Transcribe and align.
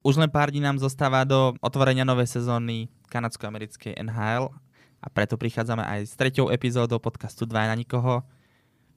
Už 0.00 0.16
len 0.16 0.32
pár 0.32 0.48
dní 0.48 0.64
nám 0.64 0.80
zostáva 0.80 1.28
do 1.28 1.52
otvorenia 1.60 2.08
novej 2.08 2.24
sezóny 2.24 2.88
kanadsko-americkej 3.12 4.00
NHL 4.00 4.48
a 4.96 5.06
preto 5.12 5.36
prichádzame 5.36 5.84
aj 5.84 6.00
s 6.08 6.16
treťou 6.16 6.48
epizódou 6.48 6.96
podcastu 6.96 7.44
2 7.44 7.68
na 7.68 7.76
nikoho. 7.76 8.24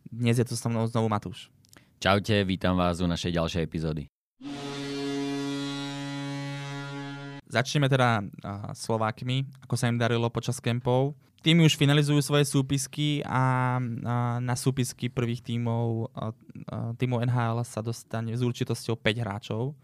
Dnes 0.08 0.39
je 0.39 0.47
tu 0.47 0.55
so 0.55 0.71
mnou 0.71 0.88
znovu 0.88 1.12
Matúš. 1.12 1.52
Čaute, 2.00 2.47
vítam 2.47 2.79
vás 2.79 3.04
u 3.04 3.08
našej 3.12 3.36
ďalšej 3.36 3.62
epizódy. 3.68 4.08
Začneme 7.51 7.92
teda 7.92 8.24
uh, 8.24 8.72
Slovákmi, 8.72 9.44
ako 9.60 9.76
sa 9.76 9.92
im 9.92 9.99
darilo 9.99 10.31
počas 10.31 10.63
kempov. 10.63 11.20
Týmy 11.44 11.67
už 11.67 11.76
finalizujú 11.76 12.24
svoje 12.24 12.47
súpisky 12.47 13.20
a 13.28 13.76
uh, 13.76 14.40
na 14.40 14.56
súpisky 14.56 15.12
prvých 15.12 15.44
tímov, 15.44 16.16
uh, 16.16 16.31
tímov 16.95 17.27
NHL 17.27 17.59
sa 17.67 17.84
dostane 17.84 18.31
s 18.31 18.40
určitosťou 18.40 18.95
5 18.95 19.20
hráčov 19.20 19.76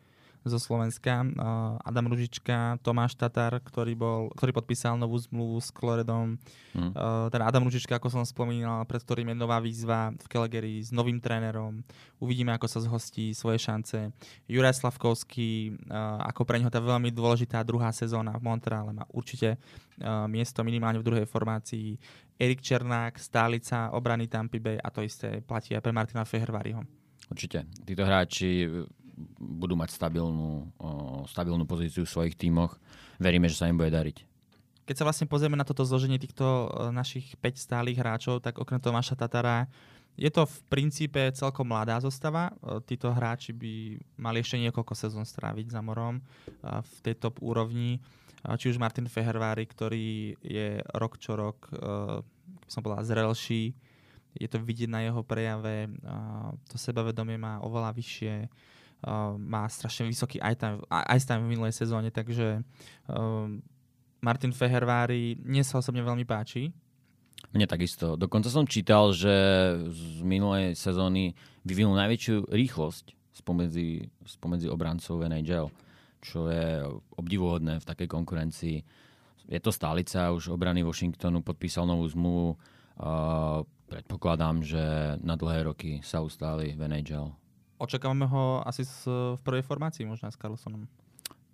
zo 0.48 0.56
Slovenska. 0.56 1.28
Adam 1.84 2.08
Ružička, 2.08 2.80
Tomáš 2.80 3.20
Tatar, 3.20 3.60
ktorý, 3.60 3.94
bol, 3.94 4.32
ktorý 4.40 4.56
podpísal 4.56 4.96
novú 4.96 5.20
zmluvu 5.20 5.60
s 5.60 5.70
Kloredom. 5.70 6.40
Mm. 6.72 6.92
Teda 7.28 7.44
Adam 7.44 7.68
Ružička, 7.68 8.00
ako 8.00 8.08
som 8.08 8.24
spomínal, 8.24 8.88
pred 8.88 9.04
ktorým 9.04 9.34
je 9.34 9.36
nová 9.36 9.60
výzva 9.60 10.16
v 10.16 10.26
Calgary 10.32 10.80
s 10.80 10.96
novým 10.96 11.20
trénerom. 11.20 11.84
Uvidíme, 12.24 12.56
ako 12.56 12.68
sa 12.72 12.80
zhostí 12.80 13.36
svoje 13.36 13.60
šance. 13.60 14.16
Juraj 14.48 14.80
Slavkovský, 14.80 15.76
ako 16.24 16.48
pre 16.48 16.60
neho 16.64 16.72
tá 16.72 16.80
veľmi 16.80 17.12
dôležitá 17.12 17.60
druhá 17.68 17.92
sezóna 17.92 18.36
v 18.40 18.46
Montreale 18.48 18.96
má 18.96 19.04
určite 19.12 19.60
miesto 20.32 20.64
minimálne 20.64 21.04
v 21.04 21.08
druhej 21.08 21.28
formácii. 21.28 22.00
Erik 22.40 22.64
Černák, 22.64 23.20
stálica 23.20 23.92
obrany 23.92 24.32
Tampa 24.32 24.64
Bay 24.64 24.80
a 24.80 24.88
to 24.88 25.04
isté 25.04 25.44
platí 25.44 25.76
aj 25.76 25.84
pre 25.84 25.92
Martina 25.92 26.24
Fehervariho. 26.24 26.88
Určite. 27.28 27.68
Títo 27.84 28.08
hráči 28.08 28.66
budú 29.38 29.76
mať 29.76 29.92
stabilnú, 29.92 30.72
stabilnú 31.28 31.68
pozíciu 31.68 32.08
v 32.08 32.14
svojich 32.14 32.36
tímoch. 32.40 32.80
Veríme, 33.20 33.52
že 33.52 33.60
sa 33.60 33.68
im 33.68 33.76
bude 33.76 33.92
dariť. 33.92 34.24
Keď 34.88 34.96
sa 34.98 35.06
vlastne 35.06 35.30
pozrieme 35.30 35.54
na 35.54 35.68
toto 35.68 35.86
zloženie 35.86 36.18
týchto 36.18 36.72
našich 36.90 37.38
5 37.38 37.62
stálych 37.62 38.00
hráčov, 38.02 38.42
tak 38.42 38.58
okrem 38.58 38.82
Tomáša 38.82 39.14
Tatara 39.14 39.70
je 40.18 40.28
to 40.34 40.44
v 40.44 40.58
princípe 40.68 41.22
celkom 41.32 41.70
mladá 41.70 42.02
zostava. 42.02 42.52
Títo 42.90 43.14
hráči 43.14 43.54
by 43.56 44.02
mali 44.20 44.42
ešte 44.42 44.58
niekoľko 44.60 44.92
sezón 44.98 45.24
stráviť 45.24 45.72
za 45.72 45.80
morom 45.80 46.20
v 46.66 46.96
tej 47.06 47.16
top 47.22 47.40
úrovni. 47.40 48.02
Či 48.40 48.74
už 48.74 48.82
Martin 48.82 49.06
Fehervári, 49.06 49.70
ktorý 49.70 50.36
je 50.42 50.82
rok 50.98 51.22
čo 51.22 51.38
rok, 51.38 51.70
som 52.66 52.82
povedal, 52.82 53.06
zrelší. 53.06 53.78
Je 54.36 54.50
to 54.50 54.58
vidieť 54.58 54.90
na 54.90 55.06
jeho 55.06 55.22
prejave. 55.22 55.88
To 56.72 56.76
sebavedomie 56.82 57.38
má 57.38 57.62
oveľa 57.62 57.94
vyššie 57.94 58.34
uh, 59.06 59.36
má 59.40 59.68
strašne 59.70 60.10
vysoký 60.10 60.40
ice 60.40 60.60
time, 60.60 60.80
ice 60.90 61.28
time 61.28 61.46
v 61.46 61.52
minulej 61.56 61.74
sezóne, 61.76 62.10
takže 62.12 62.64
uh, 62.64 63.48
Martin 64.20 64.52
Fehervári 64.52 65.40
mne 65.40 65.64
sa 65.64 65.80
osobne 65.80 66.04
veľmi 66.04 66.28
páči. 66.28 66.72
Mne 67.56 67.66
takisto. 67.72 68.20
Dokonca 68.20 68.52
som 68.52 68.68
čítal, 68.68 69.16
že 69.16 69.32
z 69.88 70.20
minulej 70.28 70.76
sezóny 70.76 71.32
vyvinul 71.64 71.96
najväčšiu 71.96 72.52
rýchlosť 72.52 73.16
spomedzi, 73.40 74.12
spomedzi 74.28 74.68
obrancov 74.68 75.24
NHL, 75.24 75.72
čo 76.20 76.52
je 76.52 76.84
obdivuhodné 77.16 77.80
v 77.80 77.88
takej 77.88 78.08
konkurencii. 78.12 78.78
Je 79.50 79.60
to 79.64 79.72
stálica, 79.72 80.36
už 80.36 80.52
obrany 80.52 80.84
Washingtonu 80.84 81.40
podpísal 81.42 81.88
novú 81.88 82.06
zmluvu. 82.06 82.60
Uh, 83.00 83.64
predpokladám, 83.88 84.62
že 84.62 85.16
na 85.24 85.40
dlhé 85.40 85.72
roky 85.72 86.04
sa 86.04 86.20
ustáli 86.20 86.76
v 86.76 86.86
NHL. 86.86 87.32
Očakávame 87.80 88.28
ho 88.28 88.60
asi 88.68 88.84
v 88.84 89.40
prvej 89.40 89.64
formácii 89.64 90.04
možno 90.04 90.28
s 90.28 90.36
Carlsonom. 90.36 90.84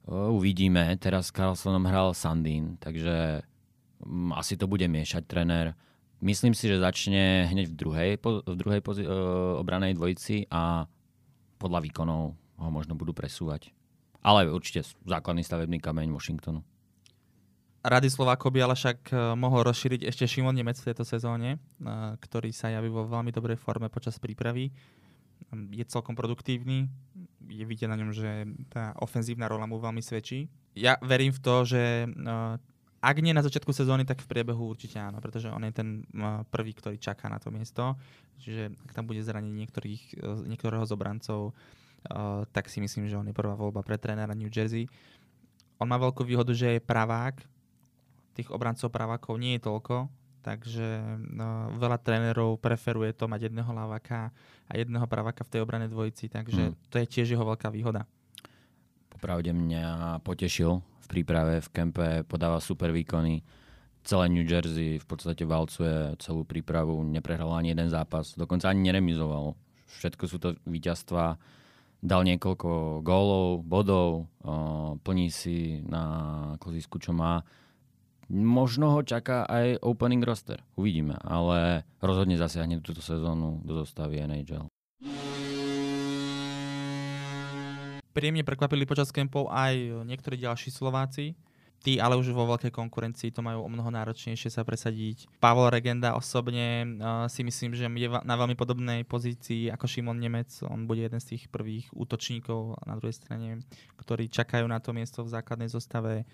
Uvidíme. 0.09 0.89
Teraz 0.97 1.29
s 1.29 1.33
Carlsonom 1.33 1.85
hral 1.85 2.17
Sandin, 2.17 2.77
takže 2.81 3.45
mm, 4.01 4.33
asi 4.33 4.57
to 4.57 4.65
bude 4.65 4.85
miešať 4.89 5.25
tréner. 5.25 5.77
Myslím 6.25 6.57
si, 6.57 6.65
že 6.65 6.81
začne 6.81 7.45
hneď 7.49 7.69
v 7.69 7.75
druhej, 7.77 8.11
v 8.21 8.55
druhej 8.57 8.81
pozi- 8.81 9.05
obranej 9.61 9.93
dvojici 9.93 10.49
a 10.49 10.89
podľa 11.61 11.85
výkonov 11.85 12.33
ho 12.33 12.69
možno 12.73 12.97
budú 12.97 13.13
presúvať. 13.13 13.69
Ale 14.25 14.49
určite 14.49 14.81
základný 15.05 15.45
stavebný 15.45 15.77
kameň 15.77 16.09
Washingtonu. 16.09 16.65
Rady 17.85 18.09
Slovákov 18.09 18.49
by 18.49 18.65
ale 18.65 18.73
však 18.73 19.13
e, 19.13 19.37
mohol 19.37 19.61
rozšíriť 19.69 20.09
ešte 20.09 20.25
Šimon 20.25 20.57
Nemec 20.57 20.81
v 20.81 20.89
tejto 20.89 21.05
sezóne, 21.05 21.61
e, 21.61 21.87
ktorý 22.17 22.49
sa 22.49 22.73
javí 22.73 22.89
vo 22.89 23.05
veľmi 23.05 23.29
dobrej 23.29 23.61
forme 23.61 23.93
počas 23.93 24.17
prípravy 24.17 24.73
je 25.71 25.85
celkom 25.87 26.17
produktívny. 26.17 26.89
Je 27.45 27.63
vidieť 27.63 27.87
na 27.87 27.97
ňom, 27.99 28.11
že 28.11 28.49
tá 28.67 28.91
ofenzívna 28.99 29.45
rola 29.47 29.69
mu 29.69 29.77
veľmi 29.77 30.01
svedčí. 30.01 30.49
Ja 30.75 30.99
verím 30.99 31.31
v 31.31 31.39
to, 31.39 31.55
že 31.63 32.09
uh, 32.09 32.57
ak 33.05 33.21
nie 33.21 33.37
na 33.37 33.45
začiatku 33.45 33.69
sezóny, 33.69 34.03
tak 34.03 34.19
v 34.19 34.29
priebehu 34.29 34.65
určite 34.65 34.97
áno, 34.97 35.21
pretože 35.21 35.53
on 35.53 35.61
je 35.63 35.73
ten 35.73 35.89
uh, 36.17 36.41
prvý, 36.49 36.73
ktorý 36.73 36.97
čaká 36.97 37.29
na 37.29 37.37
to 37.37 37.53
miesto. 37.53 37.95
Čiže 38.41 38.75
ak 38.83 38.91
tam 38.91 39.05
bude 39.05 39.21
zraniť 39.21 39.53
niektorých, 39.53 40.03
uh, 40.19 40.41
niektorého 40.49 40.83
z 40.83 40.91
obrancov, 40.97 41.53
uh, 41.53 42.43
tak 42.49 42.67
si 42.67 42.81
myslím, 42.81 43.07
že 43.07 43.15
on 43.15 43.29
je 43.29 43.37
prvá 43.37 43.53
voľba 43.53 43.85
pre 43.85 44.01
trénera 44.01 44.33
New 44.33 44.49
Jersey. 44.49 44.89
On 45.77 45.87
má 45.87 46.01
veľkú 46.01 46.25
výhodu, 46.25 46.51
že 46.51 46.75
je 46.75 46.81
pravák. 46.81 47.39
Tých 48.35 48.51
obrancov 48.51 48.91
pravákov 48.91 49.39
nie 49.39 49.55
je 49.55 49.63
toľko, 49.63 50.11
takže 50.45 51.17
no, 51.33 51.73
veľa 51.81 51.97
trénerov 51.97 52.61
preferuje 52.61 53.17
to 53.17 53.25
mať 53.25 53.49
jedného 53.49 53.71
laváka 53.73 54.29
a 54.69 54.71
jedného 54.77 55.09
praváka 55.09 55.41
v 55.41 55.57
tej 55.57 55.65
obrane 55.65 55.89
dvojici, 55.89 56.29
takže 56.29 56.69
hmm. 56.69 56.93
to 56.93 57.01
je 57.01 57.09
tiež 57.09 57.33
jeho 57.33 57.41
veľká 57.41 57.73
výhoda. 57.73 58.05
Popravde 59.09 59.49
mňa 59.49 60.21
potešil 60.21 60.77
v 60.77 61.07
príprave, 61.09 61.65
v 61.65 61.69
kempe, 61.73 62.09
podáva 62.29 62.61
super 62.61 62.93
výkony. 62.93 63.41
Celé 64.05 64.29
New 64.29 64.45
Jersey 64.45 65.01
v 65.01 65.05
podstate 65.09 65.41
valcuje 65.49 66.13
celú 66.21 66.45
prípravu, 66.45 67.01
neprehral 67.01 67.49
ani 67.57 67.73
jeden 67.73 67.89
zápas, 67.89 68.37
dokonca 68.37 68.69
ani 68.69 68.85
neremizoval. 68.85 69.57
Všetko 69.97 70.23
sú 70.29 70.37
to 70.37 70.53
víťazstva, 70.69 71.41
dal 72.05 72.21
niekoľko 72.21 73.01
gólov, 73.01 73.65
bodov, 73.65 74.29
plní 75.01 75.33
si 75.33 75.81
na 75.89 76.53
klozisku, 76.61 77.01
čo 77.01 77.17
má 77.17 77.41
Možno 78.29 78.89
ho 78.97 79.01
čaká 79.05 79.45
aj 79.45 79.85
opening 79.85 80.25
roster. 80.25 80.65
Uvidíme, 80.73 81.13
ale 81.21 81.85
rozhodne 82.01 82.41
zasiahne 82.41 82.81
túto 82.81 83.01
sezónu 83.01 83.61
do 83.61 83.85
zostavy 83.85 84.17
NHL. 84.25 84.65
Príjemne 88.15 88.47
prekvapili 88.47 88.87
počas 88.87 89.11
kempov 89.11 89.51
aj 89.51 90.07
niektorí 90.07 90.39
ďalší 90.39 90.71
Slováci. 90.71 91.35
Tí 91.85 92.01
ale 92.01 92.17
už 92.17 92.33
vo 92.33 92.49
veľkej 92.49 92.73
konkurencii 92.73 93.29
to 93.29 93.45
majú 93.45 93.61
o 93.61 93.69
mnoho 93.69 93.93
náročnejšie 93.93 94.49
sa 94.49 94.65
presadiť. 94.65 95.29
Pavol 95.37 95.69
Regenda 95.69 96.17
osobne 96.17 96.97
uh, 96.97 97.29
si 97.29 97.45
myslím, 97.45 97.77
že 97.77 97.85
je 97.85 98.09
na 98.09 98.35
veľmi 98.39 98.57
podobnej 98.57 99.05
pozícii 99.05 99.69
ako 99.69 99.85
Šimon 99.85 100.17
Nemec. 100.17 100.49
On 100.65 100.89
bude 100.89 101.05
jeden 101.05 101.21
z 101.21 101.37
tých 101.37 101.45
prvých 101.53 101.93
útočníkov 101.93 102.81
na 102.89 102.97
druhej 102.97 103.13
strane, 103.13 103.61
ktorí 104.01 104.33
čakajú 104.33 104.65
na 104.65 104.81
to 104.81 104.97
miesto 104.97 105.21
v 105.21 105.29
základnej 105.29 105.69
zostave. 105.69 106.25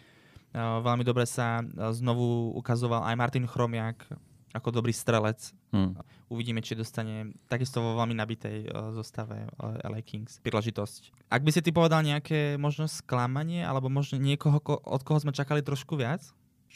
Veľmi 0.55 1.07
dobre 1.07 1.23
sa 1.23 1.63
znovu 1.95 2.51
ukazoval 2.59 3.07
aj 3.07 3.15
Martin 3.15 3.47
Chromiak 3.47 4.03
ako 4.51 4.67
dobrý 4.75 4.91
strelec. 4.91 5.55
Hmm. 5.71 5.95
Uvidíme, 6.27 6.59
či 6.59 6.75
dostane 6.75 7.31
takisto 7.47 7.79
vo 7.79 7.95
veľmi 7.95 8.19
nabitej 8.19 8.67
zostave 8.91 9.47
LA 9.59 10.03
Kings 10.03 10.43
príležitosť. 10.43 11.31
Ak 11.31 11.39
by 11.39 11.55
si 11.55 11.63
ty 11.63 11.71
povedal 11.71 12.03
nejaké 12.03 12.59
možno 12.59 12.91
sklamanie, 12.91 13.63
alebo 13.63 13.87
možno 13.87 14.19
niekoho, 14.19 14.59
od 14.67 15.01
koho 15.07 15.23
sme 15.23 15.31
čakali 15.31 15.63
trošku 15.63 15.95
viac? 15.95 16.19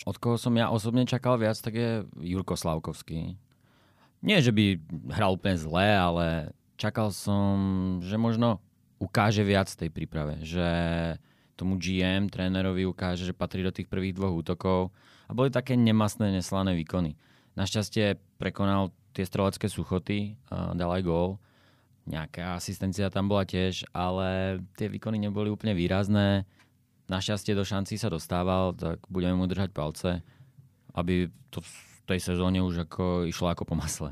Od 0.08 0.16
koho 0.16 0.40
som 0.40 0.56
ja 0.56 0.72
osobne 0.72 1.04
čakal 1.04 1.36
viac, 1.36 1.60
tak 1.60 1.76
je 1.76 2.08
Jurko 2.24 2.56
Slavkovský. 2.56 3.36
Nie, 4.24 4.40
že 4.40 4.56
by 4.56 4.80
hral 5.12 5.36
úplne 5.36 5.60
zle, 5.60 5.88
ale 5.88 6.56
čakal 6.80 7.12
som, 7.12 7.56
že 8.00 8.16
možno 8.16 8.64
ukáže 9.04 9.44
viac 9.44 9.68
tej 9.68 9.92
príprave. 9.92 10.40
Že 10.48 10.68
tomu 11.56 11.80
GM, 11.80 12.28
trénerovi 12.28 12.84
ukáže, 12.84 13.24
že 13.24 13.32
patrí 13.32 13.64
do 13.64 13.72
tých 13.72 13.88
prvých 13.88 14.16
dvoch 14.16 14.36
útokov 14.36 14.92
a 15.26 15.32
boli 15.32 15.50
také 15.50 15.80
nemastné, 15.80 16.30
neslané 16.36 16.76
výkony. 16.76 17.16
Našťastie 17.56 18.20
prekonal 18.36 18.92
tie 19.16 19.24
strelecké 19.24 19.72
suchoty, 19.72 20.36
dal 20.52 20.92
aj 20.92 21.02
gól. 21.08 21.40
Nejaká 22.06 22.60
asistencia 22.60 23.08
tam 23.08 23.32
bola 23.32 23.48
tiež, 23.48 23.88
ale 23.96 24.60
tie 24.76 24.92
výkony 24.92 25.18
neboli 25.18 25.48
úplne 25.50 25.74
výrazné. 25.74 26.44
Našťastie 27.08 27.56
do 27.56 27.64
šancí 27.64 27.96
sa 27.96 28.12
dostával, 28.12 28.76
tak 28.76 29.02
budeme 29.08 29.40
mu 29.40 29.48
držať 29.48 29.72
palce, 29.72 30.20
aby 30.94 31.32
to 31.50 31.64
v 31.64 31.74
tej 32.06 32.20
sezóne 32.22 32.62
už 32.62 32.86
ako 32.86 33.26
išlo 33.26 33.50
ako 33.50 33.64
po 33.66 33.74
masle. 33.80 34.12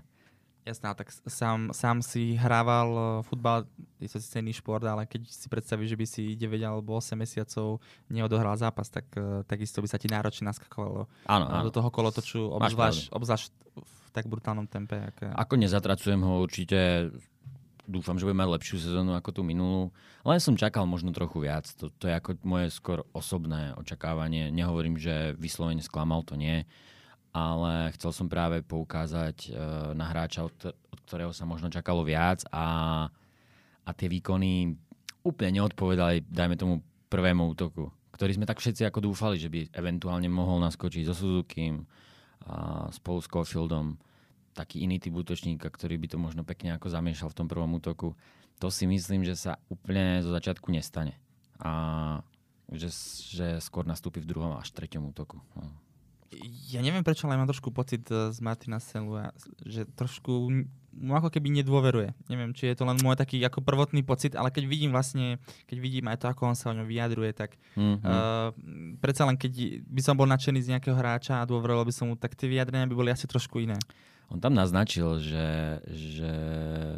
Jasná, 0.63 0.95
tak 0.95 1.11
sám, 1.11 1.75
sám 1.75 1.99
si 1.99 2.39
hrával 2.39 2.89
eh, 2.95 3.07
futbal, 3.27 3.67
je 3.99 4.07
to 4.07 4.19
iný 4.39 4.55
šport, 4.55 4.83
ale 4.87 5.03
keď 5.03 5.27
si 5.27 5.51
predstavíš, 5.51 5.91
že 5.91 5.99
by 5.99 6.05
si 6.07 6.23
9 6.39 6.55
alebo 6.63 6.95
8 6.95 7.19
mesiacov 7.19 7.83
neodohral 8.07 8.55
zápas, 8.55 8.87
tak 8.87 9.03
uh, 9.19 9.43
takisto 9.43 9.83
by 9.83 9.87
sa 9.91 9.99
ti 9.99 10.07
náročne 10.07 10.47
naskakovalo 10.47 11.07
áno, 11.27 11.45
áno. 11.51 11.63
do 11.67 11.71
toho 11.71 11.87
kolotoču, 11.91 12.47
obzvlášť, 12.47 13.11
obzvlášť 13.11 13.47
v 13.75 14.07
tak 14.15 14.27
brutálnom 14.31 14.67
tempe. 14.67 14.99
Aké... 14.99 15.31
Ako 15.35 15.59
nezatracujem 15.59 16.19
ho 16.23 16.43
určite, 16.43 17.11
dúfam, 17.83 18.15
že 18.15 18.23
bude 18.23 18.39
mať 18.39 18.59
lepšiu 18.59 18.77
sezónu 18.79 19.15
ako 19.19 19.29
tú 19.35 19.41
minulú. 19.43 19.91
Len 20.23 20.39
som 20.39 20.55
čakal 20.55 20.87
možno 20.87 21.11
trochu 21.11 21.43
viac. 21.43 21.67
To, 21.79 21.91
to 21.91 22.07
je 22.07 22.15
ako 22.15 22.39
moje 22.47 22.71
skôr 22.71 23.03
osobné 23.11 23.75
očakávanie. 23.75 24.47
Nehovorím, 24.51 24.95
že 24.95 25.35
vyslovene 25.35 25.83
sklamal, 25.83 26.23
to 26.23 26.39
nie. 26.39 26.63
Ale 27.33 27.89
chcel 27.97 28.13
som 28.13 28.29
práve 28.29 28.61
poukázať 28.61 29.49
uh, 29.49 29.57
na 29.97 30.05
hráča, 30.13 30.45
od 30.45 30.53
ktorého 31.09 31.33
sa 31.33 31.49
možno 31.49 31.73
čakalo 31.73 32.05
viac 32.05 32.45
a, 32.53 33.09
a 33.83 33.89
tie 33.97 34.05
výkony 34.05 34.77
úplne 35.25 35.61
neodpovedali, 35.61 36.29
dajme 36.29 36.55
tomu, 36.55 36.85
prvému 37.09 37.53
útoku, 37.53 37.93
ktorý 38.13 38.37
sme 38.37 38.49
tak 38.49 38.57
všetci 38.57 38.89
ako 38.89 39.13
dúfali, 39.13 39.37
že 39.37 39.49
by 39.49 39.69
eventuálne 39.73 40.25
mohol 40.29 40.61
naskočiť 40.65 41.09
so 41.09 41.13
Suzuki 41.13 41.73
a 42.49 42.89
spolu 42.89 43.21
s 43.21 43.29
Caulfieldom 43.29 43.97
taký 44.53 44.85
iný 44.85 45.01
typ 45.01 45.13
útočníka, 45.17 45.69
ktorý 45.69 45.97
by 45.97 46.07
to 46.13 46.17
možno 46.21 46.41
pekne 46.45 46.77
ako 46.77 46.89
zamiešal 46.89 47.33
v 47.33 47.37
tom 47.37 47.47
prvom 47.49 47.73
útoku. 47.77 48.13
To 48.61 48.69
si 48.69 48.85
myslím, 48.85 49.25
že 49.25 49.33
sa 49.33 49.57
úplne 49.69 50.21
zo 50.21 50.29
začiatku 50.29 50.69
nestane. 50.69 51.17
A 51.57 52.21
že, 52.69 52.89
že 53.33 53.47
skôr 53.61 53.85
nastúpi 53.85 54.21
v 54.21 54.29
druhom 54.29 54.57
až 54.57 54.69
treťom 54.73 55.09
útoku. 55.09 55.41
No. 55.57 55.69
Ja 56.71 56.81
neviem 56.81 57.05
prečo, 57.05 57.27
ale 57.27 57.37
mám 57.37 57.49
trošku 57.49 57.69
pocit 57.69 58.05
eh, 58.09 58.31
z 58.33 58.39
Martina 58.39 58.81
Senlua, 58.81 59.31
že 59.63 59.85
trošku 59.85 60.49
mu 60.93 61.17
ako 61.17 61.33
keby 61.33 61.49
nedôveruje. 61.49 62.13
Neviem, 62.29 62.53
či 62.53 62.69
je 62.69 62.77
to 62.77 62.85
len 62.85 63.01
môj 63.01 63.17
taký 63.17 63.41
ako 63.41 63.65
prvotný 63.65 64.05
pocit, 64.05 64.37
ale 64.37 64.53
keď 64.53 64.69
vidím 64.69 64.93
vlastne, 64.93 65.41
keď 65.65 65.77
vidím 65.81 66.05
aj 66.05 66.21
to, 66.21 66.29
ako 66.29 66.53
on 66.53 66.57
sa 66.57 66.69
o 66.69 66.77
ňom 66.77 66.85
vyjadruje, 66.85 67.33
tak 67.33 67.57
mm-hmm. 67.73 68.05
uh, 68.05 68.53
predsa 69.01 69.25
len 69.25 69.33
keď 69.33 69.81
by 69.89 70.01
som 70.05 70.13
bol 70.13 70.29
nadšený 70.29 70.61
z 70.61 70.71
nejakého 70.77 70.93
hráča 70.93 71.41
a 71.41 71.49
dôveroval 71.49 71.89
by 71.89 71.93
som 71.97 72.13
mu, 72.13 72.15
tak 72.15 72.37
tie 72.37 72.45
vyjadrenia 72.45 72.85
by 72.85 72.93
boli 72.93 73.09
asi 73.09 73.25
trošku 73.25 73.57
iné. 73.65 73.77
On 74.29 74.37
tam 74.37 74.53
naznačil, 74.53 75.17
že, 75.17 75.81
že 75.89 76.33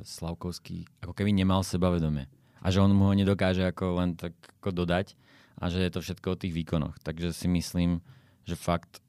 Slavkovský 0.04 0.88
ako 1.00 1.16
keby 1.16 1.32
nemal 1.32 1.64
sebavedomie 1.64 2.28
a 2.60 2.68
že 2.72 2.84
on 2.84 2.92
mu 2.92 3.08
ho 3.08 3.14
nedokáže 3.16 3.64
ako 3.64 4.04
len 4.04 4.20
tak 4.20 4.36
ako 4.60 4.76
dodať 4.76 5.16
a 5.60 5.72
že 5.72 5.88
je 5.88 5.92
to 5.92 6.04
všetko 6.04 6.28
o 6.36 6.40
tých 6.40 6.54
výkonoch. 6.54 7.00
Takže 7.00 7.32
si 7.32 7.48
myslím, 7.48 8.04
že 8.44 8.60
fakt 8.60 9.05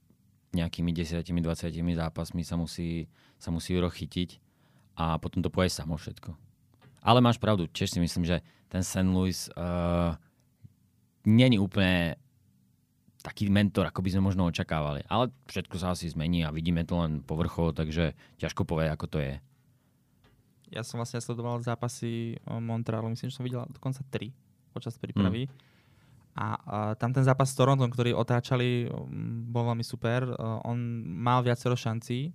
nejakými 0.56 0.90
10-20 0.96 1.28
zápasmi 1.96 2.42
sa 2.42 2.56
musí, 2.56 3.06
sa 3.36 3.52
musí 3.52 3.76
chytiť 3.76 4.30
a 4.96 5.20
potom 5.20 5.44
to 5.44 5.52
poje 5.52 5.68
samo 5.68 6.00
všetko. 6.00 6.32
Ale 7.04 7.20
máš 7.22 7.38
pravdu, 7.38 7.68
tiež 7.68 7.92
si 7.92 8.00
myslím, 8.00 8.24
že 8.24 8.42
ten 8.66 8.82
St. 8.82 9.06
Louis 9.06 9.46
uh, 9.54 10.16
není 11.22 11.60
úplne 11.60 12.18
taký 13.22 13.50
mentor, 13.50 13.90
ako 13.90 14.02
by 14.02 14.10
sme 14.14 14.22
možno 14.30 14.46
očakávali. 14.46 15.02
Ale 15.10 15.34
všetko 15.50 15.76
sa 15.82 15.94
asi 15.94 16.10
zmení 16.10 16.46
a 16.46 16.54
vidíme 16.54 16.86
to 16.86 16.98
len 16.98 17.22
povrchovo, 17.22 17.74
takže 17.74 18.14
ťažko 18.38 18.62
povedať, 18.62 18.94
ako 18.94 19.06
to 19.06 19.18
je. 19.18 19.34
Ja 20.70 20.82
som 20.82 20.98
vlastne 20.98 21.22
sledoval 21.22 21.62
zápasy 21.62 22.42
Montrealu, 22.46 23.14
myslím, 23.14 23.30
že 23.30 23.36
som 23.38 23.46
videl 23.46 23.62
dokonca 23.70 24.02
tri 24.10 24.34
počas 24.74 24.98
prípravy. 24.98 25.46
Hmm. 25.46 25.54
A, 26.36 26.46
a 26.46 26.48
tam 27.00 27.16
ten 27.16 27.24
zápas 27.24 27.48
s 27.48 27.56
Torontom, 27.56 27.88
ktorý 27.88 28.12
otáčali, 28.12 28.92
bol 29.48 29.72
veľmi 29.72 29.80
super. 29.80 30.28
On 30.68 30.76
mal 31.04 31.40
viacero 31.40 31.72
šancí 31.72 32.28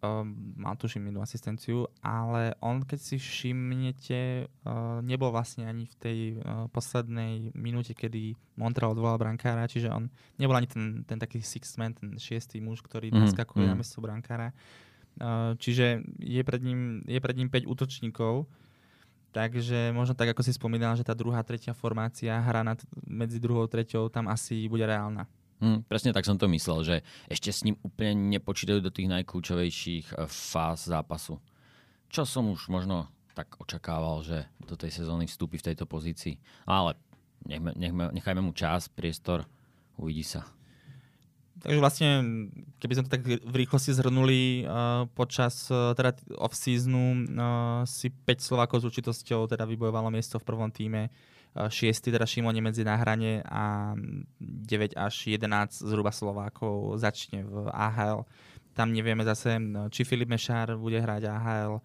um, 0.00 0.56
mal 0.56 0.74
tuším 0.76 1.12
inú 1.12 1.20
asistenciu, 1.20 1.86
ale 2.00 2.56
on, 2.64 2.82
keď 2.84 3.00
si 3.00 3.16
všimnete, 3.20 4.48
uh, 4.48 4.98
nebol 5.04 5.30
vlastne 5.32 5.68
ani 5.68 5.84
v 5.86 5.94
tej 6.00 6.18
uh, 6.40 6.66
poslednej 6.72 7.52
minúte, 7.56 7.92
kedy 7.92 8.34
Montreal 8.56 8.96
odvolal 8.96 9.20
brankára, 9.20 9.68
čiže 9.68 9.92
on 9.92 10.08
nebol 10.40 10.56
ani 10.56 10.68
ten, 10.68 11.04
ten 11.04 11.20
taký 11.20 11.44
sixth 11.44 11.76
man, 11.76 11.96
ten 11.96 12.16
šiestý 12.16 12.60
muž, 12.60 12.80
ktorý 12.84 13.12
mm, 13.12 13.16
naskakuje 13.28 13.64
mm. 13.68 13.70
na 13.70 13.76
mesto 13.76 14.00
brankára. 14.00 14.56
Uh, 15.20 15.52
čiže 15.60 16.00
je 16.16 16.42
pred, 16.44 16.62
ním, 16.64 17.04
je 17.04 17.20
pred 17.20 17.36
ním 17.36 17.52
5 17.52 17.68
útočníkov, 17.68 18.48
takže 19.30 19.94
možno 19.94 20.14
tak, 20.14 20.34
ako 20.34 20.42
si 20.42 20.52
spomínal, 20.54 20.94
že 20.98 21.06
tá 21.06 21.14
druhá, 21.14 21.42
tretia 21.42 21.74
formácia, 21.74 22.36
hra 22.36 22.62
nad, 22.62 22.78
medzi 23.06 23.38
druhou 23.38 23.66
treťou 23.70 24.10
tam 24.10 24.30
asi 24.30 24.66
bude 24.66 24.84
reálna. 24.84 25.26
Hmm, 25.60 25.84
presne 25.84 26.16
tak 26.16 26.24
som 26.24 26.40
to 26.40 26.48
myslel, 26.48 26.80
že 26.82 26.96
ešte 27.28 27.52
s 27.52 27.64
ním 27.68 27.76
úplne 27.84 28.32
nepočítajú 28.32 28.80
do 28.80 28.88
tých 28.88 29.12
najkľúčovejších 29.12 30.06
eh, 30.16 30.28
fáz 30.28 30.88
zápasu. 30.88 31.36
Čo 32.10 32.26
som 32.26 32.48
už 32.50 32.72
možno 32.72 33.06
tak 33.36 33.56
očakával, 33.62 34.20
že 34.26 34.50
do 34.58 34.74
tej 34.74 34.90
sezóny 34.90 35.24
vstúpi 35.24 35.56
v 35.56 35.72
tejto 35.72 35.86
pozícii. 35.86 36.36
Ale 36.66 36.98
nechme, 37.46 37.72
nechme, 37.78 38.10
nechajme 38.10 38.42
mu 38.42 38.52
čas, 38.52 38.90
priestor, 38.90 39.46
uvidí 39.96 40.26
sa. 40.26 40.44
Takže 41.60 41.80
vlastne, 41.80 42.08
keby 42.80 42.92
sme 42.96 43.04
to 43.04 43.12
tak 43.12 43.22
v 43.24 43.54
rýchlosti 43.54 43.92
zhrnuli, 43.92 44.64
uh, 44.64 45.04
počas 45.12 45.68
uh, 45.68 45.92
teda 45.92 46.16
off-seasonu 46.40 47.06
uh, 47.36 47.84
si 47.84 48.08
5 48.08 48.40
Slovákov 48.40 48.80
s 48.80 48.88
určitosťou 48.88 49.44
teda 49.44 49.68
vybojovalo 49.68 50.08
miesto 50.08 50.40
v 50.40 50.48
prvom 50.48 50.72
týme. 50.72 51.12
6. 51.50 52.14
teda 52.14 52.22
Šimon 52.30 52.54
medzi 52.62 52.86
na 52.86 52.94
hrane 52.94 53.42
a 53.42 53.98
9 54.38 54.94
až 54.94 55.34
11 55.34 55.82
zhruba 55.82 56.14
Slovákov 56.14 56.94
začne 57.02 57.42
v 57.42 57.66
AHL. 57.74 58.22
Tam 58.70 58.94
nevieme 58.94 59.26
zase, 59.26 59.58
či 59.90 60.06
Filip 60.06 60.30
Mešár 60.30 60.78
bude 60.78 61.02
hrať 61.02 61.26
AHL, 61.26 61.82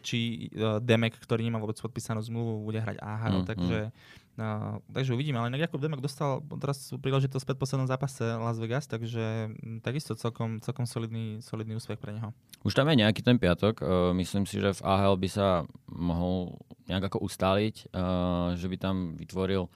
či 0.00 0.48
Demek, 0.80 1.20
ktorý 1.20 1.44
nemá 1.44 1.60
vôbec 1.60 1.76
podpísanú 1.76 2.24
zmluvu, 2.24 2.64
bude 2.64 2.80
hrať 2.80 2.96
AHL, 2.96 3.44
mm, 3.44 3.46
takže 3.46 3.78
mm 3.92 4.20
No, 4.32 4.80
takže 4.88 5.12
uvidíme, 5.12 5.36
ale 5.36 5.52
inak 5.52 5.68
Jakub 5.68 5.76
Demak 5.76 6.00
dostal 6.00 6.40
teraz 6.56 6.88
príležitosť 6.96 7.44
v 7.44 7.50
predposlednom 7.52 7.84
zápase 7.84 8.24
Las 8.24 8.56
Vegas, 8.56 8.88
takže 8.88 9.52
mm, 9.52 9.84
takisto 9.84 10.16
celkom, 10.16 10.56
celkom 10.64 10.88
solidný, 10.88 11.44
solidný 11.44 11.76
úspech 11.76 12.00
pre 12.00 12.16
neho. 12.16 12.32
Už 12.64 12.72
tam 12.72 12.88
je 12.88 13.04
nejaký 13.04 13.20
ten 13.20 13.36
piatok, 13.36 13.84
uh, 13.84 14.16
myslím 14.16 14.48
si, 14.48 14.56
že 14.56 14.72
v 14.72 14.84
AHL 14.88 15.20
by 15.20 15.28
sa 15.28 15.68
mohol 15.84 16.56
nejak 16.88 17.12
ako 17.12 17.28
ustáliť, 17.28 17.92
uh, 17.92 18.56
že 18.56 18.72
by 18.72 18.76
tam 18.80 18.96
vytvoril 19.20 19.68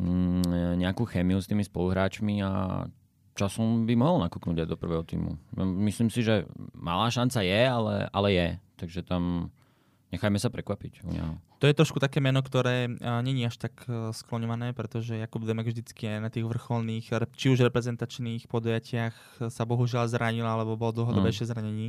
um, 0.00 0.40
nejakú 0.80 1.04
chemiu 1.04 1.36
s 1.36 1.44
tými 1.44 1.60
spoluhráčmi 1.60 2.40
a 2.40 2.88
časom 3.36 3.84
by 3.84 3.94
mohol 4.00 4.24
nakúknúť 4.24 4.64
aj 4.64 4.68
do 4.72 4.80
prvého 4.80 5.04
týmu. 5.04 5.36
Myslím 5.84 6.08
si, 6.08 6.24
že 6.24 6.48
malá 6.72 7.12
šanca 7.12 7.44
je, 7.44 7.62
ale, 7.68 8.08
ale 8.16 8.28
je, 8.32 8.48
takže 8.80 9.04
tam 9.04 9.52
Nechajme 10.08 10.40
sa 10.40 10.48
prekvapiť 10.48 11.04
neho. 11.04 11.36
To 11.60 11.68
je 11.68 11.76
trošku 11.76 12.00
také 12.00 12.22
meno, 12.24 12.40
ktoré 12.40 12.88
uh, 12.88 13.20
není 13.20 13.44
až 13.44 13.60
tak 13.60 13.76
uh, 13.84 14.08
skloňované, 14.16 14.72
pretože 14.72 15.20
Jakub 15.20 15.44
Demek 15.44 15.68
vždycky 15.68 16.08
aj 16.08 16.18
na 16.24 16.30
tých 16.32 16.48
vrcholných, 16.48 17.12
či 17.36 17.46
už 17.52 17.68
reprezentačných 17.68 18.48
podujatiach 18.48 19.14
sa 19.52 19.62
bohužiaľ 19.68 20.08
zranil, 20.08 20.48
alebo 20.48 20.80
bol 20.80 20.96
dlhodobejšie 20.96 21.44
mm. 21.44 21.50
zranení. 21.52 21.88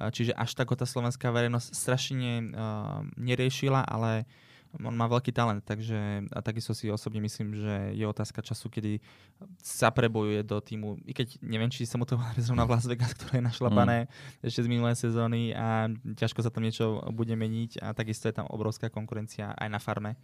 Uh, 0.00 0.08
čiže 0.08 0.32
až 0.32 0.56
tak 0.56 0.72
ho 0.72 0.76
tá 0.80 0.88
slovenská 0.88 1.28
verejnosť 1.28 1.68
strašne 1.76 2.32
uh, 2.56 3.04
neriešila, 3.20 3.84
ale 3.84 4.24
on 4.76 4.92
má 4.92 5.08
veľký 5.08 5.32
talent, 5.32 5.64
takže 5.64 6.28
a 6.28 6.40
takisto 6.44 6.76
si 6.76 6.92
osobne 6.92 7.24
myslím, 7.24 7.56
že 7.56 7.74
je 7.96 8.04
otázka 8.04 8.44
času, 8.44 8.68
kedy 8.68 9.00
sa 9.64 9.88
prebojuje 9.88 10.44
do 10.44 10.60
týmu, 10.60 11.00
i 11.08 11.16
keď 11.16 11.40
neviem, 11.40 11.72
či 11.72 11.88
sa 11.88 11.96
mu 11.96 12.04
to 12.04 12.20
zrovna 12.44 12.68
v 12.68 12.76
Las 12.76 12.84
Vegas, 12.84 13.16
ktoré 13.16 13.40
je 13.40 13.48
našlapané 13.48 13.96
mm. 14.04 14.44
ešte 14.44 14.60
z 14.64 14.68
minulé 14.68 14.92
sezóny 14.92 15.56
a 15.56 15.88
ťažko 16.20 16.44
sa 16.44 16.52
tam 16.52 16.68
niečo 16.68 17.00
bude 17.16 17.32
meniť 17.32 17.80
a 17.80 17.96
takisto 17.96 18.28
je 18.28 18.36
tam 18.36 18.46
obrovská 18.52 18.92
konkurencia 18.92 19.56
aj 19.56 19.68
na 19.72 19.80
farme. 19.80 20.20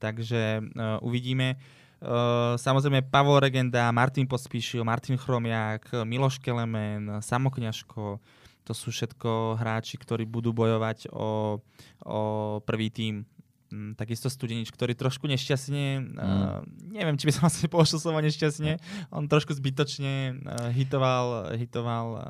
Takže 0.00 0.64
uh, 0.64 0.98
uvidíme. 1.04 1.60
Uh, 2.04 2.58
samozrejme 2.60 3.06
Pavol 3.08 3.40
Regenda, 3.40 3.88
Martin 3.94 4.28
Pospíšil, 4.28 4.84
Martin 4.84 5.16
Chromiak, 5.16 6.04
Miloš 6.04 6.40
Kelemen, 6.42 7.22
Samokňaško, 7.22 8.20
to 8.64 8.72
sú 8.72 8.88
všetko 8.88 9.60
hráči, 9.60 10.00
ktorí 10.00 10.24
budú 10.24 10.56
bojovať 10.56 11.12
o, 11.12 11.60
o 12.00 12.20
prvý 12.64 12.88
tým 12.88 13.28
takisto 13.98 14.28
Studenič, 14.30 14.70
ktorý 14.70 14.94
trošku 14.94 15.26
nešťastne, 15.26 15.84
mm. 16.00 16.16
uh, 16.16 16.60
neviem, 16.90 17.16
či 17.18 17.28
by 17.30 17.32
som 17.34 17.44
asi 17.50 17.66
použil 17.66 17.98
slovo 17.98 18.20
nešťastne, 18.22 18.78
on 19.10 19.26
trošku 19.26 19.54
zbytočne 19.56 20.12
uh, 20.14 20.70
hitoval, 20.70 21.56
hitoval 21.56 22.06
uh, 22.14 22.22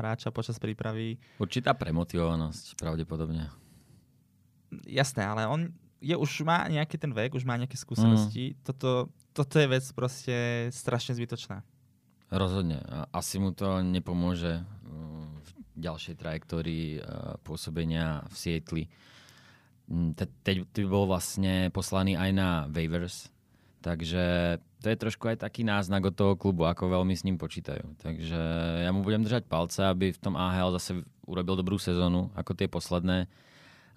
hráča 0.00 0.32
počas 0.32 0.56
prípravy. 0.60 1.20
Určitá 1.40 1.76
premotivovanosť, 1.76 2.78
pravdepodobne. 2.80 3.50
Jasné, 4.86 5.22
ale 5.22 5.46
on 5.46 5.60
je, 6.02 6.14
už 6.14 6.44
má 6.44 6.66
nejaký 6.68 7.00
ten 7.00 7.10
vek, 7.10 7.34
už 7.34 7.46
má 7.46 7.56
nejaké 7.56 7.78
skúsenosti. 7.78 8.52
Mm. 8.52 8.56
Toto, 8.66 8.90
toto 9.32 9.54
je 9.56 9.66
vec 9.66 9.84
proste 9.96 10.68
strašne 10.72 11.16
zbytočná. 11.16 11.64
Rozhodne. 12.26 12.82
Asi 13.14 13.38
mu 13.38 13.54
to 13.54 13.86
nepomôže 13.86 14.66
v 14.82 15.48
ďalšej 15.78 16.14
trajektórii 16.18 16.98
pôsobenia 17.46 18.26
v 18.26 18.34
Sietli 18.34 18.84
Mm, 18.90 19.14
teď 20.42 20.66
by 20.74 20.84
bol 20.90 21.06
vlastne 21.06 21.70
poslaný 21.70 22.18
aj 22.18 22.30
na 22.34 22.48
waivers, 22.66 23.30
takže 23.82 24.58
to 24.82 24.90
je 24.90 24.98
trošku 24.98 25.30
aj 25.30 25.42
taký 25.46 25.62
náznak 25.62 26.10
od 26.10 26.14
toho 26.14 26.34
klubu, 26.34 26.66
ako 26.66 26.90
veľmi 26.90 27.14
s 27.14 27.22
ním 27.22 27.38
počítajú. 27.38 27.98
Takže 28.02 28.40
ja 28.82 28.90
mu 28.90 29.06
budem 29.06 29.22
držať 29.22 29.46
palce, 29.46 29.82
aby 29.86 30.10
v 30.10 30.22
tom 30.22 30.34
AHL 30.34 30.74
zase 30.74 31.06
urobil 31.26 31.58
dobrú 31.58 31.78
sezónu, 31.78 32.30
ako 32.34 32.54
tie 32.54 32.70
posledné, 32.70 33.30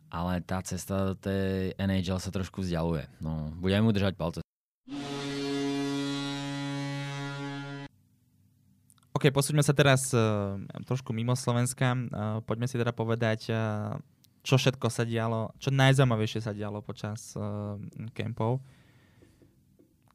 ale 0.10 0.42
tá 0.46 0.62
cesta 0.62 1.14
do 1.14 1.16
tej 1.18 1.78
NHL 1.78 2.22
sa 2.22 2.34
trošku 2.34 2.62
vzdialuje. 2.62 3.06
No, 3.22 3.54
budem 3.58 3.86
mu 3.86 3.94
držať 3.94 4.18
palce. 4.18 4.42
OK, 9.20 9.36
posúďme 9.36 9.66
sa 9.66 9.76
teraz 9.76 10.16
uh, 10.16 10.56
trošku 10.88 11.12
mimo 11.12 11.36
Slovenska. 11.36 11.92
Uh, 11.92 12.40
poďme 12.46 12.72
si 12.72 12.80
teda 12.80 12.96
povedať 12.96 13.52
uh, 13.52 14.00
čo 14.50 14.58
všetko 14.58 14.90
sa 14.90 15.06
dialo, 15.06 15.54
čo 15.62 15.70
najzaujímavejšie 15.70 16.42
sa 16.42 16.58
dialo 16.58 16.82
počas 16.82 17.38
uh, 17.38 17.78
kempov. 18.18 18.58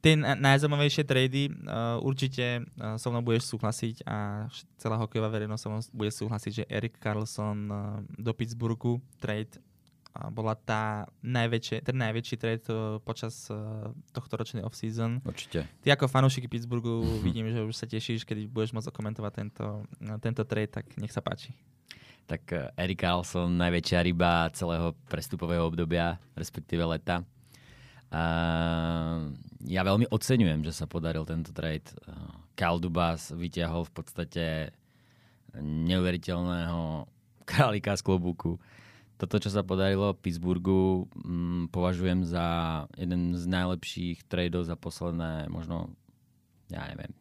Tie 0.03 0.19
najzaujímavejšie 0.19 1.07
trady 1.07 1.49
uh, 1.49 2.03
určite 2.03 2.67
uh, 2.77 2.99
so 2.99 3.15
mnou 3.15 3.23
budeš 3.23 3.49
súhlasiť 3.55 4.03
a 4.05 4.51
celá 4.77 4.99
hokejová 4.99 5.31
verejnosť 5.31 5.63
so 5.63 5.71
mnou 5.71 5.83
bude 5.95 6.11
súhlasiť, 6.11 6.53
že 6.53 6.65
Erik 6.67 6.99
Carlson 6.99 7.71
uh, 7.71 8.03
do 8.19 8.35
Pittsburghu 8.35 8.99
trade 9.23 9.55
uh, 9.57 10.29
bola 10.29 10.59
tá 10.59 11.09
najväčšie, 11.23 11.87
ten 11.87 11.97
najväčší 11.97 12.37
trade 12.37 12.67
uh, 12.69 12.99
počas 13.01 13.49
uh, 13.49 13.95
tohto 14.11 14.35
ročnej 14.35 14.67
off-season. 14.67 15.23
Určite. 15.25 15.71
Ty 15.81 15.97
ako 15.97 16.11
fanúšik 16.11 16.51
Pittsburghu 16.51 17.01
vidím, 17.27 17.49
že 17.55 17.65
už 17.65 17.73
sa 17.73 17.87
tešíš, 17.87 18.27
keď 18.27 18.51
budeš 18.51 18.75
môcť 18.75 18.91
komentovať 18.91 19.33
tento, 19.33 19.87
uh, 19.87 20.19
tento 20.21 20.43
trade, 20.45 20.75
tak 20.75 20.91
nech 21.01 21.15
sa 21.15 21.23
páči. 21.23 21.55
Tak 22.25 22.73
Erik 22.81 23.05
Carlson, 23.05 23.53
najväčšia 23.61 24.01
ryba 24.01 24.49
celého 24.57 24.97
prestupového 25.13 25.69
obdobia, 25.69 26.17
respektíve 26.33 26.81
leta. 26.89 27.21
Uh, 28.15 29.35
ja 29.67 29.83
veľmi 29.85 30.09
oceňujem, 30.09 30.65
že 30.65 30.73
sa 30.73 30.87
podaril 30.89 31.27
tento 31.27 31.53
trade. 31.53 31.91
Kyle 32.55 32.81
Dubas 32.81 33.35
vyťahol 33.35 33.85
v 33.91 33.93
podstate 33.93 34.45
neuveriteľného 35.61 37.11
králika 37.51 37.99
z 37.99 38.03
klobúku. 38.07 38.57
Toto, 39.15 39.39
čo 39.39 39.47
sa 39.47 39.63
podarilo 39.63 40.11
v 40.11 40.21
Pittsburghu, 40.27 41.07
mm, 41.15 41.71
považujem 41.71 42.27
za 42.27 42.47
jeden 42.99 43.39
z 43.39 43.45
najlepších 43.47 44.27
tradeov 44.27 44.67
za 44.67 44.75
posledné 44.75 45.47
možno, 45.47 45.95
ja 46.67 46.83
neviem, 46.91 47.15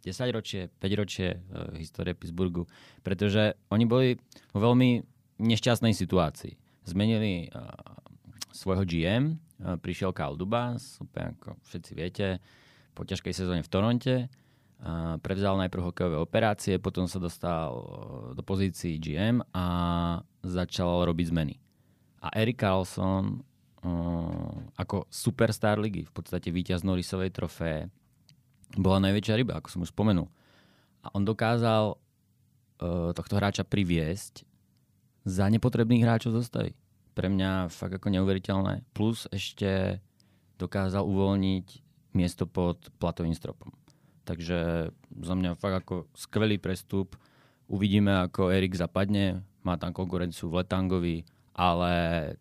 10 0.00 0.36
ročie, 0.36 0.72
5 0.80 1.00
ročie 1.00 1.38
uh, 1.38 1.72
histórie 1.76 2.16
Pittsburghu, 2.16 2.64
pretože 3.04 3.56
oni 3.68 3.84
boli 3.84 4.08
vo 4.52 4.72
veľmi 4.72 5.04
nešťastnej 5.40 5.92
situácii. 5.92 6.56
Zmenili 6.88 7.48
uh, 7.52 7.72
svojho 8.50 8.84
GM, 8.84 9.38
prišiel 9.80 10.12
Kyle 10.12 10.36
Dubas, 10.36 10.98
úplne 11.00 11.36
ako 11.36 11.56
všetci 11.68 11.92
viete, 11.92 12.28
po 12.96 13.04
ťažkej 13.06 13.34
sezóne 13.34 13.62
v 13.62 13.72
Toronte. 13.72 14.14
Prevzal 15.20 15.60
najprv 15.60 15.92
hokejové 15.92 16.16
operácie, 16.16 16.80
potom 16.80 17.04
sa 17.04 17.20
dostal 17.20 17.68
e, 17.76 17.84
do 18.32 18.40
pozícií 18.40 18.96
GM 18.96 19.44
a 19.52 19.66
začal 20.40 21.04
robiť 21.04 21.36
zmeny. 21.36 21.60
A 22.24 22.32
Erik 22.32 22.64
Carlson 22.64 23.28
e, 23.28 23.38
ako 24.80 25.04
superstar 25.12 25.76
ligy, 25.76 26.08
v 26.08 26.12
podstate 26.16 26.48
víťaz 26.48 26.80
Norrisovej 26.80 27.28
trofé, 27.28 27.92
bola 28.78 29.02
najväčšia 29.08 29.38
ryba, 29.40 29.58
ako 29.58 29.68
som 29.70 29.82
už 29.82 29.90
spomenul. 29.90 30.28
A 31.00 31.10
on 31.16 31.24
dokázal 31.24 31.96
uh, 31.96 33.10
tohto 33.16 33.34
hráča 33.40 33.64
priviesť 33.64 34.44
za 35.24 35.48
nepotrebných 35.48 36.04
hráčov 36.04 36.36
zostaviť 36.36 36.76
pre 37.14 37.28
mňa 37.28 37.68
fakt 37.68 38.00
ako 38.00 38.08
neuveriteľné. 38.16 38.86
Plus 38.96 39.26
ešte 39.28 40.00
dokázal 40.56 41.04
uvoľniť 41.04 41.66
miesto 42.16 42.46
pod 42.46 42.88
platovým 42.96 43.34
stropom. 43.34 43.74
Takže 44.24 44.90
za 44.94 45.34
mňa 45.34 45.58
fakt 45.58 45.84
ako 45.84 45.94
skvelý 46.14 46.56
prestup. 46.56 47.18
Uvidíme, 47.66 48.24
ako 48.24 48.48
Erik 48.54 48.78
zapadne. 48.78 49.42
Má 49.66 49.76
tam 49.76 49.92
konkurenciu 49.92 50.48
v 50.48 50.64
Letangovi, 50.64 51.28
ale 51.52 51.92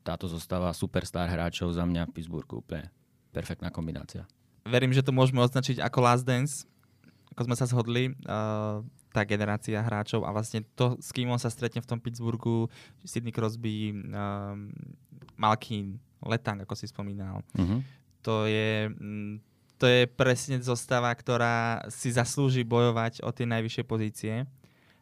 táto 0.06 0.30
zostáva 0.32 0.72
superstar 0.72 1.28
hráčov 1.28 1.76
za 1.76 1.84
mňa 1.84 2.08
v 2.08 2.14
Pittsburghu. 2.16 2.64
Úplne 2.64 2.88
perfektná 3.36 3.74
kombinácia. 3.74 4.24
Verím, 4.70 4.94
že 4.94 5.02
to 5.02 5.10
môžeme 5.10 5.42
označiť 5.42 5.82
ako 5.82 5.98
Last 6.00 6.24
Dance, 6.24 6.70
ako 7.34 7.50
sme 7.50 7.56
sa 7.58 7.66
zhodli. 7.66 8.14
Uh 8.24 8.86
tá 9.10 9.26
generácia 9.26 9.82
hráčov 9.82 10.22
a 10.22 10.30
vlastne 10.30 10.62
to, 10.78 10.94
s 11.02 11.10
kým 11.10 11.30
on 11.34 11.42
sa 11.42 11.50
stretne 11.50 11.82
v 11.82 11.90
tom 11.90 11.98
Pittsburghu, 11.98 12.70
Sidney 13.02 13.34
Crosby, 13.34 13.90
um, 13.94 14.70
Malkin, 15.34 15.98
Letang, 16.22 16.62
ako 16.62 16.78
si 16.78 16.86
spomínal. 16.86 17.42
Uh-huh. 17.58 17.82
To 18.26 18.46
je... 18.46 18.90
Mm, 18.94 19.42
to 19.80 19.88
je 19.88 20.12
presne 20.12 20.60
zostava, 20.60 21.08
ktorá 21.16 21.88
si 21.88 22.12
zaslúži 22.12 22.68
bojovať 22.68 23.24
o 23.24 23.32
tie 23.32 23.48
najvyššie 23.48 23.84
pozície. 23.88 24.44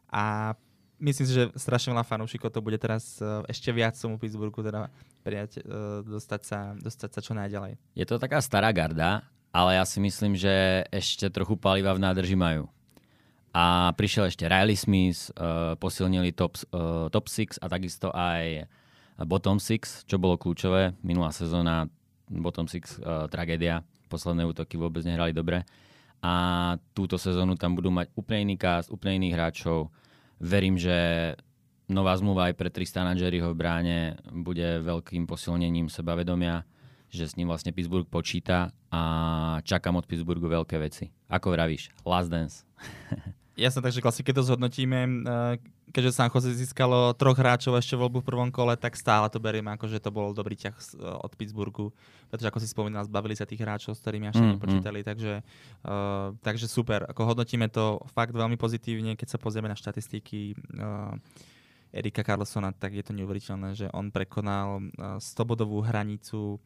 A 0.06 0.54
myslím 1.02 1.26
si, 1.26 1.34
že 1.34 1.50
strašne 1.58 1.90
veľa 1.90 2.06
fanúšikov 2.06 2.54
to 2.54 2.62
bude 2.62 2.78
teraz 2.78 3.18
uh, 3.18 3.42
ešte 3.50 3.74
viac 3.74 3.98
tomu 3.98 4.22
Pittsburghu 4.22 4.62
teda 4.62 4.86
prijať, 5.26 5.66
uh, 5.66 6.06
dostať, 6.06 6.42
sa, 6.46 6.78
dostať 6.78 7.10
sa 7.10 7.18
čo 7.18 7.34
najďalej. 7.34 7.74
Je 7.98 8.06
to 8.06 8.22
taká 8.22 8.38
stará 8.38 8.70
garda, 8.70 9.26
ale 9.52 9.80
ja 9.80 9.84
si 9.88 9.98
myslím, 9.98 10.36
že 10.36 10.84
ešte 10.92 11.28
trochu 11.32 11.56
paliva 11.56 11.96
v 11.96 12.02
nádrži 12.04 12.36
majú. 12.36 12.68
A 13.56 13.90
prišiel 13.96 14.28
ešte 14.28 14.44
Riley 14.44 14.76
Smith, 14.76 15.32
uh, 15.34 15.74
posilnili 15.80 16.36
top, 16.36 16.60
uh, 16.70 17.08
top 17.08 17.26
6 17.26 17.58
a 17.58 17.66
takisto 17.66 18.12
aj 18.12 18.68
bottom 19.24 19.58
6, 19.58 20.06
čo 20.06 20.16
bolo 20.20 20.38
kľúčové. 20.38 20.94
Minulá 21.02 21.34
sezóna 21.34 21.88
bottom 22.28 22.68
6 22.68 23.00
uh, 23.02 23.26
tragédia, 23.26 23.82
posledné 24.12 24.46
útoky 24.46 24.76
vôbec 24.76 25.02
nehrali 25.02 25.32
dobre. 25.32 25.64
A 26.22 26.74
túto 26.92 27.16
sezónu 27.16 27.54
tam 27.54 27.74
budú 27.78 27.90
mať 27.90 28.10
úplne 28.14 28.52
iný 28.52 28.56
cast, 28.58 28.90
úplne 28.90 29.22
iných 29.22 29.34
hráčov. 29.34 29.90
Verím, 30.38 30.78
že 30.78 31.34
nová 31.88 32.14
zmluva 32.14 32.52
aj 32.52 32.54
pre 32.58 32.68
Tristana 32.70 33.16
Jerryho 33.16 33.54
v 33.54 33.58
bráne 33.58 33.98
bude 34.28 34.82
veľkým 34.84 35.24
posilnením 35.24 35.88
sebavedomia, 35.88 36.62
že 37.08 37.24
s 37.28 37.36
ním 37.36 37.48
vlastne 37.48 37.72
Pittsburgh 37.72 38.06
počíta 38.06 38.72
a 38.92 39.02
čakám 39.64 39.96
od 39.96 40.06
Pittsburghu 40.08 40.48
veľké 40.48 40.76
veci. 40.80 41.12
Ako 41.28 41.52
vravíš, 41.52 41.92
last 42.04 42.28
dance. 42.28 42.64
Jasne, 43.58 43.82
takže 43.82 43.98
klasiky 43.98 44.30
to 44.30 44.46
zhodnotíme. 44.46 45.26
Eh, 45.26 45.58
keďže 45.90 46.14
San 46.14 46.30
Jose 46.30 46.54
získalo 46.54 47.10
troch 47.18 47.34
hráčov 47.34 47.74
ešte 47.74 47.98
voľbu 47.98 48.22
v 48.22 48.28
prvom 48.30 48.50
kole, 48.54 48.78
tak 48.78 48.94
stále 48.94 49.26
to 49.26 49.42
berieme 49.42 49.74
ako, 49.74 49.90
že 49.90 49.98
to 49.98 50.14
bol 50.14 50.30
dobrý 50.30 50.54
ťah 50.54 50.78
eh, 50.78 51.02
od 51.02 51.34
Pittsburghu. 51.34 51.90
Pretože 52.30 52.54
ako 52.54 52.62
si 52.62 52.70
spomínal, 52.70 53.02
zbavili 53.02 53.34
sa 53.34 53.50
tých 53.50 53.58
hráčov, 53.58 53.98
s 53.98 54.00
ktorými 54.06 54.30
až 54.30 54.38
mm, 54.38 54.48
nepočítali. 54.54 55.00
Mm. 55.02 55.06
Takže, 55.10 55.34
uh, 55.88 56.36
takže 56.44 56.68
super. 56.68 57.08
Ako 57.08 57.34
hodnotíme 57.34 57.72
to 57.72 58.04
fakt 58.12 58.36
veľmi 58.36 58.60
pozitívne, 58.60 59.16
keď 59.16 59.32
sa 59.32 59.38
pozrieme 59.40 59.64
na 59.64 59.72
štatistiky 59.72 60.52
uh, 60.76 61.16
Erika 61.88 62.20
Carlsona, 62.20 62.76
tak 62.76 63.00
je 63.00 63.00
to 63.00 63.16
neuveriteľné, 63.16 63.72
že 63.72 63.88
on 63.96 64.12
prekonal 64.12 64.92
uh, 64.92 65.16
100-bodovú 65.16 65.80
hranicu 65.88 66.60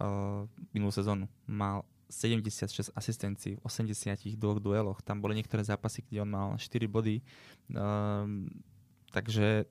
uh, 0.00 0.44
minulú 0.74 0.92
sezónu. 0.92 1.26
Mal 1.46 1.86
76 2.12 2.92
asistencií 2.92 3.56
v 3.56 3.60
82 3.64 4.36
dueloch. 4.60 5.00
Tam 5.00 5.24
boli 5.24 5.32
niektoré 5.32 5.64
zápasy, 5.64 6.04
kde 6.04 6.22
on 6.22 6.30
mal 6.30 6.48
4 6.60 6.68
body. 6.84 7.24
Um, 7.72 8.52
takže 9.08 9.64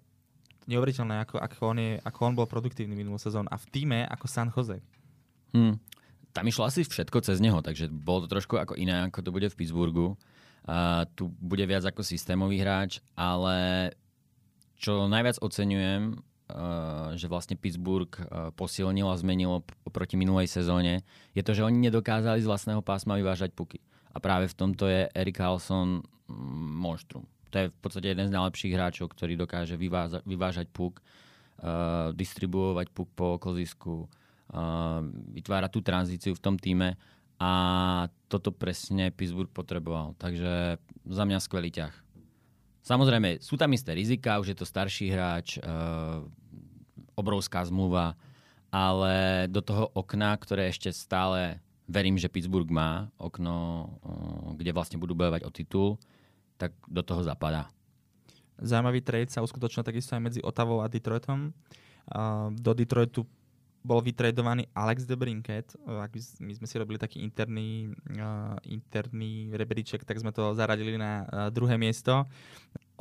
neuveriteľné, 0.65 1.25
ako, 1.25 1.35
ako, 1.37 1.61
on 1.69 1.77
je, 1.77 1.91
ako 2.01 2.19
on 2.25 2.33
bol 2.37 2.47
produktívny 2.49 2.97
minulú 2.97 3.21
sezónu. 3.21 3.45
A 3.53 3.61
v 3.61 3.65
týme 3.69 3.99
ako 4.09 4.25
San 4.25 4.49
Jose. 4.49 4.81
Hmm. 5.53 5.77
Tam 6.31 6.47
išlo 6.47 6.65
asi 6.65 6.81
všetko 6.87 7.21
cez 7.21 7.43
neho, 7.43 7.59
takže 7.59 7.91
bolo 7.91 8.25
to 8.25 8.31
trošku 8.31 8.55
ako 8.57 8.73
iné, 8.79 9.05
ako 9.05 9.19
to 9.21 9.35
bude 9.35 9.47
v 9.51 9.57
Pittsburghu. 9.57 10.15
Uh, 10.61 11.03
tu 11.17 11.29
bude 11.41 11.65
viac 11.65 11.83
ako 11.85 12.05
systémový 12.05 12.61
hráč, 12.61 13.01
ale 13.17 13.89
čo 14.81 15.05
najviac 15.05 15.41
oceňujem, 15.41 16.17
že 17.15 17.27
vlastne 17.27 17.55
Pittsburgh 17.60 18.12
eh, 18.12 18.50
posilnil 18.55 19.08
a 19.08 19.15
zmenil 19.20 19.63
oproti 19.84 20.15
minulej 20.15 20.48
sezóne, 20.48 21.03
je 21.36 21.43
to, 21.43 21.55
že 21.55 21.65
oni 21.65 21.91
nedokázali 21.91 22.41
z 22.41 22.50
vlastného 22.50 22.81
pásma 22.84 23.17
vyvážať 23.17 23.55
puky. 23.55 23.79
A 24.12 24.20
práve 24.20 24.51
v 24.51 24.58
tomto 24.58 24.91
je 24.91 25.08
Erik 25.15 25.39
Halson 25.39 26.03
mm, 26.03 26.72
monštrum. 26.79 27.24
To 27.51 27.55
je 27.55 27.65
v 27.67 27.77
podstate 27.84 28.12
jeden 28.15 28.27
z 28.27 28.36
najlepších 28.36 28.75
hráčov, 28.75 29.12
ktorý 29.12 29.36
dokáže 29.36 29.75
vyváza- 29.75 30.24
vyvážať 30.24 30.72
puk, 30.72 31.03
uh, 31.03 32.15
distribuovať 32.15 32.88
puk 32.96 33.12
po 33.12 33.36
okolzisku, 33.36 34.08
uh, 34.08 35.03
vytvára 35.36 35.67
tú 35.67 35.84
tranzíciu 35.84 36.31
v 36.31 36.43
tom 36.43 36.55
týme 36.55 36.96
a 37.43 37.51
toto 38.31 38.55
presne 38.55 39.12
Pittsburgh 39.12 39.51
potreboval. 39.51 40.15
Takže 40.15 40.79
za 41.12 41.24
mňa 41.27 41.43
skvelý 41.43 41.75
ťah. 41.75 41.91
Samozrejme, 42.81 43.43
sú 43.43 43.60
tam 43.60 43.70
isté 43.75 43.93
rizika, 43.93 44.41
už 44.41 44.55
je 44.55 44.58
to 44.58 44.65
starší 44.65 45.13
hráč, 45.13 45.60
uh, 45.60 46.25
obrovská 47.21 47.61
zmluva, 47.63 48.17
ale 48.73 49.45
do 49.47 49.61
toho 49.61 49.93
okna, 49.93 50.33
ktoré 50.35 50.67
ešte 50.73 50.89
stále 50.89 51.61
verím, 51.85 52.17
že 52.17 52.31
Pittsburgh 52.31 52.67
má, 52.71 53.13
okno, 53.21 53.87
kde 54.57 54.71
vlastne 54.73 54.97
budú 54.97 55.13
bojovať 55.13 55.41
o 55.45 55.51
titul, 55.53 55.89
tak 56.55 56.73
do 56.89 57.03
toho 57.05 57.21
zapadá. 57.21 57.69
Zaujímavý 58.61 59.01
trade 59.01 59.33
sa 59.33 59.41
uskutočnil 59.41 59.81
takisto 59.83 60.13
aj 60.13 60.21
medzi 60.21 60.39
Otavou 60.45 60.85
a 60.85 60.87
Detroitom. 60.87 61.51
Do 62.55 62.71
Detroitu 62.77 63.25
bol 63.81 64.01
vytredovaný 64.01 64.69
Alex 64.77 65.09
de 65.09 65.17
Brinket. 65.17 65.73
My 66.39 66.53
sme 66.53 66.67
si 66.69 66.75
robili 66.77 67.01
taký 67.01 67.25
interný, 67.25 67.89
interný 68.69 69.50
rebríček, 69.53 70.05
tak 70.05 70.21
sme 70.21 70.29
to 70.29 70.53
zaradili 70.53 71.01
na 71.01 71.25
druhé 71.50 71.81
miesto. 71.81 72.29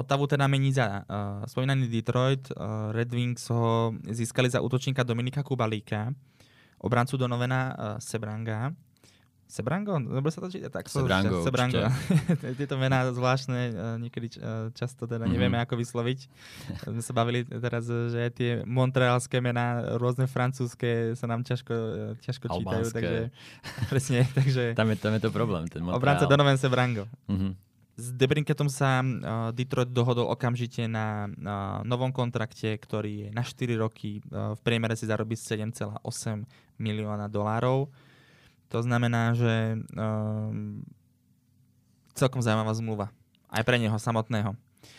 Otavu 0.00 0.24
teda 0.24 0.48
mení 0.48 0.72
za 0.72 1.04
uh, 1.04 1.44
spomínaný 1.44 1.84
Detroit. 1.84 2.48
Uh, 2.56 2.88
Red 2.96 3.12
Wings 3.12 3.44
ho 3.52 3.92
získali 4.08 4.48
za 4.48 4.64
útočníka 4.64 5.04
Dominika 5.04 5.44
Kubalíka, 5.44 6.16
obrancu 6.80 7.20
do 7.20 7.28
novena 7.28 7.60
uh, 7.76 7.84
Sebranga. 8.00 8.72
Sebrango? 9.50 9.98
Dobre 9.98 10.30
sa 10.30 10.38
to 10.38 10.46
číta? 10.46 10.70
Tak, 10.70 10.86
Sebrango, 10.86 11.42
Sebrango. 11.42 11.90
Tieto 12.58 12.78
mená 12.78 13.10
zvláštne, 13.10 13.60
e, 13.68 13.72
niekedy 14.06 14.38
e, 14.38 14.70
často 14.78 15.10
teda 15.10 15.26
nevieme 15.26 15.58
mm-hmm. 15.58 15.66
ako 15.66 15.74
vysloviť. 15.74 16.18
My 16.94 17.02
sa 17.02 17.12
bavili 17.12 17.42
teraz, 17.42 17.90
že 17.90 18.30
tie 18.30 18.50
montrealské 18.62 19.42
mená, 19.42 19.98
rôzne 19.98 20.30
francúzske 20.30 21.18
sa 21.18 21.26
nám 21.26 21.42
ťažko, 21.42 21.74
ťažko 22.22 22.46
čítajú. 22.46 22.84
Takže, 22.94 23.18
presne, 23.92 24.22
takže... 24.30 24.78
Tam 24.78 24.86
je, 24.86 24.96
tam 24.96 25.12
je 25.18 25.20
to 25.26 25.30
problém, 25.34 25.66
ten 25.66 25.82
Montreal. 25.82 25.98
Obranca 25.98 26.24
Donovan 26.30 26.54
Sebrango. 26.54 27.10
Mm-hmm. 27.26 27.70
S 28.00 28.16
Debrinketom 28.16 28.72
sa 28.72 29.04
uh, 29.04 29.52
Detroit 29.52 29.92
dohodol 29.92 30.32
okamžite 30.32 30.88
na 30.88 31.28
uh, 31.28 31.84
novom 31.84 32.08
kontrakte, 32.08 32.72
ktorý 32.80 33.28
je 33.28 33.30
na 33.36 33.44
4 33.44 33.76
roky. 33.76 34.24
Uh, 34.32 34.56
v 34.56 34.60
priemere 34.64 34.96
si 34.96 35.04
zarobí 35.04 35.36
7,8 35.36 36.00
milióna 36.80 37.28
dolárov. 37.28 37.92
To 38.70 38.78
znamená, 38.86 39.34
že 39.34 39.82
um, 39.98 40.86
celkom 42.14 42.38
zaujímavá 42.38 42.70
zmluva. 42.74 43.06
Aj 43.50 43.66
pre 43.66 43.82
neho 43.82 43.98
samotného. 43.98 44.54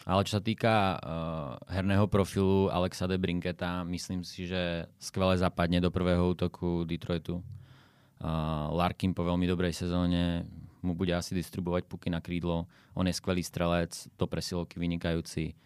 Ale 0.05 0.21
čo 0.27 0.37
sa 0.37 0.43
týka 0.43 0.99
uh, 0.99 1.55
herného 1.71 2.05
profilu 2.05 2.69
Alexa 2.69 3.07
de 3.07 3.17
Brinketa, 3.17 3.87
myslím 3.87 4.21
si, 4.27 4.45
že 4.45 4.85
skvele 4.99 5.39
zapadne 5.39 5.79
do 5.81 5.89
prvého 5.89 6.35
útoku 6.35 6.83
Detroitu. 6.85 7.39
Uh, 8.21 8.69
Larkin 8.75 9.15
po 9.17 9.25
veľmi 9.25 9.49
dobrej 9.49 9.73
sezóne 9.73 10.45
mu 10.83 10.93
bude 10.93 11.13
asi 11.13 11.33
distribuovať 11.33 11.87
puky 11.89 12.13
na 12.13 12.21
krídlo. 12.21 12.69
On 12.93 13.05
je 13.07 13.15
skvelý 13.15 13.41
strelec, 13.41 13.93
do 14.19 14.25
presilovky 14.29 14.77
vynikajúci. 14.77 15.57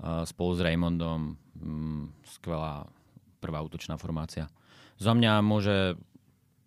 Uh, 0.00 0.24
spolu 0.24 0.56
s 0.56 0.60
Raymondom 0.64 1.36
um, 1.60 2.08
skvelá 2.24 2.88
prvá 3.42 3.60
útočná 3.60 4.00
formácia. 4.00 4.48
Za 5.00 5.16
mňa 5.16 5.40
môže 5.40 5.96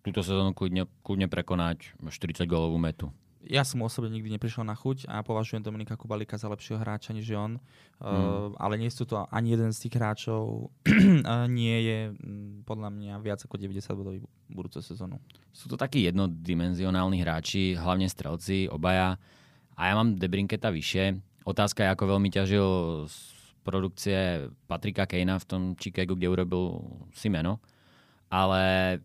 túto 0.04 0.20
sezónu 0.20 0.52
kľudne, 0.52 0.84
kľudne 1.00 1.32
prekonať 1.32 1.96
40 1.96 2.44
gólovú 2.44 2.76
metu. 2.76 3.08
Ja 3.44 3.60
som 3.60 3.84
osobne 3.84 4.08
nikdy 4.08 4.32
neprišiel 4.36 4.64
na 4.64 4.72
chuť 4.72 5.04
a 5.04 5.20
považujem 5.20 5.60
Dominika 5.60 6.00
Kubalika 6.00 6.40
za 6.40 6.48
lepšieho 6.48 6.80
hráča 6.80 7.12
než 7.12 7.28
on, 7.36 7.60
mm. 7.60 8.00
uh, 8.00 8.56
ale 8.56 8.80
nie 8.80 8.88
sú 8.88 9.04
to 9.04 9.20
ani 9.28 9.52
jeden 9.52 9.68
z 9.68 9.84
tých 9.84 10.00
hráčov 10.00 10.72
nie 11.52 11.76
je 11.84 11.98
um, 12.16 12.64
podľa 12.64 12.88
mňa 12.88 13.14
viac 13.20 13.44
ako 13.44 13.60
90 13.60 14.00
bodový 14.00 14.18
budúcu 14.48 14.80
sezónu. 14.80 15.20
Sú 15.52 15.68
to 15.68 15.76
takí 15.76 16.08
jednodimenzionálni 16.08 17.20
hráči, 17.20 17.76
hlavne 17.76 18.08
strelci, 18.08 18.64
obaja. 18.72 19.20
A 19.76 19.92
ja 19.92 19.94
mám 19.98 20.16
Debrinketa 20.16 20.72
vyššie. 20.72 21.20
Otázka 21.44 21.84
je, 21.84 21.92
ako 21.92 22.16
veľmi 22.16 22.32
ťažil 22.32 22.68
z 23.04 23.16
produkcie 23.60 24.48
Patrika 24.64 25.04
Kejna 25.04 25.36
v 25.36 25.48
tom 25.48 25.62
Chicago, 25.76 26.16
kde 26.16 26.32
urobil 26.32 26.80
si 27.12 27.28
meno. 27.28 27.60
Ale 28.32 29.00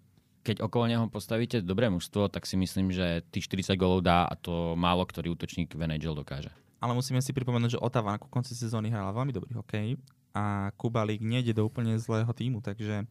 keď 0.49 0.65
okolo 0.65 0.89
neho 0.89 1.05
postavíte 1.13 1.61
dobré 1.61 1.93
mužstvo, 1.93 2.25
tak 2.33 2.49
si 2.49 2.57
myslím, 2.57 2.89
že 2.89 3.21
tých 3.29 3.45
40 3.45 3.77
golov 3.77 4.01
dá 4.01 4.25
a 4.25 4.33
to 4.33 4.73
málo 4.73 5.05
ktorý 5.05 5.37
útočník 5.37 5.77
v 5.77 5.85
NHL 5.85 6.17
dokáže. 6.17 6.49
Ale 6.81 6.97
musíme 6.97 7.21
si 7.21 7.29
pripomenúť, 7.37 7.77
že 7.77 7.83
Otava 7.85 8.17
na 8.17 8.19
konci 8.19 8.57
sezóny 8.57 8.89
hrala 8.89 9.13
veľmi 9.13 9.29
dobrý 9.29 9.53
hokej 9.53 10.01
a 10.33 10.73
Kubalík 10.73 11.21
nejde 11.21 11.53
do 11.53 11.69
úplne 11.69 12.01
zlého 12.01 12.33
týmu, 12.33 12.65
takže 12.65 13.05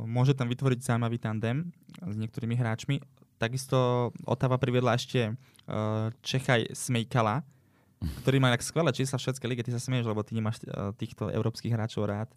môže 0.00 0.32
tam 0.32 0.48
vytvoriť 0.48 0.80
zaujímavý 0.80 1.20
tandem 1.20 1.68
s 2.00 2.16
niektorými 2.16 2.56
hráčmi. 2.56 3.04
Takisto 3.36 4.08
Otava 4.24 4.56
priviedla 4.56 4.96
ešte 4.96 5.36
Čechaj 6.24 6.72
Smejkala, 6.72 7.44
ktorý 8.00 8.40
má 8.40 8.48
tak 8.48 8.64
skvelé 8.64 8.88
čísla 8.96 9.20
v 9.20 9.28
všetkej 9.28 9.48
lige, 9.52 9.62
ty 9.64 9.72
sa 9.76 9.80
smieš, 9.80 10.08
lebo 10.08 10.24
ty 10.24 10.32
nemáš 10.32 10.64
uh, 10.64 10.96
týchto 10.96 11.28
európskych 11.28 11.68
hráčov 11.68 12.08
rád. 12.08 12.32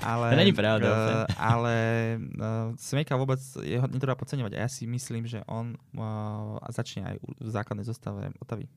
Ale, 0.00 0.32
to 0.32 0.40
není 0.40 0.56
pravda. 0.56 0.88
Uh, 0.88 0.98
ale 1.52 1.74
uh, 2.16 2.72
Smejka 2.80 3.20
vôbec 3.20 3.40
jeho 3.60 3.84
netreba 3.92 4.16
podceňovať 4.16 4.52
a 4.56 4.58
ja 4.64 4.68
si 4.72 4.88
myslím, 4.88 5.28
že 5.28 5.44
on 5.44 5.76
uh, 6.00 6.56
začne 6.72 7.12
aj 7.12 7.16
v 7.20 7.48
základnej 7.52 7.84
zostave 7.84 8.32
Otavy. 8.40 8.72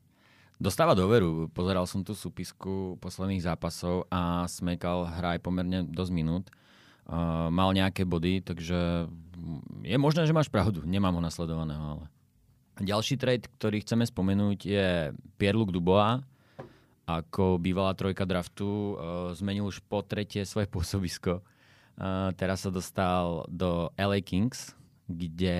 Dostáva 0.56 0.92
doveru. 0.96 1.48
Pozeral 1.52 1.84
som 1.88 2.04
tú 2.04 2.12
súpisku 2.12 3.00
posledných 3.00 3.44
zápasov 3.44 4.04
a 4.12 4.44
Smejkal 4.44 5.08
hrá 5.08 5.36
aj 5.36 5.44
pomerne 5.44 5.88
dosť 5.88 6.12
minút. 6.12 6.52
Uh, 7.08 7.48
mal 7.48 7.72
nejaké 7.72 8.04
body, 8.04 8.44
takže 8.44 9.08
je 9.84 9.96
možné, 9.96 10.28
že 10.28 10.36
máš 10.36 10.52
pravdu. 10.52 10.84
Nemám 10.84 11.16
ho 11.16 11.22
nasledovaného, 11.24 11.80
ale... 11.80 12.04
Ďalší 12.76 13.16
trade, 13.16 13.48
ktorý 13.56 13.80
chceme 13.80 14.04
spomenúť, 14.04 14.58
je 14.68 14.88
Pierre-Luc. 15.40 15.72
Ako 17.08 17.56
bývalá 17.56 17.96
trojka 17.96 18.28
draftu 18.28 18.66
uh, 18.66 19.32
zmenil 19.32 19.64
už 19.64 19.80
po 19.88 20.04
tretie 20.04 20.44
svoje 20.44 20.68
pôsobisko. 20.74 21.40
Uh, 21.96 22.36
teraz 22.36 22.68
sa 22.68 22.70
dostal 22.74 23.48
do 23.48 23.88
LA 23.96 24.20
Kings, 24.20 24.76
kde 25.08 25.56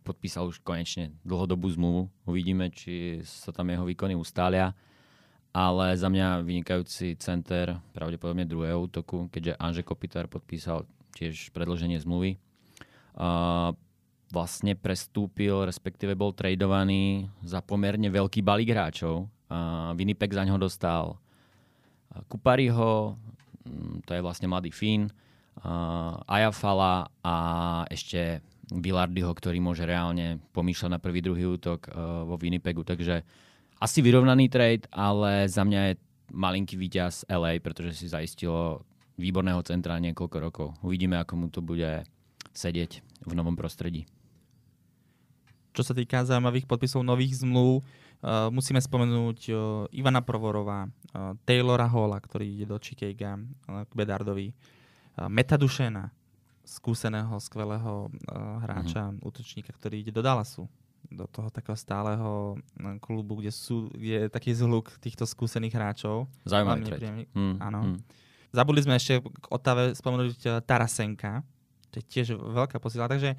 podpísal 0.00 0.48
už 0.48 0.64
konečne 0.64 1.12
dlhodobú 1.28 1.68
zmluvu. 1.68 2.08
Uvidíme, 2.24 2.72
či 2.72 3.20
sa 3.28 3.52
tam 3.52 3.68
jeho 3.68 3.84
výkony 3.84 4.16
ustália. 4.16 4.72
Ale 5.52 5.92
za 5.96 6.08
mňa 6.08 6.40
vynikajúci 6.40 7.20
center, 7.20 7.76
pravdepodobne 7.92 8.48
druhého 8.48 8.80
útoku, 8.80 9.28
keďže 9.28 9.60
Anže 9.60 9.82
Kopitar 9.84 10.24
podpísal 10.28 10.88
tiež 11.12 11.52
predloženie 11.52 12.00
zmluvy. 12.00 12.40
Uh, 13.16 13.76
vlastne 14.36 14.76
prestúpil, 14.76 15.64
respektíve 15.64 16.12
bol 16.12 16.36
tradovaný 16.36 17.32
za 17.40 17.64
pomerne 17.64 18.12
veľký 18.12 18.44
balík 18.44 18.76
hráčov. 18.76 19.32
Uh, 19.48 19.96
Winnipeg 19.96 20.36
za 20.36 20.44
ňo 20.44 20.60
dostal 20.60 21.16
Kupariho, 22.28 23.16
mm, 23.64 24.04
to 24.04 24.12
je 24.12 24.20
vlastne 24.20 24.52
mladý 24.52 24.68
Fín, 24.68 25.08
Ajafala 26.28 27.08
a 27.24 27.36
ešte 27.88 28.44
Villardyho, 28.68 29.32
ktorý 29.32 29.58
môže 29.58 29.88
reálne 29.88 30.36
pomýšľať 30.52 30.90
na 30.92 31.00
prvý, 31.00 31.24
druhý 31.24 31.48
útok 31.48 31.88
vo 32.28 32.36
Winnipegu. 32.36 32.84
Takže 32.84 33.24
asi 33.80 33.98
vyrovnaný 34.04 34.52
trade, 34.52 34.84
ale 34.92 35.48
za 35.48 35.64
mňa 35.64 35.80
je 35.90 35.94
malinký 36.34 36.76
víťaz 36.76 37.24
LA, 37.30 37.62
pretože 37.64 37.96
si 37.96 38.06
zaistilo 38.12 38.84
výborného 39.16 39.64
centra 39.64 39.96
niekoľko 39.96 40.36
rokov. 40.38 40.68
Uvidíme, 40.84 41.16
ako 41.16 41.32
mu 41.34 41.46
to 41.48 41.64
bude 41.64 42.04
sedieť 42.52 43.00
v 43.24 43.32
novom 43.32 43.56
prostredí. 43.56 44.04
Čo 45.76 45.92
sa 45.92 45.92
týka 45.92 46.24
zaujímavých 46.24 46.64
podpisov 46.64 47.04
nových 47.04 47.44
zmluv, 47.44 47.84
uh, 47.84 48.48
musíme 48.48 48.80
spomenúť 48.80 49.38
uh, 49.52 49.84
Ivana 49.92 50.24
Provorova, 50.24 50.88
uh, 50.88 51.36
Taylora 51.44 51.84
Halla, 51.84 52.16
ktorý 52.16 52.48
ide 52.48 52.64
do 52.64 52.80
Chicago 52.80 53.44
uh, 53.68 53.84
k 53.84 53.92
Bedardovi, 53.92 54.56
uh, 54.56 55.28
Meta 55.28 55.60
Dušena, 55.60 56.08
skúseného, 56.64 57.36
skvelého 57.36 58.08
uh, 58.08 58.64
hráča, 58.64 59.12
mm-hmm. 59.12 59.28
útočníka, 59.28 59.76
ktorý 59.76 60.00
ide 60.00 60.16
do 60.16 60.24
Dallasu 60.24 60.64
do 61.06 61.22
toho 61.30 61.54
takého 61.54 61.78
stáleho 61.78 62.58
klubu, 62.98 63.38
kde, 63.38 63.54
sú, 63.54 63.86
kde 63.94 64.26
je 64.26 64.32
taký 64.32 64.50
zhluk 64.58 64.90
týchto 64.98 65.22
skúsených 65.22 65.78
hráčov. 65.78 66.26
Zaujímavý 66.42 66.82
trade. 66.82 67.30
Mm, 67.30 67.62
áno. 67.62 67.80
Mm. 67.94 67.98
Zabudli 68.50 68.82
sme 68.82 68.98
ešte 68.98 69.22
k 69.22 69.46
Otave 69.46 69.94
spomenúť 69.94 70.66
Tarasenka, 70.66 71.46
to 71.94 72.02
je 72.02 72.04
tiež 72.10 72.36
veľká 72.36 72.82
posiela, 72.82 73.08
takže 73.08 73.38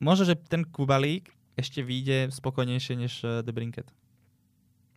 možno, 0.00 0.24
že 0.26 0.34
ten 0.38 0.64
Kubalík 0.64 1.30
ešte 1.54 1.82
vyjde 1.86 2.34
spokojnejšie 2.34 2.94
než 2.98 3.12
eh, 3.22 3.42
The 3.42 3.52
Brinket. 3.54 3.88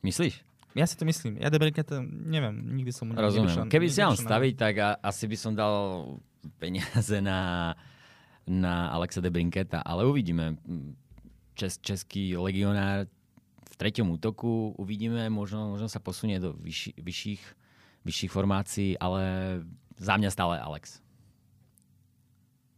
Myslíš? 0.01 0.41
Ja 0.77 0.85
si 0.85 0.93
to 0.93 1.09
myslím. 1.09 1.41
Ja 1.41 1.49
The 1.49 1.61
Brinket, 1.61 1.89
eh, 1.93 2.01
neviem, 2.05 2.53
nikdy 2.77 2.91
som 2.93 3.09
mu 3.09 3.17
Rozumiem. 3.17 3.69
Keby 3.69 3.87
si 3.89 4.01
mal 4.01 4.17
staviť, 4.17 4.53
tak 4.57 4.73
a, 4.81 4.89
asi 5.01 5.25
by 5.29 5.37
som 5.37 5.53
dal 5.53 5.75
peniaze 6.57 7.17
na, 7.21 7.73
na 8.45 8.89
Alexa 8.93 9.21
De 9.21 9.29
Brinketa, 9.29 9.81
ale 9.83 10.05
uvidíme. 10.05 10.57
Čes, 11.57 11.81
český 11.81 12.37
legionár 12.37 13.09
v 13.65 13.73
treťom 13.75 14.13
útoku, 14.13 14.77
uvidíme, 14.77 15.25
možno, 15.33 15.73
možno 15.73 15.89
sa 15.89 15.97
posunie 15.97 16.37
do 16.37 16.53
vyšší, 16.53 17.01
vyšších, 17.01 17.43
vyšších 18.05 18.31
formácií, 18.31 18.93
ale 19.01 19.21
za 19.97 20.17
mňa 20.17 20.29
stále 20.29 20.61
Alex. 20.61 21.01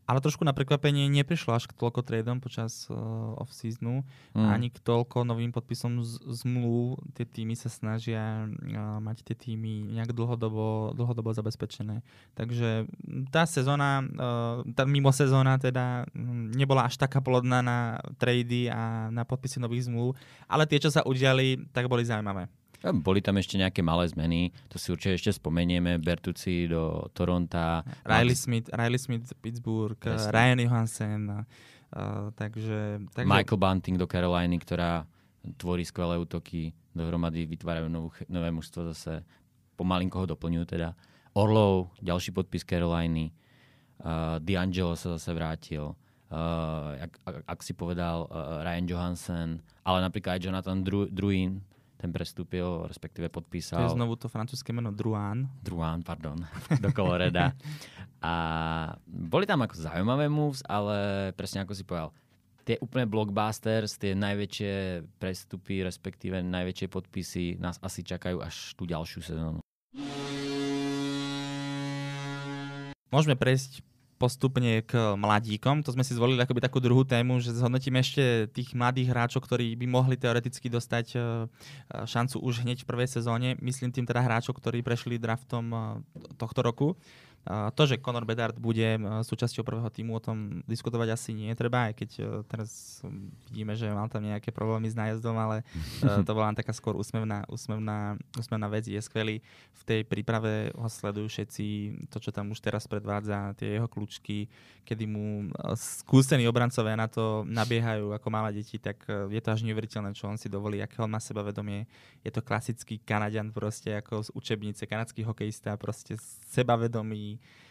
Ale 0.10 0.26
trošku 0.26 0.42
na 0.42 0.58
prekvapenie 0.58 1.06
neprišlo 1.06 1.54
až 1.54 1.70
k 1.70 1.78
toľko 1.78 2.02
tradom 2.02 2.42
počas 2.42 2.90
uh, 2.90 3.38
off-seasonu, 3.38 4.02
mm. 4.34 4.42
ani 4.42 4.74
k 4.74 4.82
toľko 4.82 5.22
novým 5.22 5.54
podpisom 5.54 6.02
z- 6.02 6.18
zmluv. 6.26 6.98
Tie 7.14 7.30
týmy 7.30 7.54
sa 7.54 7.70
snažia 7.70 8.50
uh, 8.50 8.98
mať 8.98 9.22
tie 9.22 9.38
týmy 9.38 9.86
nejak 9.94 10.18
dlhodobo, 10.18 10.98
dlhodobo 10.98 11.30
zabezpečené. 11.30 12.02
Takže 12.34 12.90
tá 13.30 13.46
sezóna, 13.46 14.02
uh, 14.02 14.66
tá 14.74 14.90
mimo 14.90 15.14
sezóna 15.14 15.62
teda 15.62 16.10
nebola 16.58 16.90
až 16.90 16.98
taká 16.98 17.22
plodná 17.22 17.62
na 17.62 18.02
trady 18.18 18.66
a 18.66 19.14
na 19.14 19.22
podpisy 19.30 19.62
nových 19.62 19.86
zmluv, 19.86 20.18
ale 20.50 20.66
tie, 20.66 20.82
čo 20.82 20.90
sa 20.90 21.06
udiali, 21.06 21.70
tak 21.70 21.86
boli 21.86 22.02
zaujímavé. 22.02 22.50
Boli 22.80 23.20
tam 23.20 23.36
ešte 23.36 23.60
nejaké 23.60 23.84
malé 23.84 24.08
zmeny, 24.08 24.56
to 24.72 24.80
si 24.80 24.96
určite 24.96 25.20
ešte 25.20 25.36
spomenieme, 25.36 26.00
Bertucci 26.00 26.64
do 26.72 27.12
Toronta. 27.12 27.84
Riley 28.08 28.40
Smith, 28.40 28.72
Riley 28.72 28.96
Smith 28.96 29.28
Pittsburgh, 29.44 30.00
Presne. 30.00 30.32
Ryan 30.32 30.60
Johansen, 30.64 31.22
uh, 31.28 31.44
takže, 32.40 33.04
takže... 33.12 33.28
Michael 33.28 33.60
Bunting 33.60 34.00
do 34.00 34.08
Caroliny, 34.08 34.56
ktorá 34.64 35.04
tvorí 35.60 35.84
skvelé 35.84 36.16
útoky, 36.16 36.72
dohromady 36.96 37.44
vytvárajú 37.52 37.92
novú, 37.92 38.16
nové 38.32 38.48
mužstvo 38.48 38.96
zase, 38.96 39.28
pomalinko 39.76 40.24
ho 40.24 40.26
doplňujú 40.32 40.66
teda. 40.80 40.96
Orlov, 41.36 41.92
ďalší 42.00 42.32
podpis 42.32 42.64
Caroliny, 42.64 43.36
uh, 44.08 44.40
D'Angelo 44.40 44.96
sa 44.96 45.20
zase 45.20 45.36
vrátil, 45.36 45.84
uh, 46.32 46.96
ak, 46.96 47.12
ak, 47.28 47.36
ak 47.44 47.60
si 47.60 47.76
povedal 47.76 48.24
uh, 48.32 48.64
Ryan 48.64 48.88
Johansen, 48.88 49.50
ale 49.84 50.00
napríklad 50.00 50.40
aj 50.40 50.48
Jonathan 50.48 50.80
Dru- 50.80 51.12
Druin, 51.12 51.60
ten 52.00 52.16
prestúpil, 52.16 52.88
respektíve 52.88 53.28
podpísal. 53.28 53.84
To 53.84 53.86
je 53.92 53.98
znovu 54.00 54.16
to 54.16 54.32
francúzske 54.32 54.72
meno 54.72 54.96
Druan. 54.96 55.52
Druan, 55.60 56.00
pardon, 56.00 56.40
do 56.84 56.90
Coloreda. 56.96 57.52
A 58.24 58.34
boli 59.04 59.44
tam 59.44 59.68
ako 59.68 59.76
zaujímavé 59.76 60.32
moves, 60.32 60.64
ale 60.64 61.30
presne 61.36 61.68
ako 61.68 61.76
si 61.76 61.84
povedal, 61.84 62.16
tie 62.64 62.80
úplne 62.80 63.04
blockbusters, 63.04 64.00
tie 64.00 64.16
najväčšie 64.16 64.74
prestupy, 65.20 65.84
respektíve 65.84 66.40
najväčšie 66.40 66.88
podpisy 66.88 67.60
nás 67.60 67.76
asi 67.84 68.00
čakajú 68.08 68.40
až 68.40 68.78
tú 68.80 68.88
ďalšiu 68.88 69.20
sezónu. 69.20 69.60
Môžeme 73.10 73.34
prejsť 73.36 73.82
postupne 74.20 74.84
k 74.84 75.16
mladíkom. 75.16 75.80
To 75.88 75.96
sme 75.96 76.04
si 76.04 76.12
zvolili 76.12 76.44
akoby 76.44 76.60
takú 76.60 76.84
druhú 76.84 77.08
tému, 77.08 77.40
že 77.40 77.56
zhodnotíme 77.56 78.04
ešte 78.04 78.52
tých 78.52 78.76
mladých 78.76 79.16
hráčov, 79.16 79.48
ktorí 79.48 79.80
by 79.80 79.88
mohli 79.88 80.20
teoreticky 80.20 80.68
dostať 80.68 81.06
e, 81.16 81.18
šancu 82.04 82.44
už 82.44 82.68
hneď 82.68 82.84
v 82.84 82.90
prvej 82.92 83.08
sezóne. 83.08 83.56
Myslím 83.64 83.96
tým 83.96 84.04
teda 84.04 84.20
hráčov, 84.20 84.60
ktorí 84.60 84.84
prešli 84.84 85.16
draftom 85.16 85.72
e, 85.72 85.78
tohto 86.36 86.60
roku. 86.60 87.00
To, 87.48 87.84
že 87.88 87.98
Conor 87.98 88.28
Bedard 88.28 88.54
bude 88.60 89.00
súčasťou 89.26 89.64
prvého 89.64 89.90
týmu, 89.90 90.14
o 90.14 90.22
tom 90.22 90.62
diskutovať 90.68 91.08
asi 91.16 91.32
nie 91.32 91.50
treba, 91.56 91.90
aj 91.90 91.94
keď 91.98 92.10
e, 92.20 92.24
teraz 92.46 93.02
vidíme, 93.50 93.74
že 93.74 93.90
mal 93.90 94.06
tam 94.12 94.22
nejaké 94.22 94.52
problémy 94.52 94.92
s 94.92 94.94
nájazdom, 94.94 95.34
ale 95.34 95.64
e, 95.64 95.64
to 96.28 96.32
bola 96.36 96.52
taká 96.54 96.76
skôr 96.76 96.94
úsmevná, 97.00 97.48
úsmevná, 97.48 98.20
úsmevná 98.36 98.68
vec. 98.68 98.86
Je 98.86 99.02
skvelý. 99.02 99.42
V 99.72 99.84
tej 99.88 100.02
príprave 100.06 100.70
ho 100.76 100.90
sledujú 100.92 101.26
všetci, 101.32 101.66
to, 102.12 102.20
čo 102.20 102.30
tam 102.30 102.52
už 102.52 102.60
teraz 102.60 102.86
predvádza, 102.86 103.56
tie 103.56 103.80
jeho 103.80 103.88
kľúčky, 103.88 104.46
kedy 104.84 105.06
mu 105.10 105.48
e, 105.48 105.74
skúsení 105.80 106.46
obrancovia 106.46 107.00
na 107.00 107.08
to 107.10 107.48
nabiehajú 107.48 108.14
ako 108.14 108.28
malé 108.30 108.62
deti, 108.62 108.82
tak 108.82 109.00
je 109.10 109.42
to 109.42 109.50
až 109.54 109.66
neuveriteľné, 109.66 110.14
čo 110.14 110.30
on 110.30 110.38
si 110.38 110.52
dovolí, 110.52 110.82
aké 110.82 111.02
on 111.02 111.10
má 111.10 111.22
sebavedomie. 111.22 111.90
Je 112.22 112.30
to 112.34 112.46
klasický 112.46 113.02
Kanadian 113.02 113.50
proste, 113.50 113.94
ako 113.98 114.26
z 114.26 114.30
učebnice, 114.34 114.86
kanadský 114.90 115.22
hokejista, 115.22 115.78
proste 115.78 116.18
sebavedomý, 116.50 117.29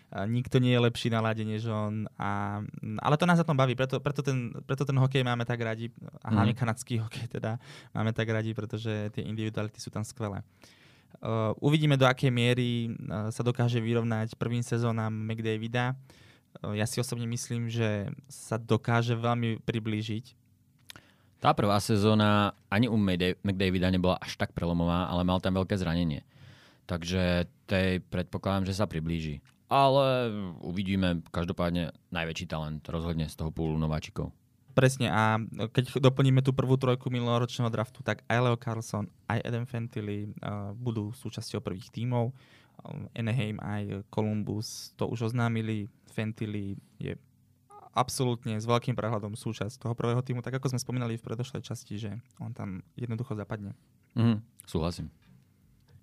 nikto 0.09 0.57
nie 0.57 0.73
je 0.73 0.81
lepší 0.81 1.09
na 1.13 1.21
lade 1.21 1.45
než 1.45 1.69
on. 1.69 2.09
A, 2.17 2.61
ale 3.03 3.17
to 3.21 3.29
nás 3.29 3.37
za 3.37 3.45
tom 3.45 3.57
baví, 3.57 3.77
preto, 3.77 4.01
preto, 4.01 4.25
ten, 4.25 4.53
preto 4.65 4.89
ten 4.89 4.97
hokej 4.97 5.21
máme 5.21 5.45
tak 5.45 5.61
radi, 5.61 5.93
a 6.25 6.33
hlavne 6.33 6.57
mm. 6.57 6.61
kanadský 6.61 6.97
hokej 6.97 7.29
teda 7.29 7.61
máme 7.93 8.17
tak 8.17 8.29
radi, 8.33 8.57
pretože 8.57 9.13
tie 9.13 9.25
individuality 9.25 9.77
sú 9.77 9.93
tam 9.93 10.05
skvelé. 10.05 10.41
Uh, 11.19 11.53
uvidíme, 11.59 11.99
do 11.99 12.07
akej 12.07 12.31
miery 12.31 12.95
uh, 12.95 13.33
sa 13.35 13.43
dokáže 13.43 13.81
vyrovnať 13.83 14.39
prvým 14.39 14.63
sezónam 14.63 15.11
McDavida. 15.11 15.97
Uh, 16.63 16.77
ja 16.79 16.87
si 16.87 17.01
osobne 17.01 17.27
myslím, 17.27 17.67
že 17.67 18.13
sa 18.31 18.57
dokáže 18.57 19.19
veľmi 19.19 19.61
priblížiť. 19.67 20.37
Tá 21.39 21.55
prvá 21.55 21.79
sezóna 21.79 22.55
ani 22.67 22.91
u 22.91 22.99
McDavida 22.99 23.91
nebola 23.95 24.19
až 24.19 24.35
tak 24.35 24.51
prelomová, 24.55 25.07
ale 25.07 25.23
mal 25.23 25.39
tam 25.39 25.55
veľké 25.59 25.75
zranenie. 25.79 26.23
Takže 26.89 27.45
tej 27.69 28.01
predpokladám, 28.09 28.65
že 28.65 28.81
sa 28.81 28.89
priblíži. 28.89 29.45
Ale 29.69 30.33
uvidíme, 30.65 31.21
každopádne 31.29 31.93
najväčší 32.09 32.49
talent 32.49 32.81
rozhodne 32.89 33.29
z 33.29 33.37
toho 33.37 33.53
púlu 33.53 33.77
nováčikov. 33.77 34.33
Presne 34.73 35.13
a 35.13 35.37
keď 35.69 36.01
doplníme 36.01 36.41
tú 36.41 36.57
prvú 36.57 36.81
trojku 36.81 37.13
minuloročného 37.13 37.69
draftu, 37.69 38.01
tak 38.01 38.25
aj 38.25 38.41
Leo 38.41 38.57
Carlson, 38.57 39.05
aj 39.29 39.45
Adam 39.45 39.69
Fentilly 39.69 40.33
uh, 40.41 40.73
budú 40.73 41.13
súčasťou 41.13 41.61
prvých 41.61 41.93
tímov. 41.93 42.33
Um, 42.81 43.11
Anaheim 43.13 43.61
aj 43.61 44.09
Columbus 44.09 44.97
to 44.97 45.05
už 45.13 45.35
oznámili. 45.35 45.93
Fentilly 46.09 46.81
je 46.97 47.19
absolútne 47.93 48.57
s 48.57 48.65
veľkým 48.65 48.97
prehľadom 48.97 49.37
súčasť 49.37 49.83
toho 49.83 49.93
prvého 49.93 50.23
týmu, 50.25 50.41
tak 50.41 50.57
ako 50.57 50.73
sme 50.73 50.81
spomínali 50.81 51.21
v 51.21 51.27
predošlej 51.27 51.67
časti, 51.67 52.01
že 52.01 52.17
on 52.41 52.55
tam 52.55 52.81
jednoducho 52.95 53.35
zapadne. 53.35 53.75
Mm, 54.15 54.41
súhlasím 54.65 55.13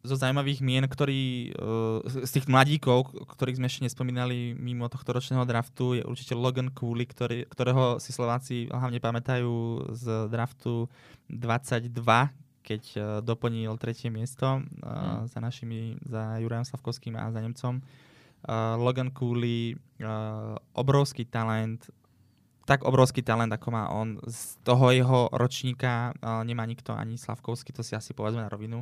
zo 0.06 0.16
zaujímavých 0.16 0.62
mien, 0.62 0.86
ktorí, 0.86 1.52
uh, 1.58 2.06
z 2.06 2.32
tých 2.40 2.48
mladíkov, 2.48 3.12
ktorých 3.36 3.58
sme 3.58 3.68
ešte 3.68 3.86
nespomínali 3.90 4.54
mimo 4.54 4.86
tohto 4.88 5.18
ročného 5.18 5.44
draftu, 5.44 6.00
je 6.00 6.04
určite 6.06 6.38
Logan 6.38 6.70
Cooley, 6.72 7.10
ktorý, 7.10 7.50
ktorého 7.50 7.98
si 7.98 8.14
Slováci 8.14 8.70
hlavne 8.70 9.02
pamätajú 9.02 9.90
z 9.98 10.30
draftu 10.30 10.86
22, 11.34 11.90
keď 12.62 12.84
uh, 12.96 13.04
doplnil 13.26 13.74
tretie 13.82 14.14
miesto 14.14 14.62
hmm. 14.62 15.28
za 15.30 15.40
našimi, 15.42 15.98
za 16.06 16.38
Jurajom 16.40 16.66
Slavkovským 16.66 17.18
a 17.18 17.34
za 17.34 17.42
Nemcom. 17.42 17.82
Logan 18.78 19.10
Cooley, 19.10 19.74
obrovský 20.78 21.26
talent, 21.26 21.90
tak 22.66 22.82
obrovský 22.82 23.22
talent, 23.22 23.54
ako 23.54 23.70
má 23.70 23.94
on. 23.94 24.18
Z 24.26 24.58
toho 24.66 24.90
jeho 24.90 25.30
ročníka 25.30 26.12
uh, 26.18 26.42
nemá 26.42 26.66
nikto 26.66 26.98
ani 26.98 27.14
Slavkovský, 27.14 27.70
to 27.70 27.86
si 27.86 27.94
asi 27.94 28.18
povedzme 28.18 28.42
na 28.42 28.50
rovinu. 28.50 28.82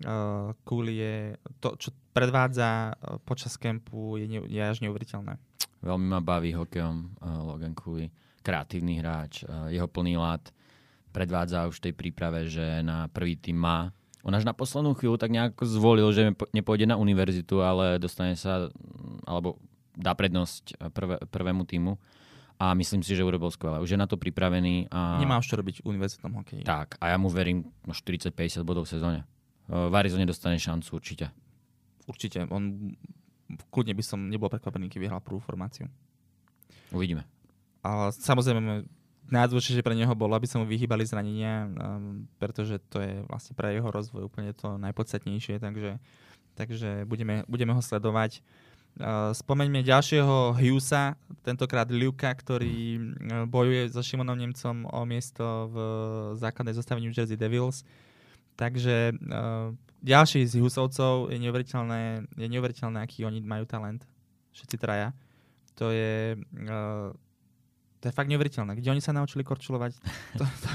Uh, 0.00 0.56
Cooley 0.64 0.96
je, 0.96 1.16
to, 1.60 1.76
čo 1.76 1.92
predvádza 2.16 2.96
uh, 2.96 3.20
počas 3.20 3.60
kempu, 3.60 4.16
je, 4.16 4.26
ne, 4.26 4.40
je 4.48 4.62
až 4.64 4.80
neuveriteľné. 4.80 5.36
Veľmi 5.84 6.08
ma 6.08 6.24
baví 6.24 6.56
hokejom 6.56 6.96
uh, 7.20 7.44
Logan 7.44 7.76
Cooley. 7.76 8.08
Kreatívny 8.40 9.04
hráč, 9.04 9.44
uh, 9.44 9.68
jeho 9.68 9.86
plný 9.86 10.16
lát 10.16 10.48
predvádza 11.12 11.68
už 11.68 11.84
v 11.84 11.84
tej 11.90 11.94
príprave, 11.94 12.48
že 12.48 12.80
na 12.80 13.12
prvý 13.12 13.36
tým 13.36 13.60
má. 13.60 13.92
On 14.24 14.32
až 14.32 14.48
na 14.48 14.56
poslednú 14.56 14.96
chvíľu 14.96 15.20
tak 15.20 15.32
nejako 15.32 15.68
zvolil, 15.68 16.08
že 16.16 16.32
nepôjde 16.56 16.88
na 16.88 16.96
univerzitu, 16.96 17.60
ale 17.60 18.00
dostane 18.00 18.36
sa, 18.40 18.72
alebo 19.28 19.60
dá 19.96 20.16
prednosť 20.16 20.92
prvé, 20.96 21.16
prvému 21.28 21.68
týmu 21.68 22.00
a 22.58 22.74
myslím 22.74 23.06
si, 23.06 23.14
že 23.14 23.22
urobil 23.22 23.54
skvelé. 23.54 23.78
Už 23.78 23.94
je 23.94 23.98
na 23.98 24.10
to 24.10 24.18
pripravený. 24.18 24.90
A... 24.90 25.22
Nemá 25.22 25.38
už 25.38 25.46
čo 25.46 25.54
robiť 25.54 25.86
v 25.86 25.94
univerzitnom 25.94 26.34
hokeji. 26.42 26.62
Tak, 26.66 26.98
a 26.98 27.14
ja 27.14 27.16
mu 27.16 27.30
verím 27.30 27.70
no 27.86 27.94
40-50 27.94 28.66
bodov 28.66 28.90
v 28.90 28.98
sezóne. 28.98 29.20
V 29.70 29.94
Arizone 29.94 30.26
dostane 30.26 30.58
šancu 30.58 30.98
určite. 30.98 31.30
Určite. 32.10 32.50
On, 32.50 32.90
kľudne 33.70 33.94
by 33.94 34.02
som 34.02 34.26
nebol 34.26 34.50
prekvapený, 34.50 34.90
keby 34.90 35.06
vyhral 35.06 35.22
prvú 35.22 35.38
formáciu. 35.38 35.86
Uvidíme. 36.90 37.22
A 37.86 38.10
samozrejme, 38.10 38.88
najdôležitejšie 39.28 39.84
pre 39.84 39.94
neho 39.94 40.12
bolo, 40.16 40.34
aby 40.34 40.48
sa 40.48 40.58
mu 40.58 40.64
vyhýbali 40.64 41.04
zranenia, 41.04 41.68
um, 41.68 42.26
pretože 42.40 42.80
to 42.88 42.98
je 42.98 43.22
vlastne 43.28 43.52
pre 43.54 43.76
jeho 43.76 43.86
rozvoj 43.86 44.26
úplne 44.26 44.50
to 44.56 44.80
najpodstatnejšie, 44.80 45.60
takže, 45.60 46.00
takže 46.56 47.04
budeme, 47.04 47.44
budeme 47.46 47.76
ho 47.76 47.82
sledovať. 47.84 48.40
Spomeňme 49.32 49.86
ďalšieho 49.86 50.58
Hughesa, 50.58 51.14
tentokrát 51.46 51.86
Luka, 51.86 52.34
ktorý 52.34 52.98
bojuje 53.46 53.94
so 53.94 54.02
Šimonom 54.02 54.34
Nemcom 54.34 54.90
o 54.90 55.06
miesto 55.06 55.70
v 55.70 55.76
základnej 56.34 56.74
zostave 56.74 56.98
New 56.98 57.14
Jersey 57.14 57.38
Devils. 57.38 57.86
Takže 58.58 59.14
uh, 59.14 59.70
ďalší 60.02 60.42
z 60.50 60.58
Hughesovcov 60.58 61.30
je 61.30 61.38
neuveriteľné, 61.38 62.26
je 62.34 62.48
neuveriteľné, 62.50 62.98
aký 62.98 63.22
oni 63.22 63.38
majú 63.38 63.62
talent. 63.70 64.02
Všetci 64.50 64.76
traja. 64.82 65.14
To 65.78 65.94
je, 65.94 66.34
uh, 66.66 67.14
to 68.02 68.04
je 68.10 68.12
fakt 68.18 68.26
neuveriteľné. 68.26 68.74
Kde 68.74 68.98
oni 68.98 68.98
sa 68.98 69.14
naučili 69.14 69.46
korčulovať? 69.46 69.94
To, 70.38 70.42
to, 70.42 70.68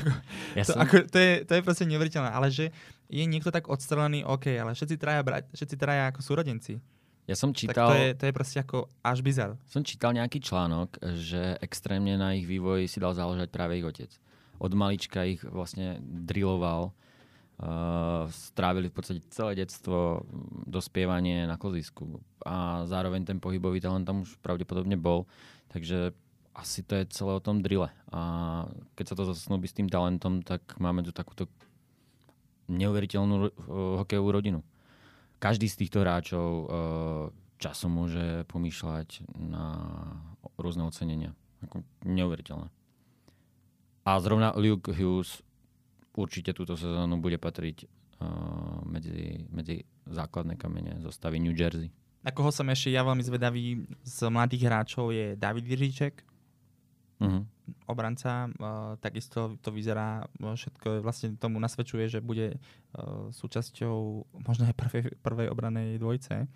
ja 0.56 0.64
to, 0.64 0.76
som... 0.76 0.80
ako, 0.80 1.12
to, 1.12 1.20
je, 1.20 1.34
to 1.44 1.52
je 1.60 1.62
proste 1.62 1.84
neuveriteľné. 1.92 2.32
Ale 2.32 2.48
že 2.48 2.72
je 3.12 3.24
niekto 3.28 3.52
tak 3.52 3.68
odstrelený, 3.68 4.24
OK, 4.24 4.48
ale 4.56 4.72
všetci 4.72 4.96
traja, 4.96 5.20
všetci 5.52 5.76
traja 5.76 6.08
ako 6.08 6.24
súrodenci. 6.24 6.80
Ja 7.24 7.36
som 7.40 7.56
čítal... 7.56 7.88
Tak 7.88 7.92
to 7.92 7.96
je, 7.96 8.10
to 8.20 8.24
je 8.28 8.34
proste 8.36 8.58
ako 8.60 8.92
až 9.00 9.24
bizar. 9.24 9.56
Som 9.72 9.88
čítal 9.88 10.12
nejaký 10.12 10.44
článok, 10.44 11.00
že 11.16 11.56
extrémne 11.64 12.20
na 12.20 12.36
ich 12.36 12.44
vývoj 12.44 12.92
si 12.92 13.00
dal 13.00 13.16
záležať 13.16 13.48
práve 13.48 13.80
ich 13.80 13.88
otec. 13.88 14.12
Od 14.60 14.72
malička 14.76 15.24
ich 15.24 15.40
vlastne 15.48 16.04
drilloval, 16.04 16.92
uh, 16.92 18.28
strávili 18.28 18.92
v 18.92 18.96
podstate 18.96 19.20
celé 19.32 19.56
detstvo, 19.56 20.28
dospievanie 20.68 21.48
na 21.48 21.56
klzisku 21.56 22.20
a 22.44 22.84
zároveň 22.92 23.24
ten 23.24 23.40
pohybový 23.40 23.80
talent 23.80 24.04
tam 24.04 24.28
už 24.28 24.36
pravdepodobne 24.44 25.00
bol, 25.00 25.24
takže 25.72 26.12
asi 26.54 26.84
to 26.84 27.02
je 27.02 27.10
celé 27.10 27.32
o 27.40 27.42
tom 27.42 27.64
drille. 27.64 27.88
A 28.12 28.22
keď 29.00 29.06
sa 29.10 29.16
to 29.16 29.32
zasnúbi 29.32 29.66
s 29.66 29.76
tým 29.76 29.88
talentom, 29.88 30.44
tak 30.44 30.62
máme 30.76 31.02
tu 31.08 31.16
takúto 31.16 31.48
neuveriteľnú 32.68 33.36
uh, 33.40 33.50
hokejovú 34.04 34.28
rodinu 34.36 34.60
každý 35.44 35.68
z 35.68 35.76
týchto 35.84 36.08
hráčov 36.08 36.48
uh, 36.48 36.68
časom 37.60 37.92
môže 37.92 38.48
pomýšľať 38.48 39.28
na 39.36 39.76
rôzne 40.56 40.88
ocenenia. 40.88 41.36
Ako 41.68 41.84
neuveriteľné. 42.08 42.72
A 44.08 44.12
zrovna 44.24 44.56
Luke 44.56 44.96
Hughes 44.96 45.44
určite 46.16 46.56
túto 46.56 46.80
sezónu 46.80 47.20
bude 47.20 47.36
patriť 47.36 47.84
uh, 47.84 48.84
medzi, 48.88 49.44
medzi 49.52 49.84
základné 50.08 50.56
kamene 50.56 51.04
zostavy 51.04 51.44
New 51.44 51.56
Jersey. 51.56 51.92
Na 52.24 52.32
koho 52.32 52.56
som 52.56 52.72
ešte 52.72 52.96
ja 52.96 53.04
veľmi 53.04 53.24
zvedavý 53.24 53.84
z 54.08 54.18
mladých 54.32 54.64
hráčov 54.64 55.12
je 55.12 55.36
David 55.36 55.68
Jiříček, 55.68 56.24
uh-huh. 57.20 57.44
Obranca. 57.88 58.52
Uh, 58.60 59.00
takisto 59.00 59.56
to 59.64 59.70
vyzerá, 59.72 60.28
všetko 60.40 61.00
vlastne 61.02 61.36
tomu 61.40 61.60
nasvedčuje, 61.64 62.08
že 62.08 62.20
bude 62.20 62.58
uh, 62.58 63.30
súčasťou 63.32 63.96
možno 64.44 64.68
aj 64.68 64.76
prvej, 64.76 65.04
prvej 65.20 65.48
obranej 65.48 65.98
dvojce 66.00 66.48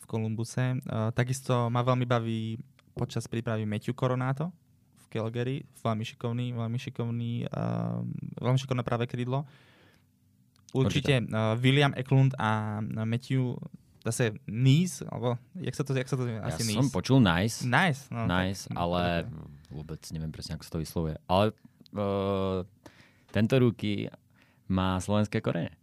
v 0.00 0.04
Kolumbuse. 0.04 0.84
Takisto 1.16 1.72
ma 1.72 1.80
veľmi 1.80 2.04
baví 2.04 2.60
počas 2.92 3.24
prípravy 3.24 3.64
Matthew 3.64 3.96
Coronato 3.96 4.52
v 5.00 5.04
Calgary, 5.08 5.64
veľmi 5.80 6.04
šikovný, 6.04 6.52
veľmi 6.52 6.76
šikovný, 6.76 7.48
veľmi 8.36 8.58
šikovné 8.60 8.84
práve 8.84 9.08
krídlo. 9.08 9.48
Určite 10.76 11.24
uh, 11.24 11.56
William 11.56 11.96
Eklund 11.96 12.36
a 12.36 12.82
Matthew 12.84 13.56
zase 14.04 14.36
Nice, 14.44 15.00
alebo 15.08 15.40
jak 15.56 15.72
sa 15.72 15.88
to, 15.88 15.96
jak 15.96 16.04
sa 16.04 16.20
to 16.20 16.28
Ja 16.28 16.44
asi 16.52 16.68
som 16.68 16.84
Nice. 16.84 16.92
počul 16.92 17.24
nice, 17.24 17.64
Nice, 17.64 18.04
no, 18.12 18.28
nice, 18.28 18.68
tak- 18.68 18.76
ale 18.76 19.24
vôbec 19.74 19.98
neviem 20.14 20.30
presne, 20.30 20.54
ako 20.54 20.64
sa 20.64 20.72
to 20.78 20.82
vyslovuje. 20.82 21.18
Ale 21.26 21.50
uh, 21.98 22.62
tento 23.34 23.54
ruky 23.58 24.06
má 24.70 25.02
slovenské 25.02 25.42
korene. 25.42 25.74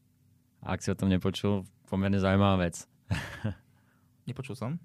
Ak 0.63 0.79
si 0.79 0.93
o 0.93 0.95
tom 0.95 1.11
nepočul, 1.11 1.67
pomerne 1.91 2.21
zaujímavá 2.21 2.63
vec. 2.63 2.87
Nepočul 4.29 4.55
som. 4.55 4.79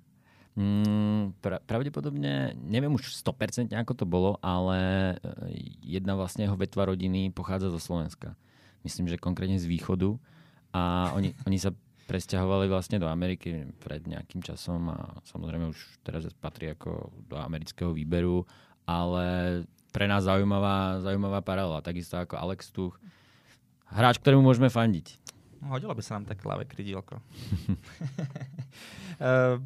Mm, 0.56 1.36
pra, 1.44 1.60
pravdepodobne, 1.60 2.56
neviem 2.56 2.88
už 2.96 3.12
100% 3.20 3.76
ako 3.76 3.92
to 3.92 4.08
bolo, 4.08 4.40
ale 4.40 5.12
e, 5.20 5.60
jedna 5.84 6.16
vlastne 6.16 6.48
jeho 6.48 6.56
vetva 6.56 6.88
rodiny 6.88 7.28
pochádza 7.28 7.68
zo 7.68 7.76
Slovenska. 7.76 8.32
Myslím, 8.80 9.04
že 9.04 9.20
konkrétne 9.20 9.60
z 9.60 9.68
východu. 9.68 10.16
A 10.72 11.12
oni, 11.12 11.36
oni 11.48 11.60
sa 11.60 11.76
presťahovali 12.08 12.72
vlastne 12.72 12.96
do 12.96 13.04
Ameriky 13.04 13.68
pred 13.82 14.08
nejakým 14.08 14.40
časom 14.40 14.88
a 14.88 15.20
samozrejme 15.28 15.76
už 15.76 16.00
teraz 16.00 16.24
patrí 16.40 16.72
ako 16.72 17.12
do 17.28 17.36
amerického 17.36 17.92
výberu, 17.92 18.48
ale 18.86 19.26
pre 19.90 20.06
nás 20.06 20.24
zaujímavá, 20.24 21.02
zaujímavá 21.02 21.42
paralela. 21.42 21.82
Takisto 21.82 22.16
ako 22.16 22.38
Alex 22.38 22.70
Tuch. 22.70 22.94
Hráč, 23.90 24.22
ktorému 24.22 24.44
môžeme 24.44 24.70
fandiť. 24.70 25.18
No, 25.64 25.74
hodilo 25.74 25.96
by 25.96 26.02
sa 26.04 26.20
nám 26.20 26.28
také 26.28 26.44
ľavé 26.44 26.68
krydielko. 26.68 27.18
uh, 29.18 29.56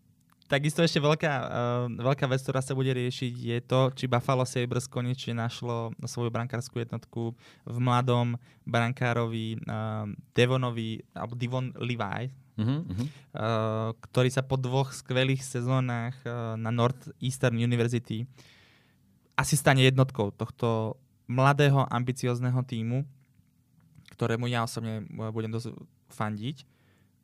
takisto 0.52 0.80
ešte 0.80 1.02
veľká, 1.02 1.32
uh, 1.42 1.86
veľká 1.90 2.24
vec, 2.30 2.40
ktorá 2.40 2.62
sa 2.62 2.78
bude 2.78 2.94
riešiť, 2.94 3.34
je 3.34 3.58
to, 3.60 3.90
či 3.98 4.06
Buffalo 4.06 4.46
Sabres 4.46 4.86
konečne 4.86 5.42
našlo 5.42 5.90
svoju 6.06 6.30
brankárskú 6.30 6.78
jednotku 6.80 7.34
v 7.66 7.76
mladom 7.82 8.38
brankárovi 8.62 9.58
uh, 9.66 10.06
Devonovi, 10.32 11.02
alebo 11.12 11.36
Devon 11.36 11.74
Levi, 11.76 12.30
Uh-huh, 12.60 12.84
uh, 12.84 13.96
ktorý 14.04 14.28
sa 14.28 14.44
po 14.44 14.60
dvoch 14.60 14.92
skvelých 14.92 15.40
sezónach 15.40 16.12
uh, 16.28 16.60
na 16.60 16.68
Northeastern 16.68 17.56
University 17.56 18.28
asi 19.40 19.56
stane 19.56 19.80
jednotkou 19.80 20.28
tohto 20.36 21.00
mladého, 21.24 21.88
ambiciozného 21.88 22.60
týmu, 22.68 23.08
ktorému 24.12 24.52
ja 24.52 24.68
osobne 24.68 25.08
uh, 25.16 25.32
budem 25.32 25.48
dosť 25.48 25.72
fandiť. 26.12 26.68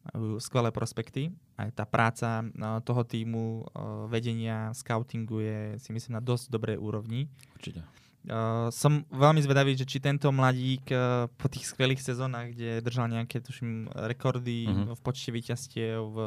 Majú 0.07 0.39
skvelé 0.39 0.71
prospekty. 0.71 1.35
Aj 1.59 1.69
tá 1.75 1.85
práca 1.85 2.41
uh, 2.41 2.79
toho 2.81 3.03
týmu, 3.05 3.67
vedenia, 4.09 4.71
scoutingu 4.73 5.43
je 5.43 5.59
si 5.83 5.91
myslím 5.93 6.17
na 6.17 6.23
dosť 6.23 6.49
dobrej 6.49 6.79
úrovni. 6.79 7.29
Určite. 7.59 7.83
Uh, 8.27 8.75
som 8.75 9.07
veľmi 9.15 9.39
zvedavý, 9.39 9.79
že 9.79 9.87
či 9.87 10.03
tento 10.03 10.27
mladík 10.35 10.91
uh, 10.91 11.31
po 11.39 11.47
tých 11.47 11.71
skvelých 11.71 12.03
sezónach, 12.03 12.51
kde 12.51 12.83
držal 12.83 13.07
nejaké, 13.07 13.39
tuším, 13.39 13.87
rekordy 13.95 14.67
Mhm. 14.67 14.99
v 14.99 15.01
počte 15.03 15.31
víťazstiev, 15.31 16.03
v, 16.03 16.19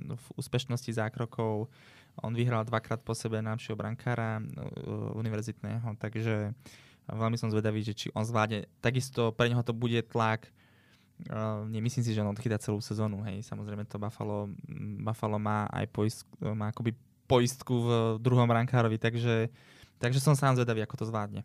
v 0.00 0.26
úspešnosti 0.40 0.88
zákrokov, 0.88 1.68
on 2.22 2.36
vyhral 2.36 2.62
dvakrát 2.62 3.02
po 3.02 3.16
sebe 3.16 3.42
najlepšieho 3.42 3.78
brankára 3.78 4.38
uh, 4.38 5.18
univerzitného, 5.18 5.98
takže 5.98 6.54
veľmi 7.10 7.36
som 7.40 7.50
zvedavý, 7.50 7.82
že 7.82 7.96
či 7.96 8.06
on 8.14 8.22
zvládne. 8.22 8.70
Takisto 8.78 9.34
pre 9.34 9.50
neho 9.50 9.62
to 9.66 9.74
bude 9.74 9.98
tlak. 10.10 10.50
Uh, 11.30 11.66
nemyslím 11.70 12.04
si, 12.06 12.14
že 12.14 12.22
on 12.22 12.30
odchytá 12.30 12.58
celú 12.58 12.78
sezónu. 12.78 13.22
Hej. 13.26 13.46
Samozrejme 13.46 13.86
to 13.86 13.98
Buffalo, 13.98 14.50
mm, 14.66 15.02
Buffalo 15.02 15.38
má 15.38 15.66
aj 15.70 15.86
poist, 15.90 16.26
má 16.38 16.70
akoby 16.70 16.94
poistku 17.24 17.74
v 17.80 17.90
druhom 18.20 18.44
brankárovi, 18.44 19.00
takže 19.00 19.48
Takže 19.98 20.20
som 20.20 20.36
sám 20.36 20.58
zvedavý, 20.58 20.82
ako 20.82 21.00
to 21.00 21.08
zvládne. 21.08 21.40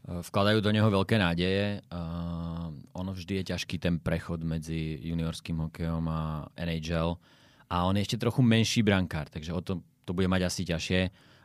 Vkladajú 0.00 0.64
do 0.64 0.72
neho 0.72 0.88
veľké 0.88 1.20
nádeje. 1.20 1.84
Uh, 1.92 2.72
ono 2.96 3.12
vždy 3.12 3.44
je 3.44 3.48
ťažký 3.52 3.76
ten 3.76 4.00
prechod 4.00 4.40
medzi 4.40 4.96
juniorským 4.96 5.68
hokejom 5.68 6.04
a 6.08 6.48
NHL. 6.56 7.20
A 7.70 7.86
on 7.86 7.94
je 7.94 8.02
ešte 8.02 8.18
trochu 8.18 8.42
menší 8.42 8.82
brankár, 8.82 9.30
takže 9.30 9.54
o 9.54 9.62
to, 9.62 9.78
to 10.02 10.10
bude 10.10 10.26
mať 10.26 10.50
asi 10.50 10.66
ťažšie. 10.66 11.00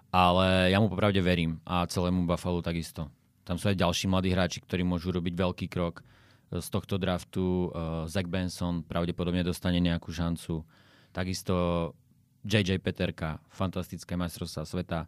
Ale 0.09 0.73
ja 0.73 0.81
mu 0.81 0.89
popravde 0.89 1.21
verím 1.21 1.61
a 1.67 1.85
celému 1.85 2.25
Buffalo 2.25 2.65
takisto. 2.65 3.13
Tam 3.45 3.61
sú 3.61 3.69
aj 3.69 3.77
ďalší 3.77 4.09
mladí 4.09 4.33
hráči, 4.33 4.57
ktorí 4.57 4.81
môžu 4.81 5.13
robiť 5.13 5.33
veľký 5.37 5.67
krok 5.69 6.01
z 6.49 6.67
tohto 6.73 6.97
draftu. 6.97 7.69
Uh, 7.69 8.09
Zach 8.09 8.25
Benson 8.25 8.81
pravdepodobne 8.81 9.45
dostane 9.45 9.77
nejakú 9.77 10.09
šancu. 10.09 10.65
Takisto 11.13 11.93
JJ 12.41 12.81
Peterka, 12.81 13.37
fantastické 13.53 14.17
majstrovstvá 14.17 14.65
sveta. 14.65 14.99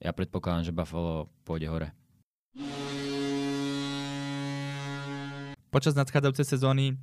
Ja 0.00 0.16
predpokladám, 0.16 0.70
že 0.70 0.76
Buffalo 0.76 1.28
pôjde 1.44 1.68
hore. 1.68 1.88
Počas 5.68 5.98
nadchádzajúcej 5.98 6.46
sezóny 6.46 6.94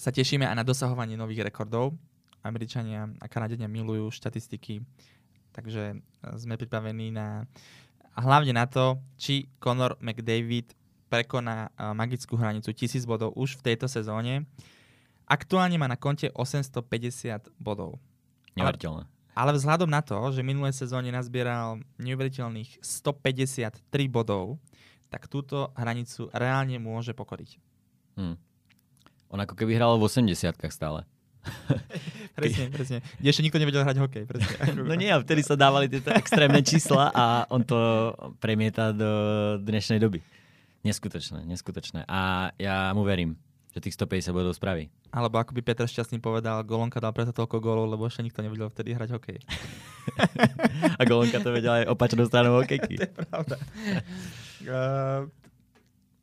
sa 0.00 0.08
tešíme 0.08 0.48
aj 0.48 0.56
na 0.56 0.64
dosahovanie 0.64 1.14
nových 1.14 1.44
rekordov. 1.44 1.92
Američania 2.42 3.10
a 3.22 3.26
Kanadenia 3.30 3.70
milujú 3.70 4.10
štatistiky, 4.10 4.82
takže 5.54 5.98
sme 6.36 6.58
pripravení 6.58 7.14
na 7.14 7.46
a 8.12 8.20
hlavne 8.20 8.52
na 8.52 8.68
to, 8.68 9.00
či 9.16 9.48
Conor 9.56 9.96
McDavid 9.96 10.76
prekoná 11.08 11.72
magickú 11.96 12.36
hranicu 12.36 12.72
1000 12.72 13.08
bodov 13.08 13.32
už 13.36 13.60
v 13.60 13.72
tejto 13.72 13.88
sezóne. 13.88 14.44
Aktuálne 15.24 15.80
má 15.80 15.88
na 15.88 15.96
konte 15.96 16.28
850 16.32 17.52
bodov. 17.56 17.96
Neveriteľné. 18.52 19.08
Ale 19.32 19.56
vzhľadom 19.56 19.88
na 19.88 20.04
to, 20.04 20.16
že 20.28 20.44
minulé 20.44 20.76
sezóne 20.76 21.08
nazbieral 21.08 21.80
neuveriteľných 21.96 22.84
153 22.84 23.80
bodov, 24.12 24.60
tak 25.08 25.24
túto 25.28 25.72
hranicu 25.72 26.28
reálne 26.36 26.76
môže 26.76 27.16
pokoriť. 27.16 27.56
Hmm. 28.20 28.36
On 29.32 29.40
ako 29.40 29.56
keby 29.56 29.80
hral 29.80 29.96
v 29.96 30.04
80 30.04 30.36
stále. 30.68 31.08
presne, 32.36 32.64
presne. 32.72 32.98
Kde 33.20 33.28
ešte 33.28 33.44
nikto 33.44 33.58
nevedel 33.60 33.84
hrať 33.84 33.96
hokej. 34.00 34.24
Presne. 34.28 34.54
No 34.88 34.94
nie, 34.96 35.12
vtedy 35.12 35.40
sa 35.44 35.54
dávali 35.54 35.86
tieto 35.88 36.10
extrémne 36.20 36.60
čísla 36.64 37.12
a 37.12 37.46
on 37.52 37.62
to 37.62 38.12
premieta 38.40 38.90
do 38.90 39.10
dnešnej 39.60 40.00
doby. 40.00 40.24
Neskutočné, 40.82 41.46
neskutočné. 41.46 42.08
A 42.10 42.50
ja 42.58 42.90
mu 42.96 43.06
verím, 43.06 43.38
že 43.70 43.80
tých 43.80 43.94
150 43.94 44.34
bodov 44.34 44.52
spraví. 44.58 44.90
Alebo 45.12 45.38
ako 45.38 45.52
by 45.54 45.60
Petr 45.60 45.84
Šťastný 45.84 46.18
povedal, 46.18 46.64
Golonka 46.64 46.98
dal 46.98 47.12
preto 47.12 47.36
toľko 47.36 47.60
gólov, 47.60 47.86
lebo 47.88 48.08
ešte 48.08 48.24
nikto 48.24 48.40
nevedel 48.40 48.72
vtedy 48.72 48.96
hrať 48.96 49.12
hokej. 49.12 49.38
A 50.98 51.02
Golonka 51.04 51.38
to 51.38 51.52
vedel 51.52 51.84
aj 51.84 51.88
opačnou 51.92 52.24
stranou 52.26 52.58
hokejky. 52.58 52.96
to 52.96 53.06
je 53.06 53.12
pravda. 53.12 53.56
Uh, 54.64 55.28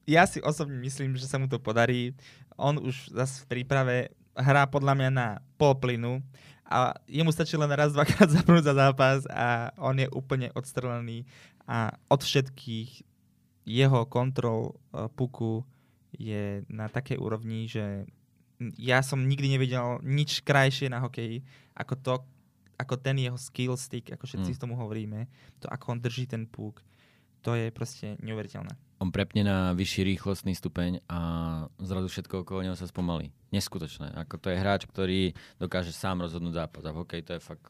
ja 0.10 0.26
si 0.26 0.41
osobne 0.41 0.82
myslím, 0.82 1.13
že 1.13 1.30
sa 1.30 1.38
mu 1.38 1.45
to 1.45 1.62
podarí. 1.62 2.17
On 2.58 2.76
už 2.82 3.13
zase 3.13 3.45
v 3.45 3.62
príprave 3.62 4.10
hrá 4.39 4.63
podľa 4.71 4.95
mňa 4.95 5.10
na 5.12 5.28
pol 5.60 5.75
plynu 5.75 6.23
a 6.63 6.95
jemu 7.10 7.30
stačí 7.36 7.60
len 7.60 7.69
raz, 7.69 7.91
dvakrát 7.91 8.30
zapnúť 8.36 8.63
za 8.63 8.73
zápas 8.73 9.28
a 9.28 9.75
on 9.75 9.99
je 9.99 10.08
úplne 10.15 10.49
odstrelený 10.56 11.28
a 11.67 11.93
od 12.08 12.21
všetkých 12.23 13.04
jeho 13.69 14.02
kontrol 14.10 14.73
uh, 14.95 15.06
puku 15.13 15.62
je 16.17 16.65
na 16.71 16.89
takej 16.89 17.21
úrovni, 17.21 17.69
že 17.69 18.10
ja 18.75 19.06
som 19.06 19.21
nikdy 19.21 19.56
nevidel 19.56 20.02
nič 20.02 20.41
krajšie 20.41 20.89
na 20.89 20.99
hokeji 20.99 21.45
ako 21.78 21.93
to, 21.95 22.13
ako 22.75 22.95
ten 22.99 23.21
jeho 23.21 23.38
skill 23.39 23.78
stick, 23.80 24.10
ako 24.12 24.25
všetci 24.25 24.52
mm. 24.56 24.60
tomu 24.60 24.75
hovoríme, 24.75 25.30
to 25.63 25.69
ako 25.71 25.95
on 25.95 25.99
drží 26.02 26.28
ten 26.28 26.43
púk, 26.43 26.84
to 27.39 27.56
je 27.56 27.71
proste 27.71 28.19
neuveriteľné. 28.19 28.88
On 29.00 29.10
prepne 29.10 29.48
na 29.48 29.72
vyšší 29.72 30.04
rýchlostný 30.04 30.52
stupeň 30.54 31.00
a 31.08 31.20
zrazu 31.80 32.12
všetko 32.12 32.44
okolo 32.44 32.68
neho 32.68 32.76
sa 32.76 32.84
spomalí. 32.84 33.32
Neskutočné. 33.50 34.12
Ako 34.14 34.36
to 34.36 34.52
je 34.52 34.60
hráč, 34.60 34.84
ktorý 34.86 35.32
dokáže 35.56 35.96
sám 35.96 36.20
rozhodnúť 36.20 36.60
zápas. 36.60 36.84
A 36.84 36.92
v 36.92 37.00
hokeji 37.02 37.24
to 37.24 37.32
je 37.34 37.42
fakt 37.42 37.64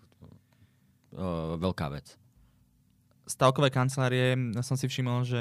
o, 1.13 1.55
veľká 1.55 1.85
vec. 1.93 2.17
Stavkové 3.29 3.69
kancelárie, 3.69 4.33
som 4.65 4.73
si 4.73 4.89
všimol, 4.89 5.21
že 5.21 5.37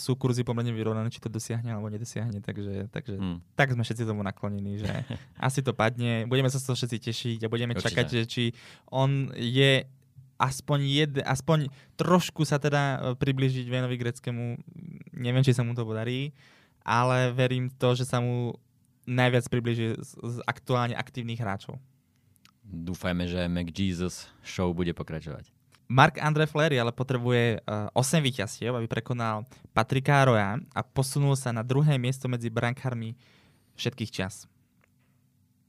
sú 0.00 0.16
kurzy 0.16 0.48
pomerne 0.48 0.72
vyrovnané, 0.72 1.12
či 1.12 1.20
to 1.20 1.28
dosiahne 1.28 1.76
alebo 1.76 1.92
nedosiahne, 1.92 2.40
takže, 2.40 2.88
takže 2.88 3.20
Hmm. 3.20 3.44
tak 3.52 3.76
sme 3.76 3.84
všetci 3.84 4.08
tomu 4.08 4.24
naklonení, 4.24 4.80
že 4.80 4.88
asi 5.36 5.60
to 5.60 5.76
padne, 5.76 6.24
budeme 6.24 6.48
sa 6.48 6.56
z 6.56 6.72
toho 6.72 6.76
všetci 6.80 6.98
tešiť 7.04 7.38
a 7.44 7.52
budeme 7.52 7.76
Určite. 7.76 7.84
čakať, 7.92 8.06
že 8.08 8.22
či 8.24 8.44
on 8.88 9.28
je 9.36 9.84
aspoň 10.38 10.78
jed, 10.86 11.12
aspoň 11.26 11.68
trošku 11.98 12.46
sa 12.46 12.62
teda 12.62 12.80
e, 12.80 12.98
približiť 13.18 13.66
Venovi 13.66 13.98
Greckému. 13.98 14.56
Neviem, 15.18 15.42
či 15.42 15.52
sa 15.52 15.66
mu 15.66 15.74
to 15.74 15.82
podarí, 15.82 16.30
ale 16.86 17.34
verím 17.34 17.68
to, 17.68 17.98
že 17.98 18.06
sa 18.06 18.22
mu 18.22 18.54
najviac 19.04 19.44
približí 19.50 19.98
z, 19.98 20.10
z 20.14 20.36
aktuálne 20.46 20.94
aktívnych 20.94 21.42
hráčov. 21.42 21.76
Dúfajme, 22.62 23.26
že 23.26 23.48
McJesus 23.50 24.30
show 24.44 24.70
bude 24.70 24.94
pokračovať. 24.94 25.50
Mark 25.88 26.20
Andre 26.20 26.44
Fleury 26.44 26.76
ale 26.76 26.92
potrebuje 26.92 27.64
uh, 27.64 27.88
8 27.96 28.20
víťazstiev, 28.20 28.76
aby 28.76 28.84
prekonal 28.84 29.48
Patrika 29.72 30.20
Roya 30.20 30.60
a 30.76 30.80
posunul 30.84 31.32
sa 31.32 31.48
na 31.48 31.64
druhé 31.64 31.96
miesto 31.96 32.28
medzi 32.28 32.52
brankármi 32.52 33.16
všetkých 33.80 34.12
čas. 34.12 34.44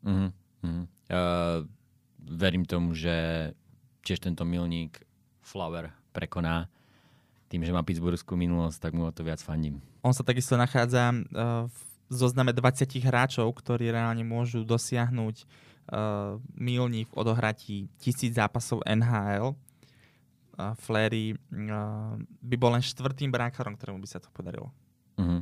Uh-huh. 0.04 0.28
Uh-huh. 0.60 0.84
Uh, 1.08 1.64
verím 2.20 2.68
tomu, 2.68 2.92
že 2.92 3.56
tiež 4.10 4.26
tento 4.26 4.42
milník 4.42 4.98
Flower 5.46 5.94
prekoná. 6.10 6.66
Tým, 7.50 7.62
že 7.66 7.74
má 7.74 7.86
Pittsburghskú 7.86 8.34
minulosť, 8.34 8.90
tak 8.90 8.92
mu 8.98 9.06
o 9.06 9.14
to 9.14 9.22
viac 9.22 9.42
fandím. 9.42 9.82
On 10.02 10.14
sa 10.14 10.26
takisto 10.26 10.58
nachádza 10.58 11.14
uh, 11.14 11.66
v 11.70 12.14
zozname 12.14 12.54
20 12.54 12.90
hráčov, 13.06 13.50
ktorí 13.54 13.94
reálne 13.94 14.26
môžu 14.26 14.66
dosiahnuť 14.66 15.46
uh, 15.46 16.38
milník 16.58 17.10
v 17.14 17.18
odohratí 17.18 17.90
tisíc 18.02 18.34
zápasov 18.38 18.82
NHL. 18.86 19.54
Flery 20.84 21.40
uh, 21.40 22.20
by 22.44 22.56
bol 22.60 22.76
len 22.76 22.84
štvrtým 22.84 23.32
brákarom, 23.32 23.80
ktorému 23.80 24.04
by 24.04 24.10
sa 24.12 24.20
to 24.20 24.28
podarilo. 24.36 24.70
Uh-huh. 25.16 25.40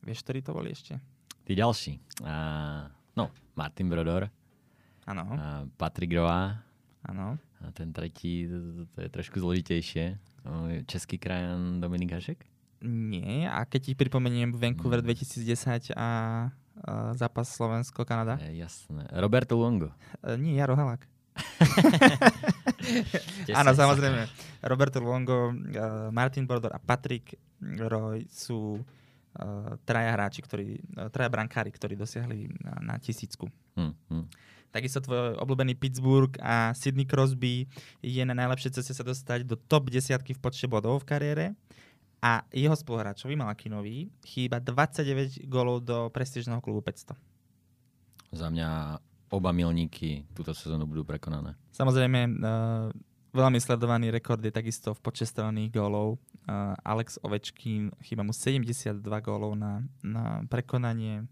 Vieš, 0.00 0.24
ktorí 0.24 0.40
to 0.40 0.56
boli 0.56 0.72
ešte? 0.72 0.96
Tí 1.44 1.52
ďalší. 1.52 2.00
Uh, 2.24 2.88
no, 3.12 3.28
Martin 3.52 3.92
Brodor. 3.92 4.32
Áno. 5.04 5.24
Uh, 5.36 5.68
Patrik 5.76 6.16
Roa. 6.16 6.64
Áno. 7.04 7.36
A 7.64 7.72
ten 7.72 7.92
tretí, 7.92 8.44
to, 8.44 8.60
to, 8.60 8.82
to 8.92 8.98
je 9.00 9.08
trošku 9.08 9.40
zložitejšie. 9.40 10.20
Český 10.84 11.16
krajan 11.16 11.80
Dominik 11.80 12.12
Hašek? 12.12 12.44
Nie. 12.84 13.48
A 13.48 13.64
keď 13.64 13.80
ti 13.80 13.92
pripomeniem 13.96 14.52
Vancouver 14.52 15.00
2010 15.00 15.96
a, 15.96 15.96
a 15.96 16.04
zápas 17.16 17.48
Slovensko-Kanada? 17.48 18.36
Je, 18.44 18.60
jasné. 18.60 19.08
Roberto 19.16 19.56
Longo. 19.56 19.88
E, 20.20 20.36
nie, 20.36 20.60
Jaro 20.60 20.76
Halak. 20.76 21.08
Áno, 23.58 23.72
samozrejme. 23.72 24.28
Roberto 24.62 25.00
Longo, 25.00 25.50
uh, 25.50 26.12
Martin 26.14 26.46
Brodor 26.46 26.70
a 26.76 26.78
Patrick 26.78 27.34
Roy 27.58 28.28
sú 28.28 28.78
uh, 28.78 28.84
traja 29.82 30.14
hráči, 30.14 30.44
ktorí, 30.44 30.78
uh, 31.00 31.10
traja 31.10 31.32
brankári, 31.32 31.72
ktorí 31.72 31.96
dosiahli 31.98 32.46
na, 32.62 32.94
na 32.94 33.00
tisícku. 33.00 33.48
Hmm, 33.74 33.96
hmm. 34.12 34.28
Takisto 34.74 34.98
tvoj 35.06 35.38
obľúbený 35.38 35.78
Pittsburgh 35.78 36.34
a 36.42 36.74
Sidney 36.74 37.06
Crosby 37.06 37.70
je 38.02 38.22
na 38.26 38.34
najlepšej 38.34 38.82
ceste 38.82 38.90
sa 38.90 39.06
dostať 39.06 39.46
do 39.46 39.54
top 39.54 39.86
desiatky 39.86 40.34
v 40.34 40.42
počte 40.42 40.66
bodov 40.66 41.06
v 41.06 41.14
kariére 41.14 41.46
a 42.18 42.42
jeho 42.50 42.74
spoluhráčovi 42.74 43.38
Malakinovi 43.38 44.10
chýba 44.26 44.58
29 44.58 45.46
gólov 45.46 45.86
do 45.86 46.10
prestížneho 46.10 46.58
klubu 46.58 46.82
500. 46.82 47.14
Za 48.34 48.50
mňa 48.50 48.98
oba 49.30 49.54
milníky 49.54 50.26
túto 50.34 50.50
sezónu 50.50 50.90
budú 50.90 51.06
prekonané. 51.06 51.54
Samozrejme, 51.70 52.20
uh, 52.42 52.90
veľmi 53.30 53.62
sledovaný 53.62 54.10
rekord 54.10 54.42
je 54.42 54.50
takisto 54.50 54.90
v 54.90 55.02
počte 55.06 55.30
strelených 55.30 55.70
gólov. 55.70 56.18
Uh, 56.50 56.74
Alex 56.82 57.22
Ovečkin, 57.22 57.94
chýba 58.02 58.26
mu 58.26 58.34
72 58.34 58.98
gólov 59.22 59.54
na, 59.54 59.86
na 60.02 60.42
prekonanie 60.50 61.30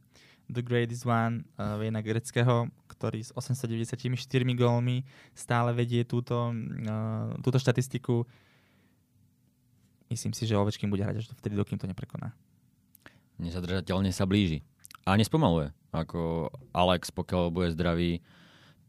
The 0.50 0.62
Greatest 0.64 1.06
One, 1.06 1.46
uh, 1.58 1.78
Vejna 1.78 2.02
Greckého, 2.02 2.70
ktorý 2.90 3.22
s 3.22 3.30
894 3.34 4.18
gólmi 4.58 5.06
stále 5.34 5.70
vedie 5.74 6.02
túto, 6.02 6.50
uh, 6.54 7.34
túto 7.42 7.58
štatistiku. 7.58 8.26
Myslím 10.12 10.36
si, 10.36 10.44
že 10.44 10.58
Ovečkin 10.58 10.92
bude 10.92 11.02
hrať 11.02 11.24
až 11.24 11.26
vtedy, 11.32 11.56
dokým 11.56 11.80
to 11.80 11.88
neprekoná. 11.88 12.36
Nezadržateľne 13.40 14.12
sa 14.12 14.28
blíži. 14.28 14.60
A 15.02 15.16
nespomaluje. 15.16 15.74
Ako 15.90 16.52
Alex, 16.70 17.10
pokiaľ 17.10 17.50
bude 17.50 17.72
zdravý, 17.74 18.22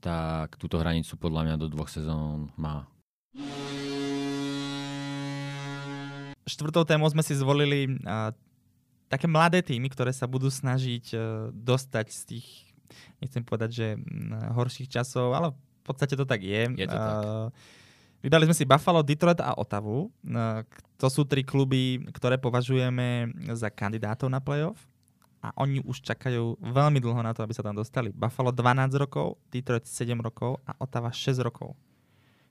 tak 0.04 0.60
túto 0.60 0.78
hranicu 0.78 1.16
podľa 1.16 1.48
mňa 1.48 1.56
do 1.58 1.68
dvoch 1.72 1.88
sezón 1.88 2.52
má. 2.60 2.86
Štvrtou 6.44 6.84
témou 6.84 7.08
sme 7.08 7.24
si 7.24 7.40
zvolili 7.40 7.88
uh, 8.04 8.36
také 9.14 9.30
mladé 9.30 9.62
týmy, 9.62 9.94
ktoré 9.94 10.10
sa 10.10 10.26
budú 10.26 10.50
snažiť 10.50 11.06
uh, 11.14 11.22
dostať 11.54 12.08
z 12.10 12.22
tých, 12.34 12.48
nechcem 13.22 13.46
povedať, 13.46 13.70
že 13.70 13.88
horších 14.58 14.90
časov, 14.90 15.38
ale 15.38 15.54
v 15.54 15.84
podstate 15.86 16.18
to 16.18 16.26
tak 16.26 16.42
je. 16.42 16.62
Je 16.74 16.88
to 16.90 16.98
tak. 16.98 17.18
Vybrali 18.24 18.48
sme 18.48 18.56
si 18.56 18.64
Buffalo, 18.64 19.04
Detroit 19.04 19.44
a 19.44 19.52
Ottavu. 19.60 20.08
To 20.96 21.08
sú 21.12 21.28
tri 21.28 21.44
kluby, 21.44 22.00
ktoré 22.16 22.40
považujeme 22.40 23.36
za 23.52 23.68
kandidátov 23.68 24.32
na 24.32 24.40
playoff 24.40 24.80
a 25.44 25.52
oni 25.60 25.84
už 25.84 26.00
čakajú 26.00 26.56
veľmi 26.64 27.04
dlho 27.04 27.20
na 27.20 27.36
to, 27.36 27.44
aby 27.44 27.52
sa 27.52 27.68
tam 27.68 27.76
dostali. 27.76 28.16
Buffalo 28.16 28.56
12 28.56 28.96
rokov, 28.96 29.36
Detroit 29.52 29.84
7 29.84 30.16
rokov 30.24 30.56
a 30.64 30.72
Ottawa 30.80 31.12
6 31.12 31.44
rokov. 31.44 31.76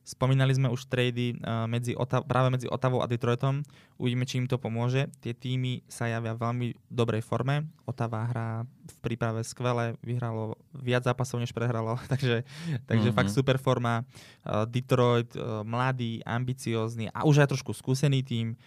Spomínali 0.03 0.51
sme 0.51 0.67
už 0.67 0.91
trady 0.91 1.38
uh, 1.38 1.71
medzi 1.71 1.95
Otav- 1.95 2.27
práve 2.27 2.51
medzi 2.51 2.67
Otavou 2.67 3.01
a 3.01 3.07
Detroitom. 3.07 3.62
Uvidíme, 4.03 4.27
či 4.27 4.43
im 4.43 4.51
to 4.51 4.59
pomôže. 4.59 5.07
Tie 5.23 5.31
týmy 5.31 5.87
sa 5.87 6.11
javia 6.11 6.35
v 6.35 6.43
veľmi 6.43 6.67
dobrej 6.91 7.23
forme. 7.23 7.71
Otava 7.87 8.27
hrá 8.27 8.67
v 8.67 8.97
príprave 8.99 9.47
skvele, 9.47 9.95
vyhralo 10.03 10.59
viac 10.75 11.07
zápasov, 11.07 11.38
než 11.38 11.55
prehralo, 11.55 11.95
takže, 12.12 12.43
takže 12.91 13.15
mm-hmm. 13.15 13.19
fakt 13.23 13.31
super 13.31 13.62
forma. 13.62 14.03
Uh, 14.43 14.67
Detroit, 14.67 15.31
uh, 15.38 15.62
mladý, 15.62 16.19
ambiciózny 16.27 17.07
a 17.15 17.23
už 17.23 17.47
aj 17.47 17.55
trošku 17.55 17.71
skúsený 17.71 18.27
tým. 18.27 18.59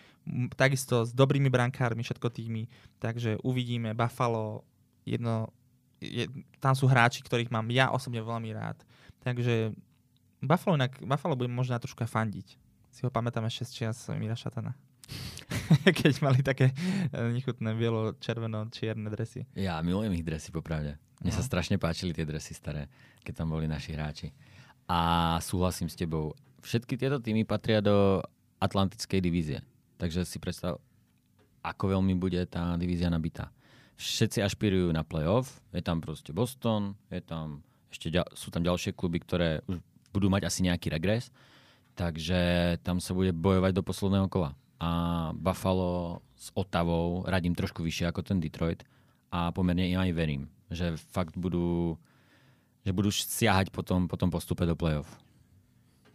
Takisto 0.56 1.04
s 1.04 1.12
dobrými 1.12 1.52
brankármi, 1.52 2.00
všetko 2.00 2.32
týmy. 2.32 2.71
Takže 3.04 3.43
uvidíme. 3.43 3.91
Buffalo, 3.91 4.63
jedno, 5.04 5.52
je, 6.00 6.32
tam 6.63 6.71
sú 6.80 6.88
hráči, 6.88 7.19
ktorých 7.19 7.52
mám 7.52 7.67
ja 7.76 7.91
osobne 7.91 8.24
veľmi 8.24 8.56
rád. 8.56 8.80
Takže 9.19 9.76
Buffalo, 10.43 10.76
inak, 10.76 11.00
Buffalo 11.04 11.36
bude 11.39 11.52
možno 11.52 11.78
trošku 11.80 12.04
aj 12.04 12.12
fandiť. 12.12 12.48
Si 12.95 13.04
ho 13.04 13.12
pamätám 13.12 13.43
ešte 13.48 13.63
z 13.67 13.71
čias 13.71 13.98
Mira 14.15 14.39
Šatana. 14.39 14.76
Keď 16.00 16.24
mali 16.24 16.41
také 16.41 16.71
eh, 16.71 17.30
nechutné 17.32 17.76
bielo, 17.76 18.15
červeno, 18.17 18.67
čierne 18.71 19.12
dresy. 19.12 19.45
Ja 19.54 19.80
milujem 19.84 20.15
ich 20.15 20.26
dresy, 20.26 20.50
popravde. 20.50 20.98
Mne 21.24 21.32
no. 21.32 21.38
sa 21.38 21.43
strašne 21.43 21.80
páčili 21.80 22.12
tie 22.12 22.28
dresy 22.28 22.52
staré, 22.52 22.91
keď 23.24 23.43
tam 23.43 23.56
boli 23.56 23.65
naši 23.65 23.95
hráči. 23.95 24.28
A 24.86 25.36
súhlasím 25.41 25.89
s 25.89 25.98
tebou. 25.98 26.36
Všetky 26.62 27.00
tieto 27.00 27.17
týmy 27.17 27.48
patria 27.48 27.82
do 27.82 28.21
Atlantickej 28.60 29.19
divízie. 29.24 29.60
Takže 29.95 30.28
si 30.28 30.38
predstav, 30.38 30.78
ako 31.63 31.98
veľmi 31.98 32.13
bude 32.19 32.41
tá 32.45 32.76
divízia 32.76 33.10
nabitá. 33.10 33.50
Všetci 33.95 34.43
ašpirujú 34.43 34.91
na 34.91 35.08
playoff. 35.08 35.63
Je 35.71 35.80
tam 35.80 36.04
proste 36.04 36.36
Boston, 36.36 37.00
je 37.08 37.24
tam, 37.24 37.63
ešte 37.88 38.12
ďal, 38.12 38.28
sú 38.36 38.52
tam 38.52 38.62
ďalšie 38.62 38.91
kluby, 38.91 39.24
ktoré 39.24 39.63
už 39.71 39.80
budú 40.15 40.32
mať 40.32 40.47
asi 40.47 40.63
nejaký 40.63 40.88
regres, 40.95 41.28
takže 41.99 42.75
tam 42.82 43.04
sa 43.04 43.12
bude 43.12 43.36
bojovať 43.36 43.75
do 43.75 43.84
posledného 43.84 44.32
kola. 44.32 44.56
A 44.80 45.32
Buffalo 45.36 46.23
s 46.36 46.51
Otavou 46.56 47.23
radím 47.28 47.56
trošku 47.56 47.84
vyššie 47.84 48.12
ako 48.12 48.23
ten 48.23 48.39
Detroit 48.39 48.84
a 49.32 49.51
pomerne 49.51 49.88
im 49.88 49.99
aj 49.99 50.12
verím, 50.15 50.47
že 50.71 50.95
fakt 51.12 51.36
budú, 51.36 51.99
že 52.84 52.91
budú 52.91 53.12
siahať 53.12 53.71
po 53.71 53.84
tom, 53.84 54.08
po 54.08 54.15
tom 54.15 54.32
postupe 54.32 54.63
do 54.63 54.75
play-off. 54.75 55.08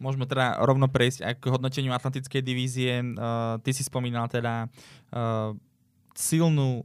Môžeme 0.01 0.25
teda 0.25 0.57
rovno 0.65 0.89
prejsť 0.89 1.21
aj 1.21 1.33
k 1.37 1.43
hodnoteniu 1.53 1.93
Atlantickej 1.93 2.41
divízie. 2.41 3.05
Uh, 3.05 3.61
ty 3.61 3.69
si 3.69 3.85
spomínal 3.85 4.25
teda 4.25 4.65
uh, 5.13 5.53
silnú 6.17 6.81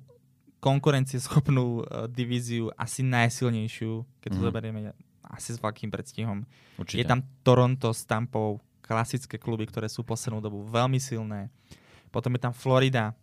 konkurencieschopnú 0.61 1.67
uh, 1.81 2.05
divíziu, 2.13 2.69
asi 2.77 3.01
najsilnejšiu, 3.01 4.05
keď 4.21 4.31
to 4.37 4.41
mm. 4.41 4.47
zoberieme 4.53 4.81
asi 5.31 5.55
s 5.55 5.59
veľkým 5.59 5.91
predstihom. 5.91 6.47
Určite. 6.79 6.99
Je 7.03 7.05
tam 7.05 7.27
Toronto 7.43 7.91
s 7.91 8.07
Tampou, 8.07 8.63
klasické 8.87 9.37
kluby, 9.37 9.67
ktoré 9.67 9.91
sú 9.91 10.07
poslednú 10.07 10.39
dobu 10.39 10.63
veľmi 10.63 11.03
silné. 11.03 11.51
Potom 12.15 12.31
je 12.39 12.41
tam 12.41 12.55
Florida 12.55 13.19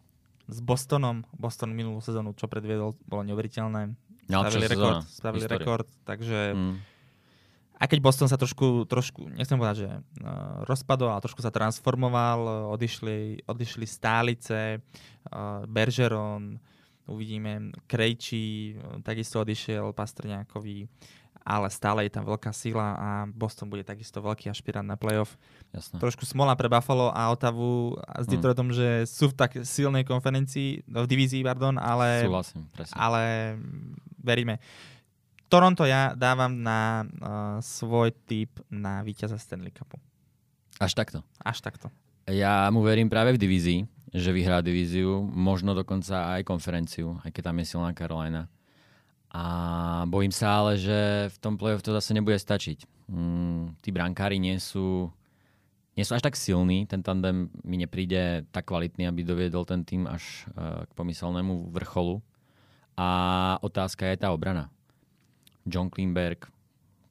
s 0.46 0.60
Bostonom. 0.60 1.24
Boston 1.32 1.72
minulú 1.72 2.04
sezónu, 2.04 2.36
čo 2.36 2.52
predviedol, 2.52 3.00
bolo 3.08 3.24
neuveriteľné. 3.24 3.96
Spravili 4.28 4.68
rekord, 4.68 5.04
spravili 5.08 5.46
rekord, 5.48 5.88
takže 6.08 6.56
mm. 6.56 6.76
aj 7.76 7.88
keď 7.92 8.00
Boston 8.00 8.28
sa 8.32 8.40
trošku, 8.40 8.88
trošku 8.88 9.28
nechcem 9.36 9.60
povedať, 9.60 9.84
že 9.84 9.90
uh, 9.92 10.64
rozpadol, 10.64 11.12
ale 11.12 11.24
trošku 11.24 11.44
sa 11.44 11.52
transformoval, 11.52 12.72
odišli, 12.72 13.44
odišli 13.44 13.84
stálice, 13.84 14.80
uh, 14.80 15.68
Bergeron, 15.68 16.56
uvidíme, 17.04 17.76
Krejčí, 17.84 18.80
takisto 19.04 19.44
odišiel 19.44 19.92
Pastrňákový 19.92 20.88
ale 21.44 21.68
stále 21.68 22.08
je 22.08 22.12
tam 22.16 22.24
veľká 22.24 22.56
sila 22.56 22.96
a 22.96 23.10
Boston 23.28 23.68
bude 23.68 23.84
takisto 23.84 24.24
veľký 24.24 24.48
ašpirant 24.48 24.88
na 24.88 24.96
playoff. 24.96 25.36
Jasne. 25.76 26.00
Trošku 26.00 26.24
smola 26.24 26.56
pre 26.56 26.72
Buffalo 26.72 27.12
a 27.12 27.28
Otavu 27.32 28.00
s 28.00 28.26
mm. 28.28 28.32
Detroitom, 28.32 28.68
mm. 28.72 28.76
že 28.76 28.90
sú 29.06 29.30
v 29.32 29.36
tak 29.36 29.52
silnej 29.68 30.08
konferencii, 30.08 30.88
v 30.88 31.08
divízii, 31.08 31.44
pardon, 31.44 31.76
ale, 31.76 32.24
Súhlasím, 32.24 32.64
presne. 32.72 32.96
ale 32.96 33.22
veríme. 34.24 34.64
Toronto 35.52 35.86
ja 35.86 36.18
dávam 36.18 36.50
na 36.50 37.06
uh, 37.06 37.62
svoj 37.62 38.10
typ 38.26 38.58
na 38.74 39.06
víťaza 39.06 39.38
Stanley 39.38 39.70
Cupu. 39.70 40.02
Až 40.82 40.98
takto? 40.98 41.22
Až 41.44 41.62
takto. 41.62 41.94
Ja 42.26 42.66
mu 42.74 42.82
verím 42.82 43.12
práve 43.12 43.36
v 43.36 43.42
divízii, 43.46 43.86
že 44.16 44.34
vyhrá 44.34 44.64
divíziu, 44.66 45.22
možno 45.28 45.78
dokonca 45.78 46.40
aj 46.40 46.48
konferenciu, 46.48 47.20
aj 47.22 47.30
keď 47.36 47.52
tam 47.52 47.60
je 47.62 47.66
silná 47.70 47.92
Carolina. 47.94 48.50
A 49.34 50.06
bojím 50.06 50.30
sa 50.30 50.62
ale, 50.62 50.78
že 50.78 51.28
v 51.34 51.38
tom 51.42 51.58
play-off 51.58 51.82
to 51.82 51.90
zase 51.90 52.14
nebude 52.14 52.38
stačiť. 52.38 53.10
Mm, 53.10 53.74
tí 53.82 53.90
brankári 53.90 54.38
nie 54.38 54.62
sú, 54.62 55.10
nie 55.98 56.06
sú 56.06 56.14
až 56.14 56.22
tak 56.22 56.38
silní, 56.38 56.86
ten 56.86 57.02
tandem 57.02 57.50
mi 57.66 57.82
nepríde 57.82 58.46
tak 58.54 58.70
kvalitný, 58.70 59.10
aby 59.10 59.26
doviedol 59.26 59.66
ten 59.66 59.82
tým 59.82 60.06
až 60.06 60.46
uh, 60.54 60.86
k 60.86 60.92
pomyselnému 60.94 61.74
vrcholu. 61.74 62.22
A 62.94 63.58
otázka 63.66 64.06
je 64.06 64.22
tá 64.22 64.30
obrana. 64.30 64.70
John 65.66 65.90
Klingberg, 65.90 66.46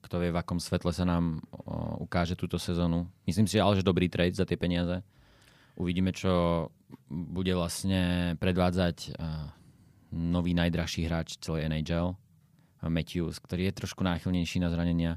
kto 0.07 0.23
vie, 0.23 0.31
v 0.31 0.39
akom 0.39 0.63
svetle 0.63 0.95
sa 0.95 1.03
nám 1.03 1.43
uh, 1.43 1.99
ukáže 1.99 2.39
túto 2.39 2.55
sezónu. 2.55 3.11
Myslím 3.27 3.51
si 3.51 3.59
ale, 3.59 3.83
že 3.83 3.87
dobrý 3.87 4.07
trade 4.07 4.39
za 4.39 4.47
tie 4.47 4.55
peniaze. 4.55 5.03
Uvidíme, 5.75 6.15
čo 6.15 6.71
bude 7.11 7.51
vlastne 7.59 8.35
predvádzať 8.39 9.19
uh, 9.19 9.51
nový 10.13 10.53
najdrahší 10.53 11.09
hráč 11.09 11.41
celej 11.41 11.73
NHL, 11.73 12.15
Matthews, 12.85 13.41
ktorý 13.41 13.73
je 13.73 13.79
trošku 13.83 14.05
náchylnejší 14.05 14.61
na 14.61 14.69
zranenia. 14.69 15.17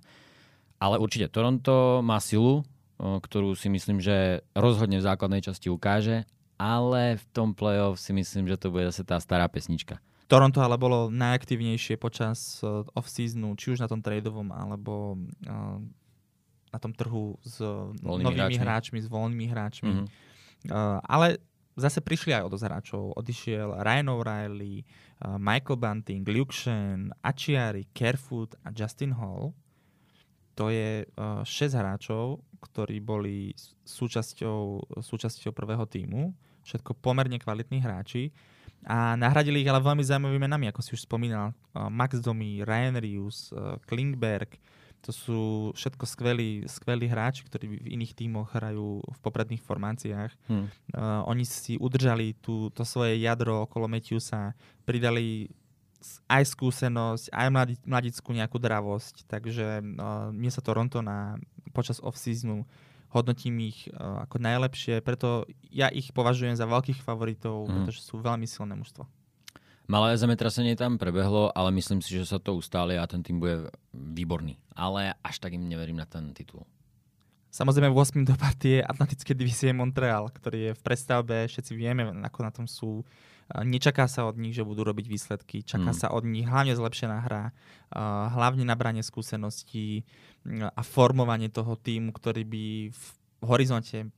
Ale 0.79 0.97
určite 0.97 1.27
Toronto 1.27 1.99
má 1.99 2.17
silu, 2.23 2.63
ktorú 2.97 3.59
si 3.59 3.67
myslím, 3.67 3.99
že 3.99 4.47
rozhodne 4.55 5.03
v 5.03 5.07
základnej 5.07 5.43
časti 5.43 5.67
ukáže, 5.67 6.23
ale 6.55 7.19
v 7.19 7.25
tom 7.35 7.51
playoff 7.51 7.99
si 7.99 8.15
myslím, 8.15 8.47
že 8.47 8.55
to 8.55 8.71
bude 8.71 8.87
zase 8.87 9.03
tá 9.03 9.19
stará 9.19 9.51
pesnička. 9.51 9.99
Toronto 10.25 10.57
ale 10.63 10.79
bolo 10.79 11.11
najaktívnejšie 11.11 12.01
počas 12.01 12.63
off-seasonu, 12.95 13.53
či 13.59 13.75
už 13.75 13.83
na 13.83 13.91
tom 13.91 14.01
tradovom, 14.01 14.49
alebo 14.49 15.19
na 16.71 16.77
tom 16.81 16.95
trhu 16.95 17.37
s 17.45 17.61
voľnými 18.01 18.25
novými 18.25 18.55
hráčmi. 18.57 18.63
hráčmi, 18.63 18.97
s 19.03 19.07
voľnými 19.11 19.45
hráčmi. 19.51 19.91
Mm-hmm. 19.91 20.07
ale 21.05 21.37
zase 21.76 21.99
prišli 21.99 22.32
aj 22.32 22.43
od 22.47 22.55
hráčov. 22.55 23.03
Odišiel 23.19 23.84
Ryan 23.84 24.07
O'Reilly, 24.15 24.82
uh, 24.82 25.36
Michael 25.36 25.78
Bunting, 25.80 26.23
Luke 26.28 26.55
Shen, 26.55 27.11
Achiari, 27.21 27.91
Kerfoot 27.91 28.55
a 28.63 28.71
Justin 28.71 29.15
Hall. 29.15 29.51
To 30.55 30.71
je 30.71 31.03
uh, 31.03 31.43
6 31.43 31.76
hráčov, 31.76 32.39
ktorí 32.63 33.03
boli 33.03 33.51
súčasťou, 33.84 34.95
súčasťou 35.03 35.51
prvého 35.51 35.84
týmu. 35.84 36.32
Všetko 36.63 36.95
pomerne 36.97 37.36
kvalitní 37.38 37.84
hráči. 37.84 38.32
A 38.88 39.19
nahradili 39.19 39.61
ich 39.61 39.69
ale 39.69 39.84
veľmi 39.84 40.01
zaujímavými 40.01 40.47
menami, 40.47 40.65
ako 40.71 40.80
si 40.80 40.95
už 40.95 41.03
spomínal. 41.03 41.51
Uh, 41.76 41.91
Max 41.91 42.23
Domi, 42.23 42.63
Ryan 42.63 42.97
Rius, 43.03 43.51
Klingberg, 43.84 44.55
to 45.05 45.13
sú 45.13 45.41
všetko 45.77 46.09
skvelí, 46.09 46.65
skvelí 46.65 47.05
hráči, 47.05 47.45
ktorí 47.45 47.77
v 47.77 47.93
iných 47.93 48.17
tímoch 48.17 48.57
hrajú 48.57 49.05
v 49.05 49.19
popredných 49.21 49.61
formáciách. 49.61 50.33
Hmm. 50.49 50.65
Uh, 50.89 51.21
oni 51.29 51.45
si 51.45 51.77
udržali 51.77 52.33
tú, 52.41 52.73
to 52.73 52.81
svoje 52.81 53.21
jadro 53.21 53.69
okolo 53.69 53.85
Matthewsa, 53.85 54.57
pridali 54.81 55.53
aj 56.25 56.49
skúsenosť, 56.57 57.29
aj 57.29 57.47
mladi, 57.53 57.75
mladickú 57.85 58.33
nejakú 58.33 58.57
dravosť. 58.57 59.29
Takže 59.29 59.85
uh, 59.85 60.33
mne 60.33 60.49
sa 60.49 60.65
Toronto 60.65 61.05
na, 61.05 61.37
počas 61.69 62.01
off-seasonu 62.01 62.65
hodnotím 63.13 63.69
ich 63.69 63.85
uh, 63.93 64.25
ako 64.25 64.41
najlepšie, 64.41 65.05
preto 65.05 65.45
ja 65.69 65.87
ich 65.93 66.09
považujem 66.11 66.57
za 66.57 66.65
veľkých 66.65 67.05
favoritov, 67.05 67.69
hmm. 67.69 67.71
pretože 67.85 68.01
sú 68.01 68.17
veľmi 68.17 68.49
silné 68.49 68.73
mužstvo. 68.73 69.05
Malé 69.86 70.17
zemetrasenie 70.17 70.73
tam 70.73 70.97
prebehlo, 70.97 71.53
ale 71.53 71.69
myslím 71.77 72.01
si, 72.01 72.17
že 72.17 72.25
sa 72.25 72.41
to 72.41 72.57
ustáli 72.57 72.97
a 72.97 73.05
ten 73.05 73.21
tým 73.21 73.38
bude 73.38 73.69
výborný. 73.93 74.57
Ale 74.73 75.13
až 75.21 75.38
tak 75.38 75.53
im 75.53 75.69
neverím 75.69 76.01
na 76.01 76.09
ten 76.09 76.33
titul. 76.33 76.65
Samozrejme 77.53 77.88
8. 77.93 78.27
do 78.27 78.36
partie 78.36 78.83
Atlantické 78.83 79.31
divízie 79.31 79.71
Montreal, 79.71 80.27
ktorý 80.27 80.59
je 80.59 80.71
v 80.75 80.81
prestavbe, 80.83 81.47
všetci 81.47 81.71
vieme, 81.71 82.03
ako 82.27 82.39
na 82.43 82.51
tom 82.51 82.67
sú. 82.67 83.07
Nečaká 83.47 84.09
sa 84.09 84.25
od 84.25 84.36
nich, 84.41 84.57
že 84.57 84.65
budú 84.65 84.83
robiť 84.83 85.05
výsledky, 85.05 85.61
čaká 85.63 85.93
mm. 85.93 85.97
sa 86.01 86.11
od 86.11 86.25
nich 86.25 86.49
hlavne 86.49 86.73
zlepšená 86.75 87.17
hra, 87.23 87.53
hlavne 88.33 88.65
nabranie 88.65 89.05
skúseností 89.05 90.03
a 90.49 90.81
formovanie 90.81 91.47
toho 91.47 91.77
týmu, 91.77 92.11
ktorý 92.11 92.43
by 92.43 92.65
v 92.89 93.03
horizonte 93.45 94.09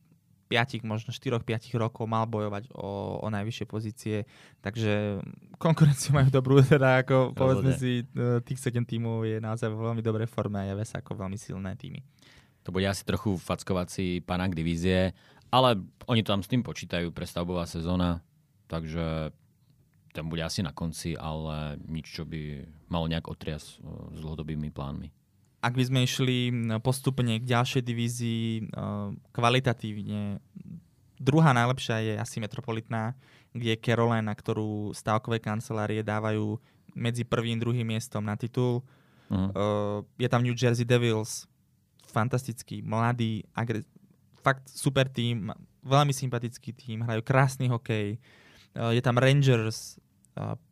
5, 0.48 0.88
možno 0.88 1.12
4-5 1.12 1.76
rokov 1.76 2.08
mal 2.08 2.24
bojovať 2.24 2.72
o, 2.72 3.20
o 3.20 3.28
najvyššie 3.28 3.66
pozície, 3.68 4.18
takže 4.64 5.20
konkurenciu 5.60 6.16
majú 6.16 6.32
dobrú, 6.32 6.64
teda 6.64 7.04
ako 7.04 7.36
povedzme 7.36 7.76
si, 7.76 8.08
e, 8.08 8.39
tých 8.41 8.60
7 8.64 8.88
tímov 8.88 9.28
je 9.28 9.38
naozaj 9.43 9.68
vo 9.68 9.91
veľmi 9.91 10.00
dobrej 10.00 10.32
forme 10.32 10.64
a 10.64 10.70
javé 10.72 10.88
sa 10.88 11.04
ako 11.04 11.20
veľmi 11.20 11.36
silné 11.36 11.76
týmy. 11.76 12.00
To 12.64 12.72
bude 12.72 12.88
asi 12.88 13.04
trochu 13.04 13.36
fackovací 13.36 14.24
panák 14.24 14.56
divízie, 14.56 15.12
ale 15.52 15.80
oni 16.08 16.24
tam 16.24 16.39
s 16.43 16.52
tým 16.52 16.64
počítajú, 16.64 17.12
prestavbová 17.12 17.68
sezóna, 17.68 18.24
takže 18.72 19.32
ten 20.12 20.26
bude 20.26 20.41
asi 20.41 20.66
na 20.66 20.74
konci, 20.74 21.14
ale 21.14 21.78
nič, 21.86 22.10
čo 22.10 22.24
by 22.26 22.66
malo 22.88 23.06
nejak 23.12 23.28
otrias 23.28 23.78
e, 23.78 24.16
s 24.16 24.20
dlhodobými 24.24 24.72
plánmi 24.72 25.12
ak 25.58 25.74
by 25.74 25.84
sme 25.84 25.99
išli 26.05 26.53
postupne 26.86 27.41
k 27.41 27.49
ďalšej 27.49 27.82
divízii 27.82 28.70
kvalitatívne, 29.34 30.38
druhá 31.18 31.49
najlepšia 31.51 31.97
je 32.05 32.14
asi 32.22 32.38
Metropolitná, 32.38 33.18
kde 33.58 33.74
je 33.74 33.82
Carolina, 33.82 34.30
ktorú 34.38 34.93
stávkové 34.93 35.41
kancelárie 35.41 36.05
dávajú 36.05 36.62
medzi 36.93 37.26
prvým 37.26 37.58
a 37.58 37.62
druhým 37.66 37.89
miestom 37.89 38.22
na 38.22 38.38
titul. 38.38 38.86
Uh-huh. 39.28 40.05
Je 40.22 40.30
tam 40.30 40.45
New 40.45 40.53
Jersey 40.53 40.86
Devils, 40.86 41.49
fantastický, 42.05 42.86
mladý, 42.86 43.43
agre- 43.58 43.86
fakt 44.45 44.70
super 44.70 45.10
tým, 45.10 45.51
veľmi 45.84 46.14
sympatický 46.14 46.72
tým, 46.72 47.03
hrajú 47.03 47.26
krásny 47.26 47.68
hokej. 47.68 48.22
Je 48.78 49.01
tam 49.01 49.18
Rangers, 49.18 49.97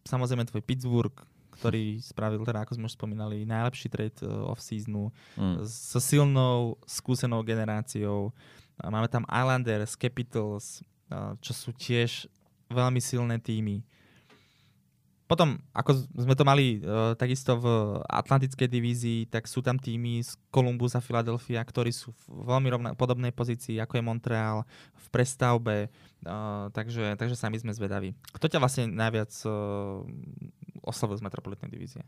samozrejme 0.05 0.45
tvoj 0.45 0.61
Pittsburgh, 0.61 1.17
ktorý 1.55 2.03
spravil, 2.03 2.43
teda 2.43 2.67
ako 2.67 2.75
sme 2.75 2.87
už 2.91 2.95
spomínali, 2.99 3.47
najlepší 3.47 3.87
trade 3.87 4.19
eh, 4.21 4.27
off-seasonu 4.27 5.09
mm. 5.39 5.63
so 5.63 5.99
silnou, 6.03 6.75
skúsenou 6.83 7.41
generáciou. 7.41 8.35
Máme 8.75 9.07
tam 9.07 9.23
Islanders, 9.31 9.95
Capitals, 9.95 10.83
eh, 11.09 11.33
čo 11.39 11.51
sú 11.55 11.69
tiež 11.71 12.27
veľmi 12.67 12.99
silné 12.99 13.39
týmy. 13.39 13.81
Potom, 15.25 15.57
ako 15.73 16.05
sme 16.21 16.37
to 16.37 16.45
mali 16.45 16.85
uh, 16.85 17.17
takisto 17.17 17.57
v 17.57 17.65
Atlantickej 18.05 18.69
divízii, 18.69 19.19
tak 19.25 19.49
sú 19.49 19.65
tam 19.65 19.73
týmy 19.73 20.21
z 20.21 20.37
Columbus 20.53 20.93
a 20.93 21.01
Philadelphia, 21.01 21.65
ktorí 21.65 21.89
sú 21.89 22.13
v 22.29 22.45
veľmi 22.45 22.69
rovna, 22.69 22.89
podobnej 22.93 23.33
pozícii, 23.33 23.81
ako 23.81 23.97
je 23.97 24.05
Montreal, 24.05 24.69
v 24.93 25.05
prestavbe, 25.09 25.89
uh, 26.29 26.69
takže, 26.69 27.17
takže 27.17 27.33
sami 27.33 27.57
sme 27.57 27.73
zvedaví. 27.73 28.13
Kto 28.37 28.45
ťa 28.45 28.61
vlastne 28.61 28.85
najviac 28.85 29.33
uh, 29.49 30.05
oslovil 30.85 31.17
z 31.19 31.25
Metropolitnej 31.25 31.69
divízie? 31.69 32.05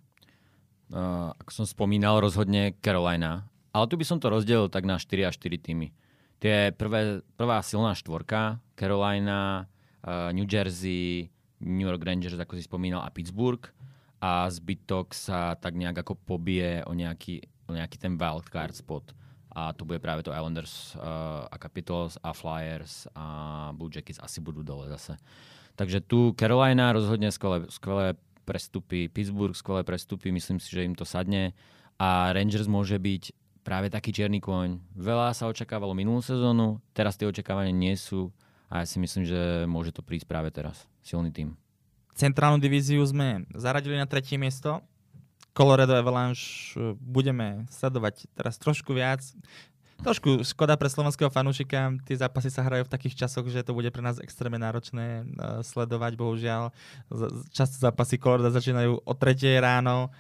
Uh, 0.88 1.36
ako 1.43 1.51
som 1.51 1.65
spomínal, 1.67 2.23
rozhodne 2.23 2.78
Carolina. 2.80 3.49
Ale 3.75 3.86
tu 3.91 3.99
by 3.99 4.05
som 4.07 4.17
to 4.17 4.32
rozdelil 4.32 4.71
tak 4.71 4.88
na 4.88 4.95
4 4.95 5.28
a 5.28 5.32
4 5.34 5.59
týmy. 5.59 5.91
Tie 6.38 6.71
prvé, 6.78 7.25
prvá 7.36 7.59
silná 7.65 7.91
štvorka, 7.97 8.61
Carolina, 8.78 9.67
uh, 10.05 10.32
New 10.32 10.47
Jersey, 10.47 11.28
New 11.59 11.89
York 11.89 12.01
Rangers, 12.05 12.38
ako 12.38 12.55
si 12.55 12.63
spomínal, 12.63 13.03
a 13.03 13.11
Pittsburgh. 13.11 13.65
A 14.17 14.49
zbytok 14.49 15.13
sa 15.13 15.53
tak 15.57 15.78
nejak 15.78 16.01
ako 16.01 16.17
pobije 16.17 16.82
o 16.89 16.95
nejaký, 16.97 17.43
o 17.69 17.75
nejaký 17.75 17.97
ten 18.01 18.17
wildcard 18.17 18.73
spot. 18.73 19.13
A 19.57 19.73
to 19.73 19.86
bude 19.86 19.97
práve 19.97 20.21
to 20.21 20.34
Islanders 20.34 20.93
uh, 21.01 21.49
a 21.49 21.57
Capitals 21.57 22.17
a 22.21 22.30
Flyers 22.34 23.09
a 23.17 23.25
Blue 23.73 23.89
Jackets 23.89 24.21
asi 24.21 24.38
budú 24.38 24.61
dole 24.61 24.86
zase. 24.93 25.17
Takže 25.78 26.01
tu 26.05 26.34
Carolina 26.34 26.93
rozhodne 26.93 27.30
skvelé, 27.30 27.65
skvelé 27.69 28.17
prestupy, 28.47 29.11
Pittsburgh 29.11 29.51
skvelé 29.51 29.83
prestupy, 29.83 30.31
myslím 30.31 30.63
si, 30.63 30.71
že 30.71 30.87
im 30.87 30.95
to 30.95 31.03
sadne. 31.03 31.51
A 31.99 32.31
Rangers 32.31 32.71
môže 32.71 32.95
byť 32.95 33.35
práve 33.67 33.91
taký 33.91 34.15
čierny 34.15 34.39
kôň. 34.39 34.79
Veľa 34.95 35.35
sa 35.35 35.51
očakávalo 35.51 35.91
minulú 35.91 36.23
sezónu, 36.23 36.79
teraz 36.95 37.19
tie 37.19 37.27
očakávania 37.27 37.75
nie 37.75 37.99
sú 37.99 38.31
a 38.71 38.83
ja 38.83 38.85
si 38.87 39.03
myslím, 39.03 39.27
že 39.27 39.67
môže 39.67 39.91
to 39.91 39.99
prísť 39.99 40.27
práve 40.27 40.47
teraz. 40.55 40.87
Silný 41.03 41.35
tým. 41.35 41.59
Centrálnu 42.15 42.63
divíziu 42.63 43.03
sme 43.03 43.43
zaradili 43.51 43.99
na 43.99 44.07
tretie 44.07 44.39
miesto. 44.39 44.79
Colorado 45.51 45.95
Avalanche 45.95 46.75
eh, 46.75 46.95
budeme 46.97 47.67
sledovať 47.67 48.31
teraz 48.35 48.55
trošku 48.55 48.95
viac. 48.95 49.23
Trošku 49.97 50.45
škoda 50.45 50.77
pre 50.77 50.93
slovenského 50.93 51.33
fanúšika. 51.33 51.89
Tie 52.05 52.13
zápasy 52.13 52.53
sa 52.53 52.61
hrajú 52.61 52.85
v 52.85 52.93
takých 52.93 53.25
časoch, 53.25 53.49
že 53.49 53.65
to 53.65 53.73
bude 53.73 53.89
pre 53.89 54.05
nás 54.05 54.21
extrémne 54.21 54.61
náročné 54.61 55.25
uh, 55.25 55.65
sledovať, 55.65 56.13
bohužiaľ. 56.13 56.69
Často 57.49 57.81
zápasy 57.81 58.21
Colorado 58.21 58.53
začínajú 58.53 59.01
o 59.01 59.13
3 59.17 59.57
ráno 59.57 60.13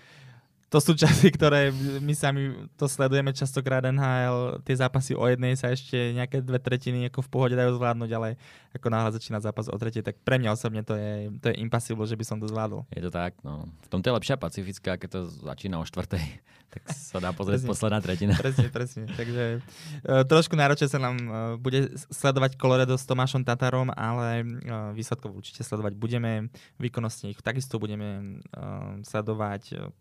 to 0.67 0.83
sú 0.83 0.91
časy, 0.99 1.31
ktoré 1.31 1.71
my 2.03 2.11
sami 2.11 2.51
to 2.75 2.91
sledujeme 2.91 3.31
častokrát 3.31 3.87
NHL. 3.87 4.59
Tie 4.67 4.75
zápasy 4.75 5.15
o 5.15 5.23
jednej 5.23 5.55
sa 5.55 5.71
ešte 5.71 5.95
nejaké 6.11 6.43
dve 6.43 6.59
tretiny 6.59 7.07
ako 7.07 7.23
v 7.23 7.29
pohode 7.31 7.55
dajú 7.55 7.79
zvládnuť, 7.79 8.11
ale 8.11 8.35
ako 8.75 8.87
náhle 8.91 9.15
začína 9.15 9.39
zápas 9.39 9.71
o 9.71 9.77
tretej, 9.79 10.03
tak 10.03 10.19
pre 10.27 10.35
mňa 10.35 10.51
osobne 10.51 10.83
to 10.83 10.99
je, 10.99 11.31
to 11.39 11.55
je 11.55 11.55
impossible, 11.63 12.03
že 12.03 12.19
by 12.19 12.25
som 12.27 12.37
to 12.43 12.51
zvládol. 12.51 12.83
Je 12.91 12.99
to 12.99 13.07
tak, 13.07 13.39
no. 13.47 13.63
V 13.79 13.87
tomto 13.87 14.11
je 14.11 14.17
lepšia 14.19 14.35
pacifická, 14.35 14.99
keď 14.99 15.09
to 15.15 15.19
začína 15.31 15.79
o 15.79 15.87
štvrtej, 15.87 16.25
tak 16.75 16.83
sa 16.91 17.23
dá 17.23 17.31
pozrieť 17.31 17.63
presne, 17.63 17.71
posledná 17.71 17.99
tretina. 18.03 18.33
Presne, 18.35 18.67
presne. 18.75 19.03
Takže 19.15 19.43
uh, 19.63 20.27
trošku 20.27 20.59
náročne 20.59 20.91
sa 20.91 20.99
nám 20.99 21.15
uh, 21.15 21.31
bude 21.55 21.95
sledovať 22.11 22.59
Colorado 22.59 22.99
s 22.99 23.07
Tomášom 23.07 23.47
Tatarom, 23.47 23.87
ale 23.95 24.43
uh, 24.43 24.91
výsledkov 24.91 25.31
určite 25.31 25.63
sledovať 25.63 25.95
budeme. 25.95 26.51
Výkonnostne 26.75 27.31
ich 27.31 27.39
takisto 27.39 27.79
budeme 27.79 28.43
uh, 28.51 28.99
sledovať 29.07 29.95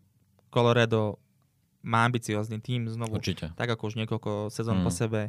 Colorado 0.49 1.19
má 1.87 2.03
ambiciózny 2.03 2.59
tým 2.59 2.89
znovu, 2.91 3.19
Určite. 3.19 3.53
tak 3.55 3.71
ako 3.71 3.93
už 3.93 3.95
niekoľko 4.03 4.51
sezón 4.51 4.81
mm. 4.81 4.85
po 4.85 4.91
sebe. 4.91 5.21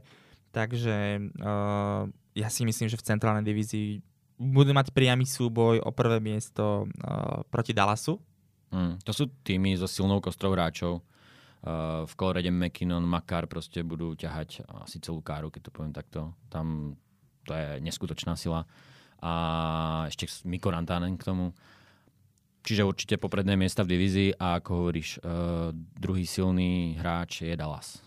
Takže 0.50 0.96
uh, 1.38 2.08
ja 2.34 2.48
si 2.48 2.64
myslím, 2.64 2.88
že 2.88 2.98
v 2.98 3.06
centrálnej 3.06 3.44
divízii 3.44 4.00
budú 4.38 4.72
mať 4.72 4.90
priamy 4.90 5.28
súboj 5.28 5.82
o 5.84 5.90
prvé 5.92 6.18
miesto 6.18 6.88
uh, 6.88 7.44
proti 7.52 7.76
Dallasu. 7.76 8.18
Mm. 8.74 8.98
To 9.04 9.12
sú 9.12 9.30
týmy 9.44 9.76
so 9.78 9.86
silnou 9.86 10.18
kostrou 10.18 10.56
hráčov. 10.56 11.04
Uh, 11.58 12.06
v 12.06 12.12
Colorade 12.14 12.50
McKinnon, 12.50 13.02
Makar 13.02 13.50
proste 13.50 13.82
budú 13.82 14.14
ťahať 14.14 14.62
asi 14.82 15.02
celú 15.02 15.20
káru, 15.20 15.50
keď 15.50 15.68
to 15.68 15.74
poviem 15.74 15.94
takto. 15.94 16.32
Tam 16.48 16.96
to 17.48 17.56
je 17.56 17.80
neskutočná 17.80 18.36
sila. 18.36 18.68
A 19.24 19.32
ešte 20.06 20.28
Miko 20.44 20.68
Rantanen 20.68 21.16
k 21.16 21.26
tomu. 21.26 21.56
Čiže 22.66 22.84
určite 22.84 23.14
popredné 23.16 23.56
miesta 23.56 23.80
v 23.86 23.96
divízii 23.96 24.36
a 24.36 24.60
ako 24.60 24.70
hovoríš, 24.84 25.22
uh, 25.24 25.72
druhý 25.74 26.28
silný 26.28 26.98
hráč 27.00 27.46
je 27.48 27.56
Dallas. 27.56 28.02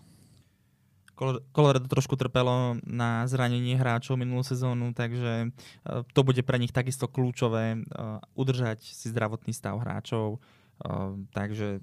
Colorado 1.54 1.86
trošku 1.86 2.18
trpelo 2.18 2.78
na 2.82 3.22
zranenie 3.30 3.78
hráčov 3.78 4.18
minulú 4.18 4.42
sezónu, 4.42 4.90
takže 4.94 5.50
uh, 5.50 6.02
to 6.14 6.20
bude 6.22 6.42
pre 6.46 6.58
nich 6.62 6.70
takisto 6.70 7.10
kľúčové 7.10 7.78
uh, 7.78 8.18
udržať 8.38 8.82
si 8.86 9.10
zdravotný 9.10 9.50
stav 9.50 9.78
hráčov. 9.82 10.38
Takže 11.30 11.78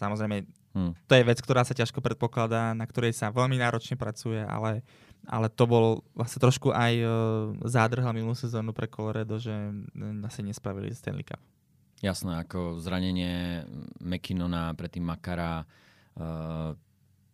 samozrejme 0.00 0.48
hmm. 0.72 1.04
to 1.04 1.12
je 1.12 1.26
vec, 1.26 1.36
ktorá 1.36 1.68
sa 1.68 1.76
ťažko 1.76 2.00
predpokladá, 2.00 2.72
na 2.72 2.88
ktorej 2.88 3.12
sa 3.12 3.28
veľmi 3.28 3.60
náročne 3.60 3.92
pracuje, 3.92 4.40
ale, 4.40 4.80
ale 5.28 5.52
to 5.52 5.68
bol 5.68 6.00
vlastne 6.16 6.40
trošku 6.40 6.72
aj 6.72 6.96
zádrhal 7.68 8.16
minulú 8.16 8.32
sezónu 8.32 8.72
pre 8.72 8.88
Colorado, 8.88 9.36
že 9.36 9.52
asi 10.24 10.40
nespravili 10.40 10.96
Stanley 10.96 11.28
Cup. 11.28 11.44
Jasné, 11.98 12.38
ako 12.46 12.78
zranenie 12.78 13.66
McKinnona, 13.98 14.70
predtým 14.78 15.02
Makara, 15.02 15.66
uh, 16.14 16.78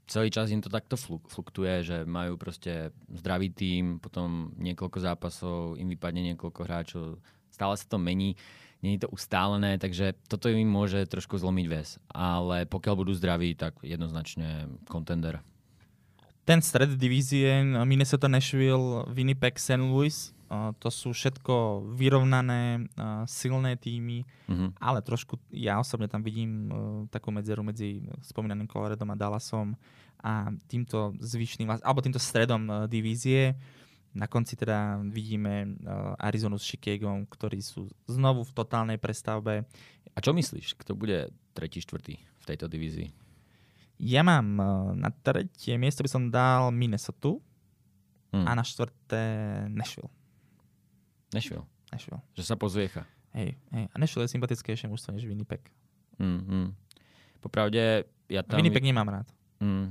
celý 0.09 0.29
čas 0.33 0.49
im 0.53 0.61
to 0.61 0.73
takto 0.73 0.97
fluktuje, 1.29 1.85
že 1.85 1.97
majú 2.05 2.37
proste 2.37 2.93
zdravý 3.13 3.53
tým, 3.53 4.01
potom 4.01 4.53
niekoľko 4.57 4.99
zápasov, 5.01 5.77
im 5.77 5.89
vypadne 5.93 6.33
niekoľko 6.33 6.61
hráčov, 6.65 7.05
stále 7.53 7.75
sa 7.77 7.87
to 7.89 8.01
mení, 8.01 8.37
nie 8.85 9.01
je 9.01 9.09
to 9.09 9.13
ustálené, 9.17 9.81
takže 9.81 10.13
toto 10.29 10.53
im 10.53 10.69
môže 10.69 11.09
trošku 11.09 11.41
zlomiť 11.41 11.67
ves. 11.73 11.97
Ale 12.13 12.69
pokiaľ 12.69 12.95
budú 13.01 13.13
zdraví, 13.17 13.57
tak 13.57 13.81
jednoznačne 13.81 14.69
kontender. 14.93 15.41
Ten 16.45 16.61
stred 16.61 17.01
divízie 17.01 17.65
Minnesota 17.89 18.29
Nashville, 18.29 19.09
Winnipeg, 19.09 19.57
St. 19.57 19.81
Louis, 19.81 20.13
to 20.79 20.89
sú 20.91 21.15
všetko 21.15 21.87
vyrovnané, 21.95 22.91
silné 23.31 23.79
týmy, 23.79 24.25
mm-hmm. 24.51 24.81
ale 24.81 25.05
trošku 25.05 25.39
ja 25.55 25.79
osobne 25.79 26.09
tam 26.11 26.21
vidím 26.25 26.71
takú 27.09 27.31
medzeru 27.31 27.63
medzi 27.63 28.05
spomínaným 28.25 28.69
Coloradom 28.69 29.11
a 29.13 29.19
Dallasom 29.19 29.77
a 30.25 30.49
týmto 30.67 31.13
zvyšným, 31.21 31.69
alebo 31.85 32.01
týmto 32.01 32.19
stredom 32.19 32.89
divízie. 32.89 33.55
Na 34.15 34.31
konci 34.31 34.55
teda 34.55 35.03
vidíme 35.11 35.75
Arizonu 36.23 36.55
s 36.55 36.71
Chicagom, 36.71 37.27
ktorí 37.27 37.59
sú 37.59 37.91
znovu 38.07 38.47
v 38.47 38.55
totálnej 38.55 38.99
prestavbe. 39.03 39.67
A 40.15 40.19
čo 40.23 40.31
myslíš, 40.31 40.79
kto 40.79 40.95
bude 40.95 41.35
tretí, 41.51 41.83
štvrtý 41.83 42.15
v 42.23 42.45
tejto 42.47 42.71
divízii? 42.71 43.11
Ja 43.99 44.27
mám 44.27 44.59
na 44.99 45.11
tretie 45.11 45.79
miesto 45.79 46.03
by 46.03 46.11
som 46.11 46.27
dal 46.27 46.75
Minnesota 46.75 47.39
hmm. 48.35 48.43
a 48.43 48.51
na 48.55 48.63
štvrté 48.67 49.23
Nashville. 49.71 50.11
Nashville. 51.35 51.67
Nashville. 51.91 52.23
Že 52.39 52.43
sa 52.47 52.55
pozviecha. 52.55 53.03
Hej, 53.35 53.59
hej. 53.75 53.85
A 53.91 53.97
Nashville 53.99 54.31
je 54.31 54.35
sympatickejšie 54.39 54.87
mužstvo 54.87 55.11
než 55.11 55.27
Winnipeg. 55.27 55.67
Mm-hmm. 56.23 56.67
Popravde, 57.43 58.07
ja 58.31 58.47
tam... 58.47 58.63
Winnipeg 58.63 58.87
nemám 58.87 59.11
rád. 59.11 59.29
Mm. 59.59 59.91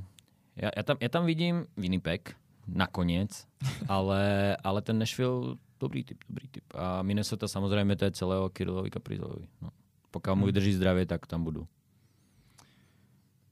Ja, 0.55 0.71
ja, 0.71 0.83
tam, 0.87 0.95
ja 1.03 1.09
tam 1.11 1.27
vidím 1.27 1.67
Winnipeg, 1.75 2.39
nakoniec, 2.65 3.43
ale, 3.91 4.55
ale 4.63 4.79
ten 4.79 4.95
Nashville, 4.95 5.59
dobrý 5.75 6.07
typ, 6.07 6.23
dobrý 6.31 6.47
typ. 6.47 6.63
A 6.71 7.03
Minnesota 7.03 7.51
samozrejme 7.51 7.99
to 7.99 8.07
je 8.07 8.15
celého 8.15 8.47
Kirillovi 8.47 8.87
Kaprizovi. 8.87 9.51
No. 9.59 9.75
Pokiaľ 10.15 10.33
mu 10.39 10.43
mm. 10.47 10.49
vydrží 10.53 10.71
zdravie, 10.79 11.03
tak 11.03 11.27
tam 11.27 11.43
budú. 11.43 11.67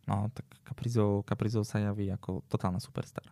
No, 0.10 0.30
tak 0.34 0.46
Kaprizov, 0.66 1.24
Kaprizov 1.28 1.64
sa 1.68 1.78
javí 1.80 2.10
ako 2.10 2.44
totálna 2.48 2.82
superstar. 2.82 3.28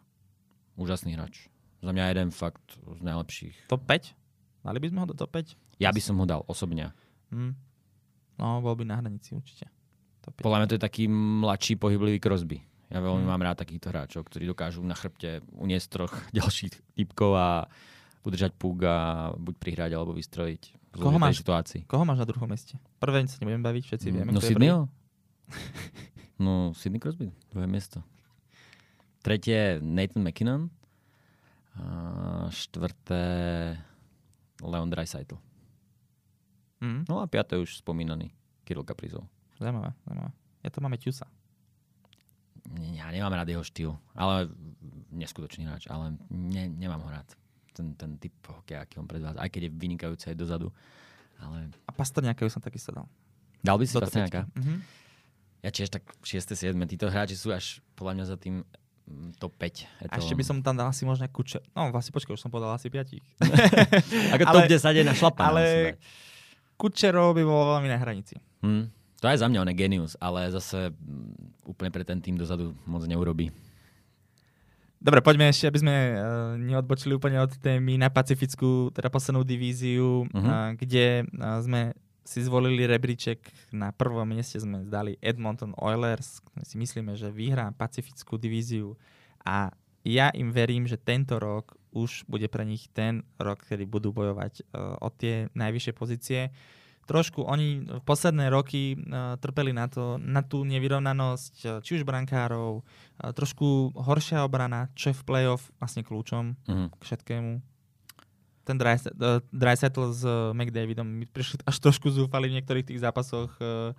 Úžasný 0.79 1.17
hráč. 1.17 1.49
Za 1.79 1.91
mňa 1.95 2.11
jeden 2.11 2.29
fakt 2.31 2.75
z 2.75 3.01
najlepších. 3.03 3.71
Top 3.71 3.83
5? 3.87 4.11
Mali 4.69 4.77
by 4.77 4.87
sme 4.93 5.01
ho 5.01 5.09
do 5.09 5.17
top 5.17 5.33
5? 5.33 5.81
Ja 5.81 5.89
by 5.89 5.97
som 5.97 6.21
ho 6.21 6.29
dal 6.29 6.45
osobne. 6.45 6.93
Mm. 7.33 7.57
No, 8.37 8.61
bol 8.61 8.77
by 8.77 8.85
na 8.85 9.01
hranici 9.01 9.33
určite. 9.33 9.65
Top 10.21 10.37
Podľa 10.37 10.61
mňa 10.61 10.67
to 10.69 10.75
je 10.77 10.85
taký 10.85 11.03
mladší 11.09 11.73
pohyblivý 11.81 12.21
Crosby. 12.21 12.61
Ja 12.93 13.01
veľmi 13.01 13.25
mm. 13.25 13.29
mám 13.33 13.41
rád 13.41 13.65
takýchto 13.65 13.89
hráčov, 13.89 14.29
ktorí 14.29 14.45
dokážu 14.45 14.85
na 14.85 14.93
chrbte 14.93 15.41
uniesť 15.57 15.87
troch 15.89 16.13
ďalších 16.37 16.93
typkov 16.93 17.33
a 17.33 17.65
udržať 18.21 18.53
púk 18.61 18.85
a 18.85 19.33
buď 19.33 19.55
prihrať 19.57 19.91
alebo 19.97 20.13
vystrojiť 20.13 20.63
v 20.93 21.01
koho 21.01 21.17
máš, 21.17 21.41
situácii. 21.41 21.89
Koho 21.89 22.05
máš 22.05 22.21
na 22.21 22.27
druhom 22.29 22.45
meste? 22.45 22.77
Prvé 23.01 23.25
sa 23.25 23.41
nebudem 23.41 23.65
baviť, 23.65 23.83
všetci 23.89 24.05
mm, 24.05 24.13
vieme. 24.13 24.29
No 24.29 24.41
Sydneyho? 24.41 24.81
no 26.45 26.77
Sydney 26.77 27.01
Crosby, 27.01 27.33
druhé 27.49 27.65
miesto. 27.65 28.05
Tretie 29.25 29.81
Nathan 29.81 30.21
McKinnon. 30.21 30.69
A 31.79 31.85
štvrté 32.51 33.23
Leon 34.63 34.89
Dreisaitl. 34.89 35.37
Mm. 36.79 37.03
No 37.07 37.19
a 37.19 37.27
piaté 37.27 37.59
už 37.59 37.83
spomínaný 37.83 38.31
Kirill 38.63 38.87
Kaprizov. 38.87 39.27
Zaujímavé, 39.59 39.91
zaujímavé. 40.07 40.31
Ja 40.63 40.69
to 40.71 40.79
máme 40.79 40.95
Ťusa. 40.99 41.27
Ja 42.95 43.09
nemám 43.09 43.33
rád 43.33 43.49
jeho 43.49 43.63
štýl, 43.65 43.91
ale 44.13 44.51
neskutočný 45.09 45.65
hráč, 45.65 45.89
ale 45.89 46.15
ne, 46.29 46.69
nemám 46.69 47.01
ho 47.01 47.09
rád. 47.09 47.27
Ten, 47.73 47.95
ten 47.95 48.19
typ 48.19 48.35
hokeja, 48.45 48.83
aký 48.83 48.99
on 48.99 49.07
predvádza, 49.07 49.39
aj 49.39 49.49
keď 49.49 49.61
je 49.67 49.71
vynikajúci 49.71 50.25
aj 50.31 50.37
dozadu. 50.37 50.67
Ale... 51.39 51.71
A 51.87 51.91
Pastrňáka 51.95 52.43
už 52.43 52.59
som 52.59 52.63
takisto 52.63 52.91
dal. 52.91 53.07
Dal 53.63 53.79
by 53.79 53.85
si 53.87 53.95
Pastrňáka? 53.95 54.51
Mm-hmm. 54.51 54.77
Ja 55.63 55.69
tiež 55.75 55.91
tak 55.91 56.03
6. 56.23 56.55
7. 56.55 56.75
Títo 56.87 57.11
hráči 57.11 57.35
sú 57.35 57.51
až 57.51 57.83
podľa 57.99 58.13
mňa 58.15 58.25
za 58.27 58.37
tým 58.39 58.63
top 59.37 59.53
5. 59.57 60.09
A 60.09 60.17
ešte 60.17 60.33
by 60.37 60.43
som 60.45 60.57
tam 60.61 60.77
dal 60.77 60.89
asi 60.89 61.05
možno 61.05 61.25
kuče. 61.25 61.61
No 61.73 61.89
vlastne 61.89 62.13
počkaj, 62.13 62.35
už 62.37 62.41
som 62.41 62.51
podal 62.53 62.73
asi 62.73 62.91
5. 62.91 63.19
Ako 64.37 64.43
top 64.43 64.65
10 64.69 64.99
je 64.99 65.03
na 65.05 65.13
šlapa. 65.17 65.49
Ale 65.49 65.95
Kučerov 66.79 67.35
by 67.35 67.43
bol 67.43 67.75
veľmi 67.75 67.91
na 67.91 67.99
hranici. 67.99 68.39
Hmm. 68.63 68.87
To 69.19 69.27
je 69.27 69.35
za 69.35 69.51
mňa, 69.51 69.67
on 69.67 69.71
je 69.71 69.75
genius, 69.75 70.13
ale 70.15 70.47
zase 70.47 70.95
mm, 70.95 71.67
úplne 71.67 71.91
pre 71.91 72.07
ten 72.07 72.23
tým 72.23 72.39
dozadu 72.39 72.71
moc 72.87 73.03
neurobí. 73.03 73.51
Dobre, 74.99 75.19
poďme 75.19 75.51
ešte, 75.51 75.67
aby 75.67 75.79
sme 75.79 75.95
uh, 75.95 76.15
neodbočili 76.59 77.15
úplne 77.15 77.39
od 77.39 77.51
témy 77.59 77.99
na 77.99 78.07
Pacifickú, 78.11 78.91
teda 78.91 79.07
poslednú 79.07 79.43
divíziu, 79.47 80.27
uh-huh. 80.27 80.39
uh, 80.39 80.71
kde 80.75 81.23
uh, 81.35 81.59
sme 81.63 81.95
si 82.29 82.45
zvolili 82.45 82.85
rebríček. 82.85 83.41
Na 83.73 83.89
prvom 83.89 84.29
mieste 84.29 84.61
sme 84.61 84.85
zdali 84.85 85.17
Edmonton 85.17 85.73
Oilers. 85.81 86.45
Si 86.61 86.77
myslíme, 86.77 87.17
že 87.17 87.33
vyhrá 87.33 87.73
Pacifickú 87.73 88.37
divíziu 88.37 88.93
a 89.41 89.73
ja 90.05 90.29
im 90.37 90.53
verím, 90.53 90.85
že 90.85 91.01
tento 91.01 91.41
rok 91.41 91.73
už 91.89 92.29
bude 92.29 92.45
pre 92.47 92.61
nich 92.69 92.85
ten 92.93 93.25
rok, 93.41 93.65
kedy 93.65 93.89
budú 93.89 94.13
bojovať 94.13 94.61
uh, 94.61 95.01
o 95.01 95.09
tie 95.09 95.49
najvyššie 95.57 95.93
pozície. 95.97 96.41
Trošku 97.09 97.41
oni 97.41 97.89
v 97.89 98.01
posledné 98.05 98.53
roky 98.53 98.93
uh, 98.93 99.33
trpeli 99.41 99.73
na, 99.73 99.89
to, 99.89 100.21
na 100.21 100.45
tú 100.45 100.61
nevyrovnanosť, 100.69 101.55
uh, 101.65 101.69
či 101.81 101.97
už 101.97 102.05
brankárov, 102.05 102.85
uh, 102.85 103.33
trošku 103.33 103.97
horšia 103.97 104.45
obrana, 104.45 104.93
čo 104.93 105.09
je 105.09 105.17
v 105.17 105.25
playoff 105.25 105.73
vlastne 105.81 106.05
kľúčom 106.05 106.53
uh-huh. 106.53 106.93
k 106.93 107.01
všetkému 107.01 107.51
ten 108.69 108.77
Dreisaitl 109.49 110.13
s 110.13 110.21
eh, 110.21 110.53
McDavidom 110.53 111.09
mi 111.09 111.25
prišli 111.25 111.65
až 111.65 111.81
trošku 111.81 112.13
zúfali 112.13 112.53
v 112.53 112.61
niektorých 112.61 112.85
tých 112.85 113.01
zápasoch, 113.01 113.49
eh, 113.57 113.97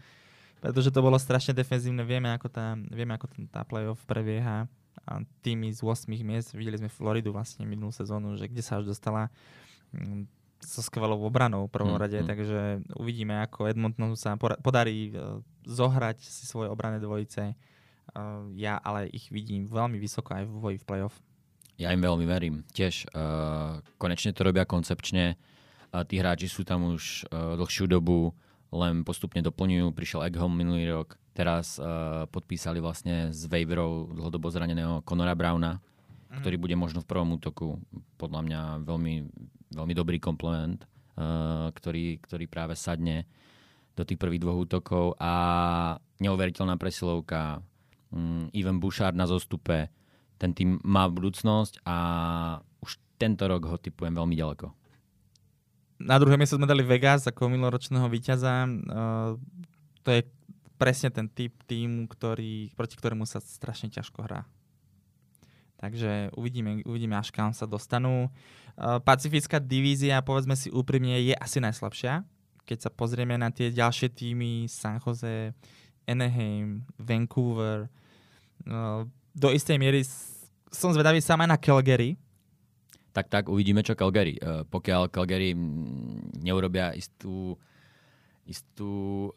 pretože 0.63 0.95
to 0.95 1.03
bolo 1.03 1.19
strašne 1.19 1.51
defenzívne. 1.51 2.07
Vieme, 2.07 2.31
ako 2.31 2.47
tá, 2.47 2.79
vieme, 2.95 3.19
ako 3.19 3.27
ten, 3.27 3.51
tá 3.51 3.67
playoff 3.67 3.99
prebieha. 4.07 4.71
A 5.09 5.25
tými 5.43 5.75
z 5.75 5.83
8 5.83 6.07
miest, 6.23 6.55
videli 6.55 6.79
sme 6.79 6.93
Floridu 6.93 7.35
vlastne 7.35 7.67
minulú 7.67 7.91
sezónu, 7.91 8.39
že 8.39 8.47
kde 8.47 8.63
sa 8.63 8.79
až 8.79 8.93
dostala 8.93 9.33
mm, 9.91 10.29
so 10.61 10.85
skvelou 10.85 11.19
obranou 11.25 11.67
v 11.67 11.73
prvom 11.73 11.97
mm, 11.97 12.03
rade, 12.05 12.19
mm. 12.21 12.27
takže 12.29 12.59
uvidíme, 13.01 13.41
ako 13.41 13.73
Edmontonu 13.73 14.13
sa 14.13 14.37
podarí 14.37 15.17
zohrať 15.65 16.21
si 16.21 16.45
svoje 16.45 16.69
obrané 16.69 17.01
dvojice. 17.01 17.57
Ja 18.61 18.77
ale 18.77 19.09
ich 19.09 19.33
vidím 19.33 19.73
veľmi 19.73 19.97
vysoko 19.97 20.37
aj 20.37 20.45
v 20.45 20.53
boji 20.61 20.77
v 20.77 20.85
playoff. 20.85 21.17
Ja 21.81 21.97
im 21.97 22.05
veľmi 22.05 22.29
verím. 22.29 22.61
Tiež 22.77 23.09
uh, 23.09 23.81
konečne 23.97 24.37
to 24.37 24.45
robia 24.45 24.69
koncepčne. 24.69 25.41
Uh, 25.89 26.05
tí 26.05 26.21
hráči 26.21 26.45
sú 26.45 26.61
tam 26.61 26.93
už 26.93 27.25
uh, 27.33 27.57
dlhšiu 27.57 27.89
dobu, 27.89 28.37
len 28.69 29.01
postupne 29.01 29.41
doplňujú. 29.41 29.89
Prišiel 29.97 30.29
Egghom 30.29 30.53
minulý 30.53 30.93
rok, 30.93 31.17
teraz 31.33 31.81
uh, 31.81 32.29
podpísali 32.29 32.85
vlastne 32.85 33.33
s 33.33 33.49
waiverov 33.49 34.13
dlhodobo 34.13 34.53
zraneného 34.53 35.01
Conora 35.09 35.33
Browna, 35.33 35.81
mm. 35.81 36.45
ktorý 36.45 36.61
bude 36.61 36.77
možno 36.77 37.01
v 37.01 37.09
prvom 37.09 37.41
útoku. 37.41 37.81
Podľa 38.21 38.41
mňa 38.45 38.61
veľmi, 38.85 39.15
veľmi 39.73 39.95
dobrý 39.97 40.21
komplement, 40.21 40.85
uh, 41.17 41.73
ktorý, 41.73 42.21
ktorý 42.21 42.45
práve 42.45 42.77
sadne 42.77 43.25
do 43.97 44.05
tých 44.05 44.21
prvých 44.21 44.45
dvoch 44.45 44.69
útokov 44.69 45.17
a 45.17 45.33
neuveriteľná 46.21 46.77
presilovka. 46.77 47.65
Um, 48.13 48.53
Ivan 48.53 48.85
Bouchard 48.85 49.17
na 49.17 49.25
zostupe, 49.25 49.89
ten 50.41 50.57
tým 50.57 50.81
má 50.81 51.05
budúcnosť 51.05 51.85
a 51.85 51.97
už 52.81 52.97
tento 53.21 53.45
rok 53.45 53.69
ho 53.69 53.77
typujem 53.77 54.17
veľmi 54.17 54.33
ďaleko. 54.33 54.73
Na 56.01 56.17
druhé 56.17 56.41
miesto 56.41 56.57
sme 56.57 56.65
dali 56.65 56.81
Vegas 56.81 57.29
ako 57.29 57.53
minuloročného 57.53 58.09
víťaza. 58.09 58.65
Uh, 58.65 59.37
to 60.01 60.17
je 60.17 60.25
presne 60.81 61.13
ten 61.13 61.29
typ 61.29 61.53
týmu, 61.69 62.09
ktorý, 62.09 62.73
proti 62.73 62.97
ktorému 62.97 63.29
sa 63.29 63.45
strašne 63.45 63.93
ťažko 63.93 64.25
hrá. 64.25 64.49
Takže 65.77 66.33
uvidíme, 66.33 66.81
uvidíme 66.89 67.21
až 67.21 67.29
kam 67.37 67.53
sa 67.53 67.69
dostanú. 67.69 68.33
Uh, 68.81 68.97
Pacifická 69.05 69.61
divízia, 69.61 70.25
povedzme 70.25 70.57
si 70.57 70.73
úprimne, 70.73 71.21
je 71.21 71.37
asi 71.37 71.61
najslabšia. 71.61 72.25
Keď 72.65 72.89
sa 72.89 72.89
pozrieme 72.89 73.37
na 73.37 73.53
tie 73.53 73.69
ďalšie 73.69 74.09
týmy, 74.09 74.73
San 74.73 75.05
Jose, 75.05 75.53
Anaheim, 76.09 76.89
Vancouver, 76.97 77.93
uh, 78.65 79.05
do 79.37 79.49
istej 79.53 79.77
miery 79.77 80.01
som 80.71 80.95
zvedavý 80.95 81.19
sama 81.21 81.45
na 81.45 81.59
Calgary, 81.59 82.17
tak 83.11 83.27
tak 83.27 83.51
uvidíme, 83.51 83.83
čo 83.83 83.99
Calgary. 83.99 84.39
Uh, 84.39 84.63
pokiaľ 84.71 85.11
Calgary 85.11 85.51
neurobia 86.39 86.95
istú, 86.95 87.59
istú 88.47 89.29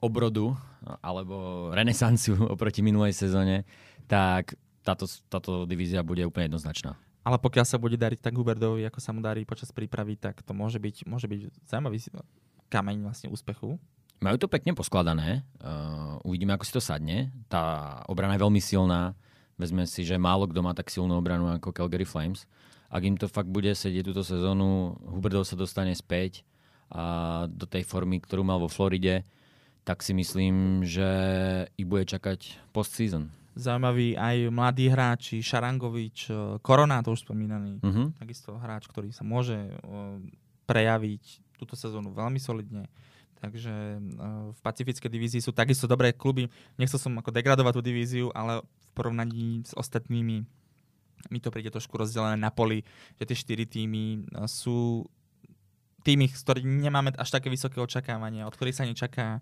obrodu 0.00 0.56
alebo 1.04 1.68
renesanciu 1.76 2.40
oproti 2.54 2.80
minulej 2.80 3.12
sezóne, 3.12 3.68
tak 4.08 4.56
táto, 4.82 5.06
táto 5.30 5.68
divízia 5.68 6.02
bude 6.02 6.24
úplne 6.26 6.50
jednoznačná. 6.50 6.98
Ale 7.22 7.38
pokiaľ 7.38 7.62
sa 7.62 7.78
bude 7.78 7.94
dariť 7.94 8.18
tak 8.18 8.34
Huberdovi, 8.34 8.82
ako 8.82 8.98
sa 8.98 9.14
mu 9.14 9.22
darí 9.22 9.46
počas 9.46 9.70
prípravy, 9.70 10.18
tak 10.18 10.42
to 10.42 10.50
môže 10.50 10.82
byť, 10.82 11.06
môže 11.06 11.30
byť 11.30 11.70
zaujímavý 11.70 12.02
kameň 12.66 13.06
vlastne 13.06 13.28
úspechu. 13.30 13.78
Majú 14.18 14.36
to 14.42 14.50
pekne 14.50 14.74
poskladané. 14.74 15.46
Uh, 15.62 16.18
uvidíme, 16.26 16.50
ako 16.54 16.66
si 16.66 16.74
to 16.74 16.82
sadne. 16.82 17.30
Tá 17.46 17.98
obrana 18.10 18.34
je 18.34 18.42
veľmi 18.42 18.58
silná. 18.58 19.14
Vezme 19.62 19.86
si, 19.86 20.02
že 20.02 20.18
málo 20.18 20.50
kto 20.50 20.58
má 20.58 20.74
tak 20.74 20.90
silnú 20.90 21.14
obranu 21.14 21.46
ako 21.54 21.70
Calgary 21.70 22.02
Flames. 22.02 22.50
Ak 22.90 23.06
im 23.06 23.14
to 23.14 23.30
fakt 23.30 23.46
bude 23.46 23.70
sedieť 23.70 24.10
túto 24.10 24.26
sezónu, 24.26 24.98
Huberdov 25.06 25.46
sa 25.46 25.54
dostane 25.54 25.94
späť 25.94 26.42
a 26.90 27.46
do 27.46 27.62
tej 27.64 27.86
formy, 27.86 28.18
ktorú 28.18 28.42
mal 28.42 28.58
vo 28.58 28.66
Floride, 28.66 29.22
tak 29.86 30.02
si 30.02 30.12
myslím, 30.18 30.82
že 30.82 31.06
ich 31.78 31.86
bude 31.86 32.10
čakať 32.10 32.58
post-season. 32.74 33.30
Zaujímaví 33.54 34.18
aj 34.18 34.50
mladí 34.50 34.90
hráči, 34.90 35.38
Šarangovič, 35.46 36.32
Korona, 36.58 37.04
to 37.06 37.14
už 37.14 37.22
spomínaný, 37.22 37.78
uh-huh. 37.80 38.10
takisto 38.18 38.58
hráč, 38.58 38.90
ktorý 38.90 39.14
sa 39.14 39.22
môže 39.22 39.56
prejaviť 40.66 41.22
túto 41.54 41.78
sezónu 41.78 42.10
veľmi 42.10 42.42
solidne. 42.42 42.90
Takže 43.42 43.98
v 44.54 44.60
pacifickej 44.62 45.10
divízii 45.10 45.42
sú 45.42 45.50
takisto 45.50 45.90
dobré 45.90 46.14
kluby. 46.14 46.46
Nechcel 46.78 47.02
som 47.02 47.18
ako 47.18 47.34
degradovať 47.34 47.74
tú 47.74 47.82
divíziu, 47.82 48.26
ale 48.38 48.62
v 48.62 48.86
porovnaní 48.94 49.66
s 49.66 49.74
ostatnými 49.74 50.46
mi 51.30 51.38
to 51.38 51.50
príde 51.50 51.70
trošku 51.74 51.98
rozdelené 51.98 52.38
na 52.38 52.54
poli, 52.54 52.86
že 53.18 53.26
tie 53.26 53.36
štyri 53.38 53.66
týmy 53.66 54.26
e, 54.26 54.46
sú 54.50 55.06
tými, 56.02 56.26
z 56.26 56.42
ktorých 56.42 56.66
nemáme 56.66 57.14
až 57.14 57.30
také 57.30 57.46
vysoké 57.46 57.78
očakávania, 57.78 58.46
od 58.46 58.54
ktorých 58.54 58.74
sa 58.74 58.86
nečaká 58.86 59.38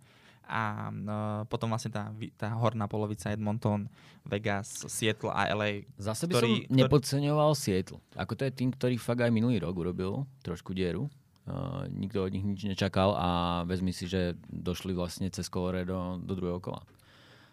a 0.51 0.90
uh, 0.90 1.46
potom 1.46 1.70
vlastne 1.70 1.94
tá, 1.94 2.11
tá 2.34 2.51
horná 2.59 2.90
polovica 2.90 3.30
Edmonton, 3.30 3.86
Vegas, 4.26 4.82
Seattle 4.90 5.30
a 5.30 5.46
LA. 5.55 5.86
Zase 5.94 6.26
by 6.26 6.32
ktorý, 6.34 6.53
som 6.66 6.74
nepodceňoval 6.74 7.51
Seattle. 7.55 8.03
Ako 8.18 8.34
to 8.34 8.42
je 8.51 8.53
tým, 8.53 8.74
ktorý 8.74 8.98
fakt 8.98 9.22
aj 9.22 9.30
minulý 9.30 9.62
rok 9.62 9.78
urobil 9.78 10.26
trošku 10.42 10.74
dieru. 10.74 11.07
Uh, 11.51 11.90
nikto 11.90 12.22
od 12.22 12.30
nich 12.30 12.46
nič 12.46 12.62
nečakal 12.62 13.18
a 13.18 13.28
vezmi 13.66 13.90
si, 13.90 14.07
že 14.07 14.38
došli 14.46 14.94
vlastne 14.94 15.26
cez 15.34 15.51
Colorado 15.51 16.22
do 16.22 16.38
druhého 16.38 16.62
kola. 16.62 16.86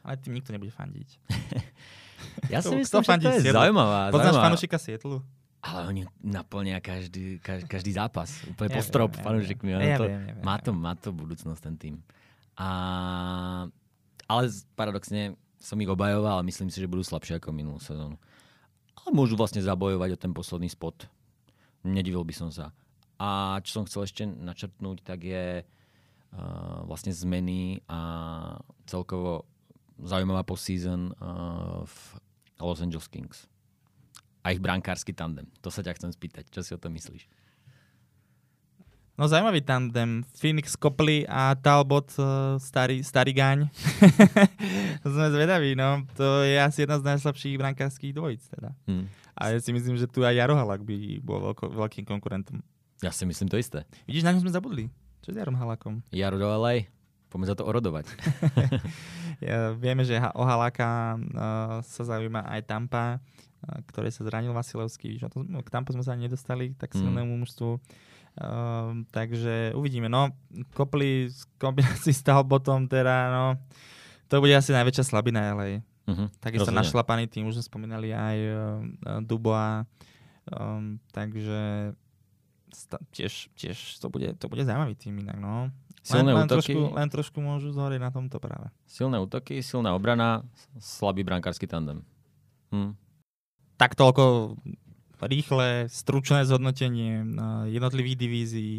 Ale 0.06 0.22
tým 0.22 0.38
nikto 0.38 0.54
nebude 0.54 0.70
fandiť. 0.70 1.10
Ja 2.50 2.66
si 2.66 2.74
myslím, 2.74 3.02
že 3.06 3.18
to 3.22 3.30
je 3.30 3.46
Sietlu. 3.46 3.62
zaujímavá. 3.62 4.10
Poznáš 4.10 4.38
fanúšika 4.42 4.78
Sietlu? 4.82 5.22
Ale 5.62 5.80
oni 5.90 6.02
naplnia 6.22 6.82
každý, 6.82 7.42
každý, 7.42 7.92
zápas. 7.94 8.46
Úplne 8.46 8.70
ja 8.72 8.76
po 8.78 8.82
strop 8.82 9.12
ja 9.18 9.22
fanúšikmi. 9.26 9.70
Ja, 9.74 10.00
to, 10.00 10.06
ja, 10.06 10.20
ja, 10.32 10.34
má, 10.42 10.56
to, 10.62 10.72
má 10.72 10.94
to 10.96 11.10
budúcnosť 11.12 11.62
ten 11.62 11.76
tým. 11.76 11.96
A, 12.58 12.70
ale 14.30 14.42
paradoxne 14.78 15.36
som 15.58 15.78
ich 15.82 15.90
obajoval, 15.90 16.40
ale 16.40 16.50
myslím 16.50 16.70
si, 16.70 16.80
že 16.80 16.90
budú 16.90 17.04
slabšie 17.04 17.42
ako 17.42 17.54
minulú 17.54 17.82
sezónu. 17.82 18.16
Ale 19.02 19.10
môžu 19.12 19.36
vlastne 19.36 19.60
zabojovať 19.60 20.10
o 20.16 20.22
ten 20.22 20.32
posledný 20.32 20.70
spot. 20.72 21.10
Nedivil 21.84 22.22
by 22.22 22.34
som 22.34 22.50
sa. 22.54 22.72
A 23.18 23.58
čo 23.66 23.82
som 23.82 23.86
chcel 23.90 24.06
ešte 24.06 24.24
načrtnúť, 24.30 25.02
tak 25.02 25.26
je 25.26 25.66
uh, 25.66 26.78
vlastne 26.86 27.10
zmeny 27.10 27.82
a 27.90 28.00
celkovo 28.86 29.50
zaujímavá 29.98 30.46
postseason 30.46 31.14
uh, 31.18 31.82
v 31.82 31.98
Los 32.62 32.82
Angeles 32.82 33.10
Kings. 33.10 33.50
A 34.46 34.54
ich 34.54 34.62
brankársky 34.62 35.12
tandem. 35.12 35.50
To 35.66 35.74
sa 35.74 35.82
ťa 35.82 35.98
chcem 35.98 36.12
spýtať. 36.14 36.48
Čo 36.54 36.62
si 36.62 36.72
o 36.78 36.80
tom 36.80 36.94
myslíš? 36.94 37.26
No 39.18 39.26
zaujímavý 39.26 39.66
tandem. 39.66 40.22
Phoenix 40.38 40.78
Copley 40.78 41.26
a 41.26 41.58
Talbot 41.58 42.14
uh, 42.22 42.62
starý, 42.62 43.02
starý 43.02 43.34
gaň. 43.34 43.66
Sme 45.02 45.34
zvedaví, 45.34 45.74
no. 45.74 46.06
To 46.22 46.46
je 46.46 46.62
asi 46.62 46.86
jedna 46.86 47.02
z 47.02 47.18
najslabších 47.18 47.58
brankárských 47.58 48.14
dvojic 48.14 48.46
teda. 48.46 48.78
Hmm. 48.86 49.10
A 49.34 49.58
ja 49.58 49.58
si 49.58 49.74
myslím, 49.74 49.98
že 49.98 50.06
tu 50.06 50.22
aj 50.22 50.38
Jaro 50.38 50.54
Halak 50.54 50.86
by 50.86 51.18
bol 51.26 51.50
veľkým 51.58 52.06
konkurentom. 52.06 52.62
Ja 53.02 53.14
si 53.14 53.30
myslím 53.30 53.50
to 53.50 53.62
isté. 53.62 53.86
Vidíš, 54.10 54.26
na 54.26 54.34
ňom 54.34 54.42
sme 54.42 54.54
zabudli. 54.54 54.90
Čo 55.22 55.30
s 55.34 55.38
Jarom 55.38 55.54
Halakom? 55.54 56.02
Jaro 56.10 56.42
do 56.42 56.50
LA. 56.50 56.90
Poďme 57.28 57.46
za 57.46 57.56
to 57.60 57.68
orodovať. 57.68 58.08
ja, 59.48 59.76
vieme, 59.76 60.08
že 60.08 60.18
o 60.34 60.44
Haláka 60.48 61.20
uh, 61.20 61.84
sa 61.84 62.04
zaujíma 62.08 62.48
aj 62.48 62.62
Tampa, 62.66 63.20
uh, 63.20 63.80
ktoré 63.92 64.10
sa 64.10 64.24
zranil 64.24 64.56
Vasilevský. 64.56 65.20
Že 65.20 65.28
to, 65.30 65.38
k 65.44 65.70
Tampa 65.70 65.92
sme 65.92 66.02
sa 66.02 66.16
nedostali 66.16 66.74
tak 66.74 66.96
mm. 66.96 66.98
silnému 66.98 67.34
mm. 67.36 67.40
mužstvu. 67.44 67.72
Uh, 68.38 69.04
takže 69.12 69.76
uvidíme. 69.76 70.08
No, 70.10 70.34
kopli 70.74 71.30
z 71.30 71.46
kombinácií 71.60 72.16
s 72.16 72.24
Talbotom, 72.24 72.88
teda, 72.88 73.30
no, 73.30 73.46
to 74.32 74.40
bude 74.42 74.56
asi 74.56 74.74
najväčšia 74.74 75.06
slabina 75.06 75.54
LA. 75.54 75.84
Uh-huh. 76.08 76.32
Mhm. 76.32 76.40
Takisto 76.40 76.72
našlapaný 76.72 77.28
tým, 77.28 77.52
už 77.52 77.60
sme 77.60 77.68
spomínali 77.68 78.16
aj 78.16 78.38
uh, 78.40 78.58
Dubois. 79.22 79.84
Um, 80.48 81.04
takže 81.12 81.92
tiež, 83.12 83.50
tiež 83.58 83.98
to 83.98 84.08
bude, 84.10 84.38
to 84.38 84.46
bude 84.46 84.64
zaujímavý 84.64 84.94
tým 84.96 85.20
inak, 85.26 85.38
no. 85.42 85.74
Silné 86.06 86.32
len, 86.32 86.44
len 86.44 86.48
útoky. 86.48 86.72
Trošku, 86.72 86.80
len 86.96 87.08
trošku 87.12 87.38
môžu 87.44 87.70
zhoriť 87.76 88.00
na 88.00 88.12
tomto 88.14 88.40
práve. 88.40 88.72
Silné 88.88 89.20
útoky, 89.20 89.60
silná 89.60 89.92
obrana, 89.92 90.46
slabý 90.80 91.26
brankársky 91.28 91.68
tandem. 91.68 92.06
Hm. 92.72 92.96
Tak 93.76 93.98
toľko 93.98 94.56
rýchle, 95.22 95.90
stručné 95.90 96.46
zhodnotenie 96.46 97.26
jednotlivých 97.74 98.18
divízií. 98.18 98.76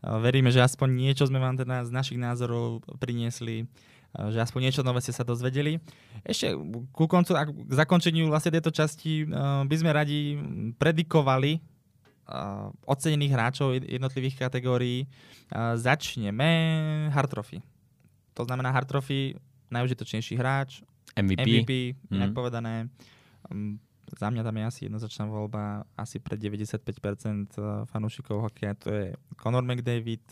Veríme, 0.00 0.54
že 0.54 0.62
aspoň 0.62 0.88
niečo 0.94 1.26
sme 1.26 1.42
vám 1.42 1.58
teda 1.58 1.82
z 1.82 1.90
našich 1.90 2.18
názorov 2.20 2.86
priniesli 3.02 3.66
že 4.16 4.40
aspoň 4.40 4.60
niečo 4.68 4.80
nové 4.80 5.04
ste 5.04 5.12
sa 5.12 5.28
dozvedeli. 5.28 5.76
Ešte 6.24 6.56
ku 6.96 7.04
koncu, 7.04 7.36
k 7.36 7.72
zakončeniu 7.74 8.32
vlastne 8.32 8.56
tejto 8.56 8.72
časti 8.72 9.28
by 9.68 9.76
sme 9.76 9.90
radi 9.92 10.40
predikovali 10.80 11.60
ocenených 12.86 13.32
hráčov 13.32 13.78
jednotlivých 13.78 14.46
kategórií. 14.46 15.06
Uh, 15.50 15.78
začneme 15.78 16.50
hard 17.14 17.30
trophy. 17.30 17.58
To 18.34 18.44
znamená 18.44 18.74
hard 18.74 18.88
trophy, 18.90 19.38
najužitočnejší 19.70 20.34
hráč, 20.36 20.82
MVP, 21.16 21.40
MVP 21.40 21.70
inak 22.12 22.30
mm. 22.30 22.36
povedané. 22.36 22.92
Za 24.06 24.30
mňa 24.30 24.42
tam 24.46 24.54
je 24.54 24.64
asi 24.64 24.80
jednoznačná 24.86 25.24
voľba, 25.26 25.82
asi 25.98 26.22
pre 26.22 26.38
95% 26.38 26.78
fanúšikov 27.90 28.38
hokeja, 28.46 28.78
to 28.78 28.88
je 28.92 29.04
Conor 29.34 29.66
McDavid. 29.66 30.22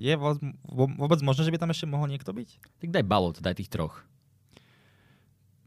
Je 0.00 0.14
vôbec 0.16 1.20
možné, 1.20 1.42
že 1.44 1.52
by 1.52 1.60
tam 1.60 1.72
ešte 1.76 1.84
mohol 1.84 2.08
niekto 2.08 2.32
byť? 2.32 2.48
Tak 2.80 2.88
daj 2.88 3.04
balot, 3.04 3.36
daj 3.44 3.60
tých 3.60 3.68
troch. 3.68 4.00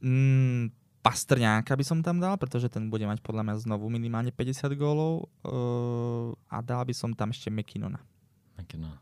Mm, 0.02 0.74
Pastrňáka 1.10 1.74
by 1.74 1.82
som 1.82 2.06
tam 2.06 2.22
dal, 2.22 2.38
pretože 2.38 2.70
ten 2.70 2.86
bude 2.86 3.02
mať 3.10 3.26
podľa 3.26 3.42
mňa 3.42 3.56
znovu 3.66 3.90
minimálne 3.90 4.30
50 4.30 4.70
gólov 4.78 5.26
uh, 5.42 6.38
a 6.54 6.62
dal 6.62 6.86
by 6.86 6.94
som 6.94 7.18
tam 7.18 7.34
ešte 7.34 7.50
McKinnona. 7.50 7.98
McKinnona. 8.62 9.02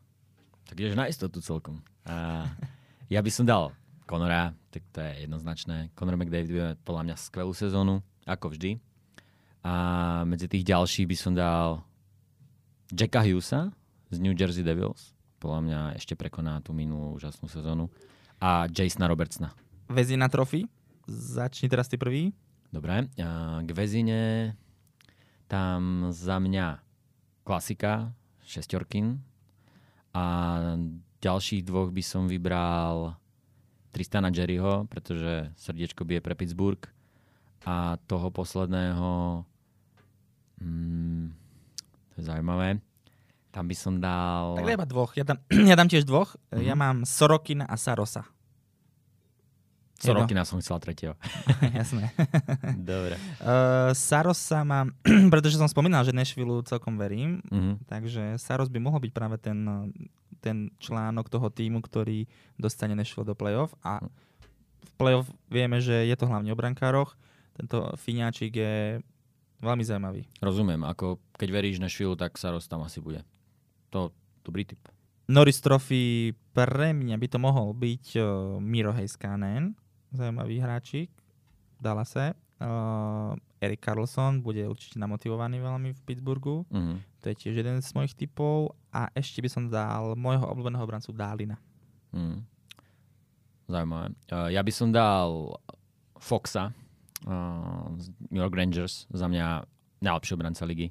Tak 0.72 0.80
ideš 0.80 0.96
na 0.96 1.12
istotu 1.12 1.44
celkom. 1.44 1.84
A 2.08 2.48
ja 3.14 3.20
by 3.20 3.28
som 3.28 3.44
dal 3.44 3.76
Conora, 4.08 4.56
tak 4.72 4.88
to 4.96 5.04
je 5.04 5.28
jednoznačné. 5.28 5.92
Conor 6.00 6.16
McDavid 6.16 6.48
bude 6.48 6.68
podľa 6.88 7.12
mňa 7.12 7.16
skvelú 7.20 7.52
sezónu, 7.52 8.00
ako 8.24 8.56
vždy. 8.56 8.80
A 9.68 9.74
medzi 10.24 10.48
tých 10.48 10.64
ďalších 10.64 11.12
by 11.12 11.18
som 11.20 11.36
dal 11.36 11.84
Jacka 12.88 13.20
Hughesa 13.20 13.76
z 14.16 14.18
New 14.24 14.32
Jersey 14.32 14.64
Devils. 14.64 15.12
Podľa 15.44 15.60
mňa 15.60 15.80
ešte 16.00 16.16
prekoná 16.16 16.64
tú 16.64 16.72
minulú 16.72 17.20
úžasnú 17.20 17.52
sezónu. 17.52 17.92
A 18.40 18.72
Jasona 18.72 19.12
Robertsona. 19.12 19.52
Vezina 19.92 20.32
trofy? 20.32 20.72
Začni 21.08 21.72
teraz 21.72 21.88
ty 21.88 21.96
prvý. 21.96 22.36
Dobre, 22.68 23.08
k 23.64 23.70
väzine 23.72 24.54
tam 25.48 26.12
za 26.12 26.36
mňa 26.36 26.84
klasika, 27.48 28.12
šestorkin. 28.44 29.24
A 30.12 30.26
ďalších 31.24 31.64
dvoch 31.64 31.96
by 31.96 32.04
som 32.04 32.28
vybral 32.28 33.16
Tristana 33.96 34.28
Jerryho, 34.30 34.84
pretože 34.92 35.56
srdiečko 35.56 36.04
bije 36.04 36.20
pre 36.20 36.36
Pittsburgh. 36.36 36.84
A 37.64 37.96
toho 38.08 38.28
posledného, 38.32 39.44
hmm, 40.60 41.32
to 42.12 42.16
je 42.20 42.24
zaujímavé, 42.24 42.80
tam 43.52 43.66
by 43.66 43.76
som 43.76 43.98
dal... 43.98 44.54
Tak 44.54 44.70
iba 44.70 44.86
dvoch. 44.86 45.12
Ja 45.18 45.26
dám, 45.26 45.42
ja 45.72 45.74
dám 45.74 45.90
tiež 45.90 46.06
dvoch. 46.06 46.38
Mm-hmm. 46.54 46.62
Ja 46.62 46.76
mám 46.78 47.08
Sorokina 47.10 47.66
a 47.66 47.74
Sarosa. 47.74 48.30
Co 49.98 50.08
Jedno. 50.08 50.22
roky 50.22 50.32
nás 50.32 50.46
som 50.46 50.58
chcela 50.58 50.78
tretieho. 50.78 51.18
Jasné. 51.74 52.14
Dobre. 52.76 53.18
Uh, 53.38 53.90
Saros 53.92 54.38
sa 54.38 54.62
má, 54.62 54.86
pretože 55.28 55.56
som 55.56 55.66
spomínal, 55.66 56.02
že 56.02 56.12
Nashville 56.12 56.62
celkom 56.64 56.96
verím, 56.96 57.42
Mhm. 57.44 57.82
takže 57.84 58.24
Saros 58.36 58.68
by 58.68 58.78
mohol 58.80 59.00
byť 59.00 59.12
práve 59.12 59.38
ten, 59.38 59.58
ten 60.38 60.70
článok 60.78 61.28
toho 61.28 61.50
týmu, 61.50 61.82
ktorý 61.82 62.30
dostane 62.56 62.94
Nashville 62.94 63.26
do 63.26 63.34
playoff 63.34 63.74
a 63.82 64.06
v 64.80 64.92
playoff 64.96 65.26
vieme, 65.46 65.78
že 65.78 66.06
je 66.06 66.14
to 66.14 66.26
hlavne 66.26 66.48
o 66.48 66.56
brankároch. 66.56 67.18
Tento 67.52 67.90
Finiáčik 67.96 68.54
je 68.54 69.02
veľmi 69.58 69.82
zaujímavý. 69.82 70.30
Rozumiem, 70.38 70.82
ako 70.84 71.18
keď 71.34 71.50
veríš 71.52 71.78
Nashville, 71.78 72.14
tak 72.14 72.38
Saros 72.38 72.66
tam 72.66 72.82
asi 72.82 72.98
bude. 72.98 73.26
To 73.90 74.14
dobrý 74.42 74.62
typ. 74.64 74.78
Norris 75.26 75.58
Trophy 75.58 76.32
pre 76.54 76.94
mňa 76.94 77.18
by 77.18 77.28
to 77.28 77.38
mohol 77.38 77.74
byť 77.74 78.06
uh, 78.16 78.26
Miro 78.58 78.94
Heiskanen, 78.94 79.74
zaujímavý 80.14 80.60
hráčik 80.60 81.10
v 81.78 81.80
Dallase. 81.82 82.34
Uh, 82.58 83.38
Erik 83.62 83.86
Carlson 83.86 84.42
bude 84.42 84.66
určite 84.66 84.98
namotivovaný 84.98 85.62
veľmi 85.62 85.94
v 85.94 86.00
Pittsburghu. 86.06 86.66
Mhm. 86.70 86.96
To 87.22 87.26
je 87.30 87.36
tiež 87.36 87.60
jeden 87.60 87.82
z 87.82 87.90
mojich 87.94 88.14
typov. 88.14 88.78
A 88.94 89.10
ešte 89.14 89.42
by 89.44 89.50
som 89.50 89.64
dal 89.68 90.16
môjho 90.16 90.46
obľúbeného 90.48 90.82
obrancu 90.86 91.12
Dálina. 91.14 91.60
Mm. 92.16 92.42
Zaujímavé. 93.68 94.16
Uh, 94.32 94.48
ja 94.48 94.64
by 94.64 94.72
som 94.72 94.90
dal 94.96 95.60
Foxa 96.18 96.72
uh, 97.28 97.88
z 98.00 98.10
New 98.32 98.40
York 98.40 98.56
Rangers. 98.56 99.06
Za 99.12 99.28
mňa 99.28 99.68
najlepší 100.02 100.34
obranca 100.34 100.64
ligy. 100.64 100.88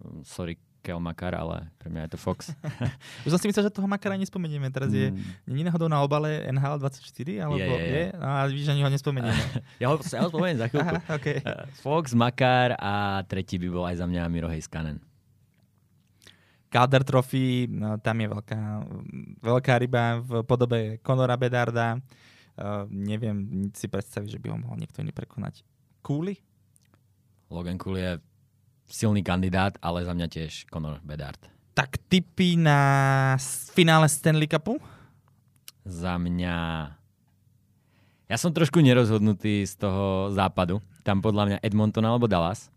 Um, 0.00 0.24
Sorry, 0.24 0.56
Kel 0.80 0.96
Makar, 0.96 1.36
ale 1.36 1.68
pre 1.76 1.92
mňa 1.92 2.08
je 2.08 2.10
to 2.16 2.18
Fox. 2.18 2.56
Už 3.28 3.36
som 3.36 3.40
si 3.40 3.52
myslel, 3.52 3.68
že 3.68 3.76
toho 3.76 3.84
Makara 3.84 4.16
nespomenieme. 4.16 4.72
Teraz 4.72 4.88
je 4.88 5.12
Mm, 5.12 5.20
není 5.48 5.62
náhodou 5.64 5.88
na 5.88 6.00
obale 6.00 6.44
NHL 6.48 6.80
24? 6.80 7.44
Alebo 7.44 7.60
Je, 7.60 7.66
je, 7.66 7.88
je. 7.88 8.04
No, 8.16 8.26
a 8.26 8.46
víš, 8.48 8.68
ani 8.68 8.80
ho 8.84 8.88
nespomenieme. 8.88 9.42
ja, 9.82 9.86
ho, 9.92 9.96
ja 10.00 10.20
ho 10.24 10.28
spomeniem 10.32 10.58
za 10.60 10.66
chvíľku. 10.72 10.88
Aha, 10.88 11.02
okay. 11.12 11.36
Uh, 11.44 11.68
Fox, 11.84 12.16
Makar 12.16 12.76
a 12.80 13.20
tretí 13.28 13.60
by 13.60 13.68
bol 13.68 13.84
aj 13.84 14.00
za 14.00 14.06
mňa 14.08 14.22
Miro 14.32 14.48
Heiskanen. 14.48 15.00
Calder 16.70 17.02
Trophy, 17.02 17.66
no, 17.66 17.98
tam 17.98 18.16
je 18.22 18.28
veľká, 18.30 18.60
veľká 19.42 19.72
ryba 19.82 20.22
v 20.22 20.46
podobe 20.46 20.78
Conora 21.02 21.34
Bedarda. 21.34 21.98
Uh, 22.54 22.86
neviem 22.88 23.68
si 23.74 23.90
predstaviť, 23.90 24.38
že 24.38 24.40
by 24.40 24.54
ho 24.54 24.56
mohol 24.62 24.78
niekto 24.78 25.02
iný 25.02 25.10
prekonať. 25.10 25.66
Kúli? 26.00 26.38
Logan 27.50 27.76
Cool 27.82 27.98
je 27.98 28.10
silný 28.90 29.22
kandidát, 29.22 29.78
ale 29.78 30.02
za 30.02 30.12
mňa 30.12 30.26
tiež 30.26 30.66
Conor 30.66 30.98
Bedard. 31.06 31.38
Tak 31.72 31.96
tipy 32.10 32.58
na 32.58 33.38
finále 33.72 34.10
Stanley 34.10 34.50
Cupu? 34.50 34.82
Za 35.86 36.18
mňa... 36.18 36.56
Ja 38.30 38.36
som 38.38 38.54
trošku 38.54 38.82
nerozhodnutý 38.82 39.64
z 39.66 39.74
toho 39.78 40.30
západu. 40.34 40.82
Tam 41.06 41.22
podľa 41.22 41.44
mňa 41.46 41.58
Edmonton 41.64 42.04
alebo 42.06 42.26
Dallas. 42.30 42.68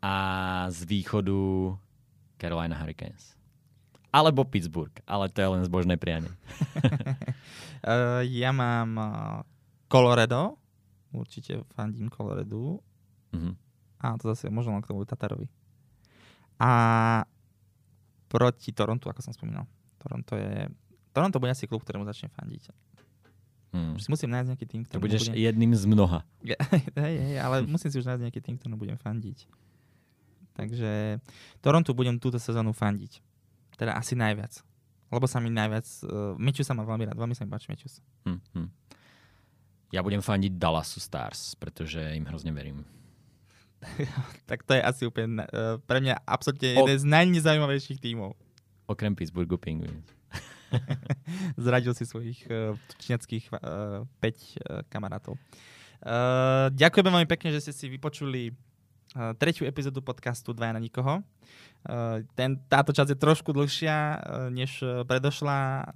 A 0.00 0.66
z 0.70 0.86
východu 0.86 1.74
Carolina 2.38 2.78
Hurricanes. 2.78 3.34
Alebo 4.14 4.46
Pittsburgh, 4.46 4.94
ale 5.10 5.26
to 5.26 5.42
je 5.42 5.48
len 5.58 5.62
zbožné 5.66 5.98
prianie. 5.98 6.30
Uh, 7.82 8.22
ja 8.42 8.54
mám 8.54 8.90
uh, 8.94 9.42
Colorado. 9.90 10.58
Určite 11.14 11.62
fandím 11.74 12.10
Colorado. 12.10 12.82
Mhm. 13.34 13.63
A 14.04 14.20
to 14.20 14.28
zase 14.36 14.52
možno 14.52 14.76
len 14.76 14.84
k 14.84 14.92
tomu 14.92 15.08
Tatarovi. 15.08 15.48
A 16.60 16.70
proti 18.28 18.76
Torontu, 18.76 19.08
ako 19.08 19.24
som 19.24 19.32
spomínal. 19.32 19.64
Toronto 19.96 20.36
je... 20.36 20.68
Toronto 21.16 21.40
bude 21.40 21.56
asi 21.56 21.64
klub, 21.64 21.80
ktorému 21.80 22.04
začne 22.04 22.28
fandiť. 22.28 22.68
Hmm. 23.72 23.96
Si 23.96 24.06
musím 24.12 24.30
nájsť 24.36 24.48
nejaký 24.52 24.66
tým, 24.68 24.82
To 24.84 24.86
ktorému 24.92 25.04
budeš 25.08 25.22
budem... 25.32 25.40
jedným 25.40 25.72
z 25.72 25.84
mnoha. 25.88 26.20
hej, 27.00 27.16
hej, 27.18 27.36
ale 27.40 27.64
musím 27.64 27.88
si 27.88 27.96
už 27.96 28.06
nájsť 28.06 28.22
nejaký 28.28 28.40
tým, 28.44 28.54
ktorému 28.60 28.76
budem 28.76 28.98
fandiť. 29.00 29.48
Takže 30.54 31.18
Torontu 31.58 31.96
budem 31.96 32.20
túto 32.20 32.38
sezónu 32.38 32.70
fandiť. 32.70 33.18
Teda 33.74 33.98
asi 33.98 34.14
najviac. 34.14 34.62
Lebo 35.10 35.26
sa 35.26 35.42
mi 35.42 35.50
najviac... 35.50 35.86
Uh, 36.06 36.38
Mečus 36.38 36.66
sa 36.66 36.74
má 36.76 36.86
veľmi 36.86 37.10
rád, 37.10 37.18
veľmi 37.18 37.34
sa 37.34 37.42
mi 37.42 37.50
páči 37.50 37.72
Mečus. 37.72 37.98
Hm, 38.26 38.38
hm. 38.54 38.68
Ja 39.90 40.02
budem 40.02 40.22
fandiť 40.22 40.58
Dallasu 40.58 40.98
Stars, 40.98 41.54
pretože 41.58 42.02
im 42.14 42.26
hrozne 42.26 42.54
verím. 42.54 42.82
Tak 44.50 44.62
to 44.64 44.74
je 44.74 44.82
asi 44.82 45.02
úplne 45.08 45.44
uh, 45.44 45.80
pre 45.84 46.00
mňa 46.00 46.24
absolútne 46.24 46.76
O- 46.76 46.86
jeden 46.86 46.98
z 46.98 47.04
najnezaujímavejších 47.04 48.00
tímov. 48.00 48.36
Okrem 48.84 49.16
Pittsburghu 49.16 49.56
Penguins. 49.56 50.04
Zradil 51.64 51.94
si 51.94 52.04
svojich 52.04 52.44
uh, 52.50 52.76
číňackých 53.00 53.44
uh, 53.54 54.04
5 54.04 54.04
uh, 54.04 54.82
kamarátov. 54.90 55.38
Uh, 56.04 56.68
ďakujeme 56.74 57.08
veľmi 57.08 57.28
pekne, 57.30 57.54
že 57.54 57.64
ste 57.64 57.72
si 57.72 57.86
vypočuli 57.88 58.52
uh, 58.52 59.32
tretiu 59.38 59.64
epizódu 59.64 60.04
podcastu 60.04 60.52
Dvaja 60.52 60.76
na 60.76 60.82
nikoho. 60.82 61.24
Uh, 61.86 62.20
ten, 62.36 62.60
táto 62.68 62.92
časť 62.92 63.16
je 63.16 63.18
trošku 63.22 63.56
dlhšia, 63.56 63.96
uh, 63.96 64.18
než 64.52 64.84
uh, 64.84 65.06
predošla. 65.08 65.88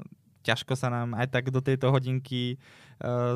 Ťažko 0.46 0.78
sa 0.78 0.88
nám 0.88 1.12
aj 1.18 1.28
tak 1.28 1.52
do 1.52 1.60
tejto 1.60 1.92
hodinky 1.92 2.56
uh, 2.56 2.87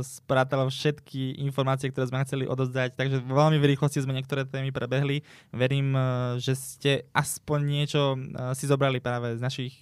sprátalo 0.02 0.66
všetky 0.66 1.38
informácie, 1.42 1.90
ktoré 1.90 2.10
sme 2.10 2.22
chceli 2.26 2.44
odozdať, 2.50 2.98
takže 2.98 3.22
veľmi 3.22 3.62
v 3.62 3.68
rýchlosti 3.74 4.02
sme 4.02 4.18
niektoré 4.18 4.42
témy 4.42 4.74
prebehli. 4.74 5.22
Verím, 5.54 5.94
uh, 5.94 6.34
že 6.42 6.58
ste 6.58 6.92
aspoň 7.14 7.60
niečo 7.62 8.18
uh, 8.18 8.52
si 8.58 8.66
zobrali 8.66 8.98
práve 8.98 9.38
z 9.38 9.40
našich 9.40 9.74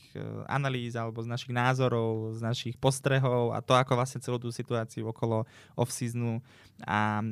analýz 0.50 0.98
alebo 0.98 1.22
z 1.22 1.30
našich 1.30 1.54
názorov, 1.54 2.34
z 2.34 2.42
našich 2.42 2.74
postrehov 2.74 3.54
a 3.54 3.62
to, 3.62 3.78
ako 3.78 3.94
vlastne 3.94 4.18
celú 4.18 4.42
tú 4.42 4.50
situáciu 4.50 5.06
okolo 5.06 5.46
off-seasonu 5.78 6.42
a 6.82 7.22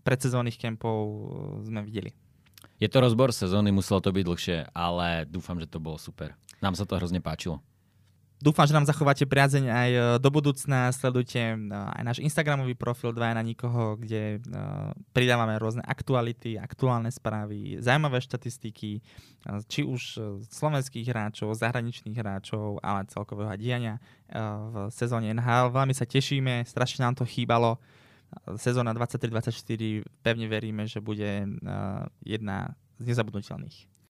predsezónnych 0.00 0.56
kempov 0.56 1.28
sme 1.68 1.84
videli. 1.84 2.16
Je 2.80 2.88
to 2.88 3.04
rozbor 3.04 3.30
sezóny, 3.30 3.70
muselo 3.70 4.00
to 4.00 4.10
byť 4.10 4.24
dlhšie, 4.24 4.58
ale 4.72 5.28
dúfam, 5.28 5.60
že 5.60 5.68
to 5.68 5.78
bolo 5.78 6.00
super. 6.00 6.34
Nám 6.64 6.74
sa 6.74 6.88
to 6.88 6.96
hrozne 6.96 7.20
páčilo. 7.20 7.60
Dúfam, 8.42 8.66
že 8.66 8.74
nám 8.74 8.90
zachováte 8.90 9.22
priazeň 9.22 9.64
aj 9.70 9.90
e, 9.94 10.00
do 10.18 10.26
budúcna. 10.26 10.90
Sledujte 10.90 11.38
e, 11.38 11.54
aj 11.70 12.02
náš 12.02 12.18
Instagramový 12.18 12.74
profil 12.74 13.14
Dvaja 13.14 13.38
na 13.38 13.44
nikoho, 13.46 13.94
kde 13.94 14.42
e, 14.42 14.58
pridávame 15.14 15.54
rôzne 15.62 15.78
aktuality, 15.86 16.58
aktuálne 16.58 17.06
správy, 17.14 17.78
zaujímavé 17.78 18.18
štatistiky, 18.18 18.98
či 19.70 19.80
už 19.86 20.18
slovenských 20.50 21.06
hráčov, 21.06 21.54
zahraničných 21.54 22.18
hráčov, 22.18 22.82
ale 22.82 23.06
celkového 23.06 23.54
diania 23.54 24.02
v 24.70 24.90
sezóne 24.90 25.30
NHL. 25.30 25.70
Veľmi 25.70 25.94
sa 25.94 26.02
tešíme, 26.02 26.66
strašne 26.66 27.06
nám 27.06 27.18
to 27.18 27.26
chýbalo. 27.26 27.78
Sezóna 28.58 28.90
23-24 28.94 30.02
pevne 30.22 30.46
veríme, 30.46 30.86
že 30.86 31.02
bude 31.02 31.46
jedna 32.22 32.74
z 33.02 33.04
nezabudnutelných. 33.06 33.91